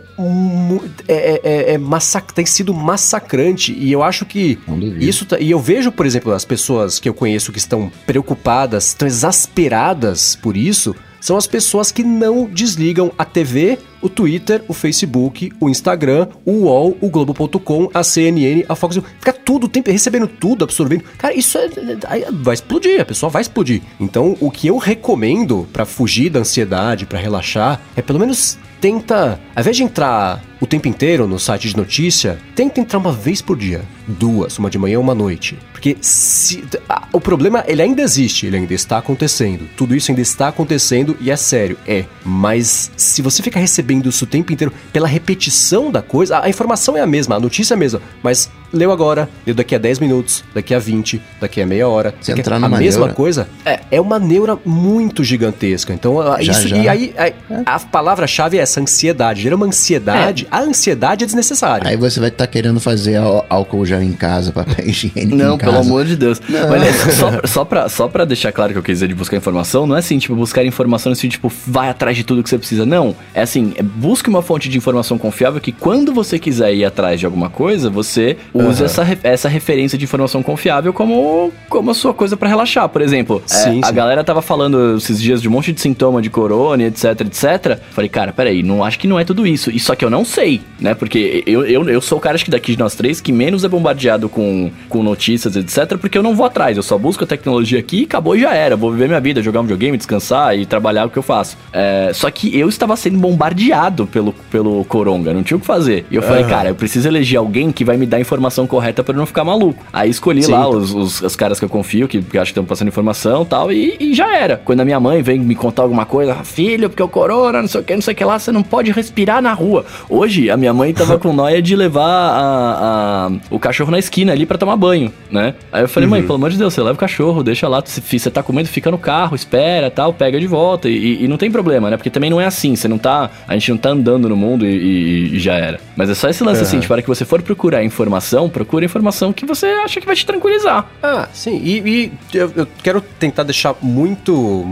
[1.07, 4.57] é, é, é massac tem sido massacrante e eu acho que
[4.99, 8.89] isso tá, e eu vejo, por exemplo, as pessoas que eu conheço que estão preocupadas,
[8.89, 14.74] estão exasperadas por isso, são as pessoas que não desligam a TV, o Twitter, o
[14.74, 18.97] Facebook, o Instagram, o UOL, o Globo.com, a CNN, a Fox.
[19.20, 21.04] Fica tudo, tempo, recebendo tudo, absorvendo.
[21.20, 23.84] Cara, isso é, é, vai explodir, a pessoa vai explodir.
[23.99, 29.39] Então, o que eu recomendo para fugir da ansiedade, para relaxar, é pelo menos tenta,
[29.56, 33.57] ao invés de entrar tempo inteiro no site de notícia, tenta entrar uma vez por
[33.57, 35.59] dia, duas, uma de manhã e uma noite.
[35.74, 39.67] Porque se, a, o problema, ele ainda existe, ele ainda está acontecendo.
[39.76, 42.05] Tudo isso ainda está acontecendo e é sério, é.
[42.24, 46.49] Mas se você ficar recebendo isso o tempo inteiro pela repetição da coisa, a, a
[46.49, 49.78] informação é a mesma, a notícia é a mesma, mas leu agora, leu daqui a
[49.78, 52.13] 10 minutos, daqui a 20, daqui a meia hora.
[52.22, 53.13] Você entrar a mesma neura.
[53.13, 55.93] coisa é, é uma neura muito gigantesca.
[55.93, 56.67] Então, já, isso.
[56.67, 56.78] Já.
[56.78, 57.36] E aí, a, é.
[57.65, 59.41] a palavra-chave é essa ansiedade.
[59.41, 60.47] Gera uma ansiedade.
[60.49, 60.55] É.
[60.62, 61.89] A ansiedade é desnecessária.
[61.89, 65.36] Aí você vai estar tá querendo fazer álcool gel em casa, papel higiênico.
[65.36, 66.39] Não, pelo amor de Deus.
[66.47, 66.70] Não.
[66.70, 69.88] Mas, só, só, pra, só pra deixar claro que eu quis dizer de buscar informação,
[69.88, 72.86] não é assim, tipo, buscar informação assim, tipo, vai atrás de tudo que você precisa.
[72.86, 73.16] Não.
[73.34, 77.20] É assim, é, busque uma fonte de informação confiável que quando você quiser ir atrás
[77.20, 78.86] de alguma coisa, você use uhum.
[78.86, 82.88] essa, essa referência de informação confiável como, como a sua coisa para relaxar.
[82.88, 83.82] Por exemplo, sim, é, sim.
[83.84, 87.80] a galera tava falando esses dias de um monte de sintoma de corona, etc, etc.
[87.91, 89.72] Falei, cara, peraí, não acho que não é tudo isso.
[89.80, 90.93] Só que eu não sei, né?
[90.93, 93.64] Porque eu, eu, eu sou o cara, acho que daqui de nós três, que menos
[93.64, 96.76] é bombardeado com, com notícias, etc, porque eu não vou atrás.
[96.76, 98.76] Eu só busco a tecnologia aqui e acabou e já era.
[98.76, 101.58] Vou viver minha vida, jogar um videogame, descansar e trabalhar o que eu faço.
[101.72, 106.06] É, só que eu estava sendo bombardeado pelo, pelo Coronga, não tinha o que fazer.
[106.10, 109.04] E eu falei, cara, eu preciso eleger alguém que vai me dar a informação correta
[109.04, 109.84] para eu não ficar maluco.
[109.91, 110.52] Aí escolhi Sim.
[110.52, 113.45] lá os, os, os, caras que eu confio, que, que acho que estão passando informação
[113.45, 114.58] tal, e, e já era.
[114.64, 117.82] Quando a minha mãe vem me contar alguma coisa, filho, porque o corona, não sei
[117.82, 119.86] o que, não sei o que lá, você não pode respirar na rua.
[120.10, 124.32] Hoje, a minha mãe tava com noia de levar a, a, o cachorro na esquina
[124.32, 125.55] ali para tomar banho, né?
[125.71, 126.12] Aí eu falei, uhum.
[126.12, 128.53] mãe, pelo amor de Deus, você leva o cachorro, deixa lá, se você tá com
[128.53, 130.89] medo, fica no carro, espera tal, pega de volta.
[130.89, 131.97] E, e, não tem problema, né?
[131.97, 133.29] Porque também não é assim, você não tá.
[133.47, 135.79] A gente não tá andando no mundo e, e já era.
[135.95, 136.67] Mas é só esse lance uhum.
[136.67, 140.25] assim, para que você for procurar informação, procura informação que você acha que vai te
[140.25, 140.89] tranquilizar.
[141.01, 141.62] Ah, sim.
[141.63, 144.66] E, e eu, eu, quero tentar deixar muito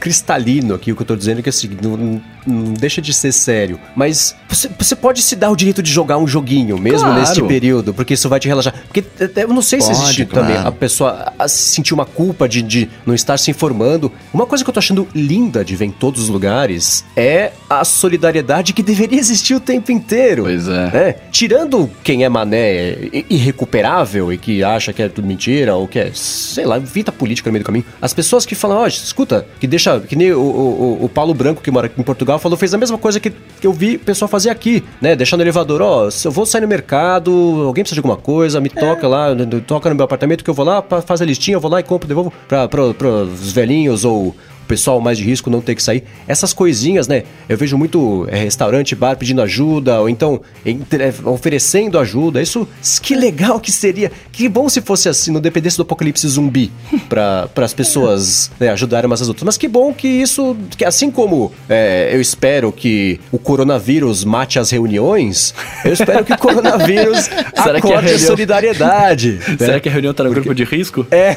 [0.00, 3.78] cristalino aqui o que eu tô dizendo, que assim, não, não deixa de ser sério.
[3.94, 7.20] Mas você, você pode se dar o direito de jogar um joguinho, mesmo claro.
[7.20, 8.74] neste período, porque isso vai te relaxar.
[8.86, 9.04] Porque
[9.36, 10.46] eu não sei pode, se existe claro.
[10.46, 14.10] também a pessoa sentir uma culpa de, de não estar se informando.
[14.32, 17.84] Uma coisa que eu tô achando linda de ver em todos os lugares é a
[17.84, 20.44] solidariedade que deveria existir o tempo inteiro.
[20.44, 20.90] Pois é.
[20.90, 21.14] Né?
[21.30, 22.96] Tirando quem é mané
[23.28, 27.50] irrecuperável e que acha que é tudo mentira ou que é, sei lá, vida política
[27.50, 27.84] no meio do caminho.
[28.00, 31.34] As pessoas que falam, ó, oh, escuta, que deixa, que nem o, o, o Paulo
[31.34, 33.96] Branco que mora aqui em Portugal falou, fez a mesma coisa que, que eu vi
[33.96, 35.16] o pessoal fazer aqui, né?
[35.16, 37.30] Deixar no elevador, ó, oh, eu vou sair no mercado,
[37.66, 39.08] alguém precisa de alguma coisa, me toca é.
[39.08, 39.28] lá,
[39.66, 41.82] toca no meu apartamento que eu vou lá, faz a listinha, eu vou lá e
[41.82, 44.34] compro, devolvo pra, pros velhinhos ou
[44.66, 46.04] pessoal mais de risco não ter que sair.
[46.26, 47.24] Essas coisinhas, né?
[47.48, 52.40] Eu vejo muito é, restaurante, bar pedindo ajuda, ou então entre, é, oferecendo ajuda.
[52.40, 52.68] Isso,
[53.02, 54.10] que legal que seria.
[54.32, 56.70] Que bom se fosse assim, não dependesse do apocalipse zumbi
[57.08, 59.44] para as pessoas né, ajudarem umas às outras.
[59.44, 64.58] Mas que bom que isso, que assim como é, eu espero que o coronavírus mate
[64.58, 67.30] as reuniões, eu espero que o coronavírus
[67.62, 68.16] Será acorde que a, reunião...
[68.16, 69.38] a solidariedade.
[69.58, 69.80] Será né?
[69.80, 70.48] que a reunião tá no Porque...
[70.48, 71.06] grupo de risco?
[71.10, 71.36] É.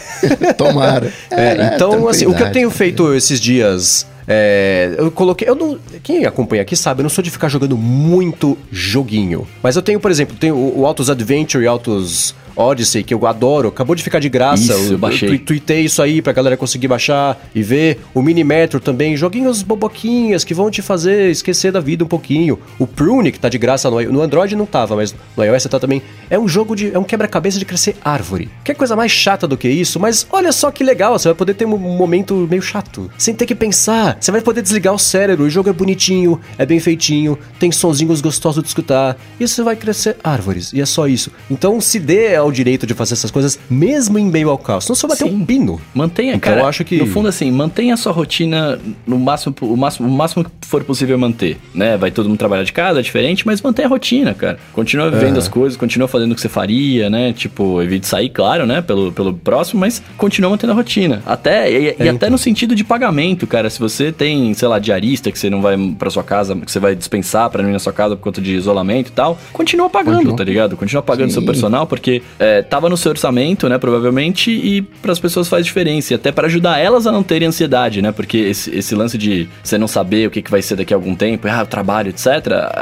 [0.53, 1.11] Tomara.
[1.31, 5.49] É, então, assim, o que eu tenho feito esses dias é, eu coloquei.
[5.49, 9.47] Eu não, quem acompanha aqui sabe, eu não sou de ficar jogando muito joguinho.
[9.63, 13.69] Mas eu tenho, por exemplo, tenho o, Autos Adventure e Autos Odyssey, que eu adoro,
[13.69, 14.73] acabou de ficar de graça.
[14.73, 15.33] Isso, eu, baixei.
[15.33, 17.99] Eu tuitei isso aí pra galera conseguir baixar e ver.
[18.13, 22.59] O Mini Metro também, joguinhos boboquinhas que vão te fazer esquecer da vida um pouquinho.
[22.77, 25.79] O Prune, que tá de graça no, no Android não tava, mas no iOS tá
[25.79, 26.01] também.
[26.29, 26.93] É um jogo de.
[26.93, 28.49] É um quebra-cabeça de crescer árvore.
[28.63, 31.53] Que coisa mais chata do que isso, mas olha só que legal, você vai poder
[31.53, 34.17] ter um momento meio chato, sem ter que pensar.
[34.19, 38.21] Você vai poder desligar o cérebro, o jogo é bonitinho, é bem feitinho, tem sonzinhos
[38.21, 41.31] gostosos de escutar, e você vai crescer árvores, e é só isso.
[41.49, 44.87] Então se dê ao o direito de fazer essas coisas, mesmo em meio ao caos.
[44.87, 45.35] Não só bater Sim.
[45.35, 45.79] um pino.
[45.93, 46.61] Mantenha, então, cara.
[46.61, 46.97] Eu acho que.
[46.97, 50.83] No fundo, assim, mantenha a sua rotina no máximo, o máximo, o máximo que for
[50.83, 51.57] possível manter.
[51.73, 51.97] Né?
[51.97, 54.59] Vai todo mundo trabalhar de casa, é diferente, mas mantenha a rotina, cara.
[54.73, 55.39] Continua vivendo é.
[55.39, 57.33] as coisas, continua fazendo o que você faria, né?
[57.33, 58.81] Tipo, evite sair, claro, né?
[58.81, 61.21] Pelo, pelo próximo, mas continua mantendo a rotina.
[61.25, 62.15] Até, e, é, e então.
[62.15, 63.69] até no sentido de pagamento, cara.
[63.69, 66.79] Se você tem, sei lá, diarista que você não vai pra sua casa, que você
[66.79, 69.89] vai dispensar pra não ir na sua casa por conta de isolamento e tal, continua
[69.89, 70.37] pagando, continua.
[70.37, 70.77] tá ligado?
[70.77, 71.35] Continua pagando Sim.
[71.35, 75.65] seu personal, porque é, tava no seu orçamento, né, provavelmente, e para as pessoas faz
[75.65, 76.13] diferença.
[76.13, 78.11] E até para ajudar elas a não terem ansiedade, né?
[78.11, 80.97] Porque esse, esse lance de você não saber o que, que vai ser daqui a
[80.97, 82.27] algum tempo, ah, trabalho, etc.,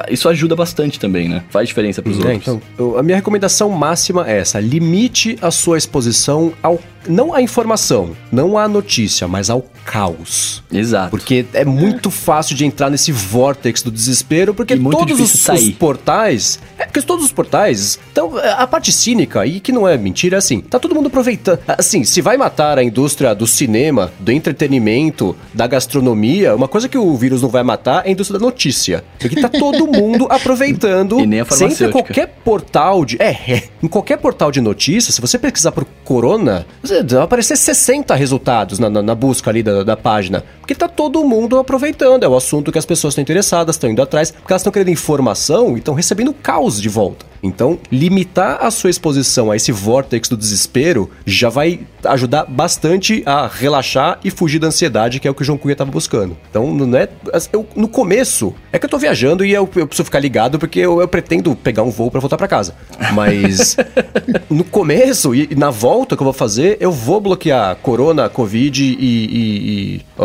[0.10, 1.44] isso ajuda bastante também, né?
[1.50, 2.60] Faz diferença para os é, outros.
[2.74, 8.16] Então, a minha recomendação máxima é essa: limite a sua exposição ao não à informação,
[8.32, 10.62] não à notícia, mas ao caos.
[10.72, 11.10] Exato.
[11.10, 16.60] Porque é muito fácil de entrar nesse vórtex do desespero, porque todos os, os, portais.
[16.78, 17.98] É, porque todos os portais.
[18.12, 21.60] Então, a parte cínica, e que não é mentira, é assim, tá todo mundo aproveitando.
[21.68, 26.98] Assim, se vai matar a indústria do cinema, do entretenimento, da gastronomia, uma coisa que
[26.98, 29.04] o vírus não vai matar é a indústria da notícia.
[29.20, 31.20] Porque tá todo mundo aproveitando.
[31.20, 31.86] e nem a farmacêutica.
[31.86, 33.16] Sempre qualquer portal de.
[33.22, 36.66] É, é, em qualquer portal de notícias, se você pesquisar por corona,
[37.04, 40.44] vai aparecer 60 resultados na, na, na busca ali da, da, página.
[40.60, 42.24] Porque tá todo mundo aproveitando.
[42.24, 44.90] É o assunto que as pessoas estão interessadas, estão indo atrás, porque elas estão querendo
[44.90, 47.26] informação e estão recebendo caos de volta.
[47.42, 53.48] Então, limitar a sua exposição a esse vórtex do desespero já vai ajudar bastante a
[53.48, 56.38] relaxar e fugir da ansiedade, que é o que o João Cunha estava buscando.
[56.50, 57.08] Então, não é.
[57.52, 60.80] Eu, no começo, é que eu tô viajando e eu, eu preciso ficar ligado porque
[60.80, 62.76] eu, eu pretendo pegar um voo para voltar para casa.
[63.14, 63.78] Mas
[64.50, 68.96] no começo e na volta que eu vou fazer, eu vou bloquear Corona, Covid e,
[69.00, 70.24] e, e uh,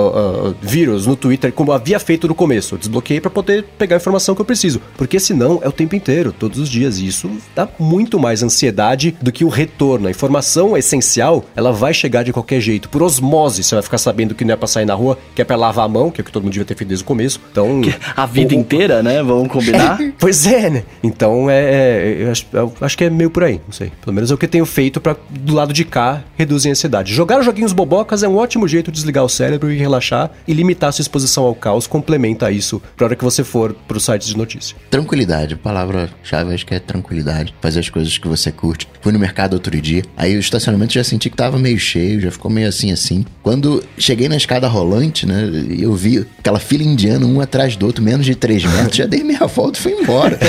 [0.51, 2.75] uh, vírus no Twitter, como havia feito no começo.
[2.75, 4.81] Eu desbloqueei para poder pegar a informação que eu preciso.
[4.97, 6.99] Porque senão é o tempo inteiro, todos os dias.
[6.99, 10.09] E isso dá muito mais ansiedade do que o retorno.
[10.09, 12.89] A informação essencial, ela vai chegar de qualquer jeito.
[12.89, 15.45] Por osmose, você vai ficar sabendo que não é pra sair na rua, que é
[15.45, 17.07] pra lavar a mão, que é o que todo mundo devia ter feito desde o
[17.07, 17.41] começo.
[17.51, 17.83] Então.
[18.17, 19.23] A vida o, inteira, né?
[19.23, 19.99] Vamos combinar?
[20.19, 20.85] pois é, né?
[21.03, 21.63] Então é.
[21.63, 23.93] é eu acho, eu acho, que é meio por aí, não sei.
[24.03, 26.71] Pelo menos é o que eu tenho feito para do lado de cá reduzir a
[26.71, 27.15] ansiedade.
[27.15, 30.93] Jogar joguinhos bobocas é um ótimo jeito de desligar o cérebro e relaxar e limitar
[30.93, 31.87] sua exposição ao caos.
[31.87, 34.77] Complementa isso pra hora que você for pro site de notícia.
[34.91, 35.57] Tranquilidade.
[35.57, 37.55] Palavra-chave acho que é tranquilidade.
[37.61, 38.89] Fazer as coisas que você curte.
[39.01, 40.03] Fui no mercado outro dia.
[40.17, 43.25] Aí o estacionamento já senti que tava meio cheio, já ficou meio assim assim.
[43.43, 45.51] Quando cheguei na escada rolante, né?
[45.79, 48.97] Eu vi aquela fila indiana, um atrás do outro, menos de 3 metros.
[48.97, 50.39] já dei meia volta e fui embora.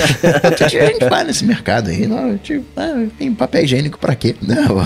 [0.63, 4.35] a gente vai nesse mercado aí, não, tipo, ah, tem papel higiênico pra quê?
[4.41, 4.83] Não,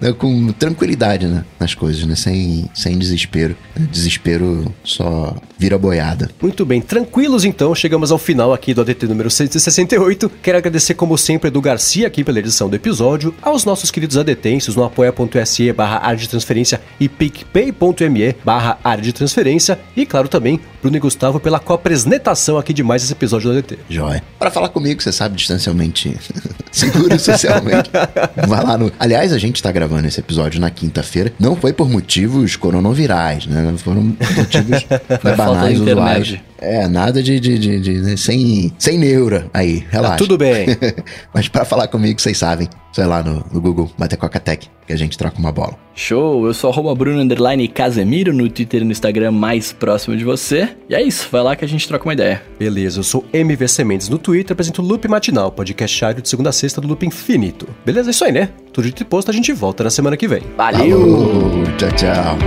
[0.00, 3.56] né, com tranquilidade né, nas coisas, né, sem, sem desespero.
[3.76, 6.30] Desespero só vira boiada.
[6.40, 10.30] Muito bem, tranquilos então, chegamos ao final aqui do ADT número 168.
[10.42, 14.76] Quero agradecer como sempre Edu Garcia aqui pela edição do episódio, aos nossos queridos adetensos
[14.76, 20.60] no apoia.se barra área de transferência e picpay.me barra área de transferência e claro também
[20.80, 23.78] Bruno e Gustavo pela coapresentação aqui de mais esse episódio do ADT.
[23.88, 24.22] Joia.
[24.38, 26.16] Para falar comigo, você sabe, distancialmente,
[26.70, 27.90] seguro socialmente,
[28.46, 28.92] vai lá no...
[28.98, 31.32] Aliás, a gente tá gravando gravando esse episódio na quinta-feira.
[31.40, 33.74] Não foi por motivos coronavirais, né?
[33.78, 34.02] Foram
[34.36, 34.86] motivos
[35.36, 36.38] banais, usuais.
[36.60, 38.16] É, nada de, de, de, de, né?
[38.16, 40.14] sem, sem neura aí, relaxa.
[40.14, 40.66] Tá tudo bem.
[41.32, 44.92] Mas para falar comigo, vocês sabem, sei lá no, no Google, bater Coca Tech, que
[44.92, 45.74] a gente troca uma bola.
[45.94, 50.24] Show, eu sou arroba Bruno Underline Casemiro no Twitter e no Instagram mais próximo de
[50.24, 50.68] você.
[50.88, 52.42] E é isso, vai lá que a gente troca uma ideia.
[52.58, 56.50] Beleza, eu sou MVC Mendes no Twitter, apresento o Loop Matinal, podcast diário de segunda
[56.50, 57.68] a sexta do Loop Infinito.
[57.84, 58.50] Beleza, é isso aí, né?
[58.72, 60.42] Tudo de posto, a gente volta na semana que vem.
[60.56, 61.00] Valeu!
[61.00, 62.38] Falou, tchau, tchau.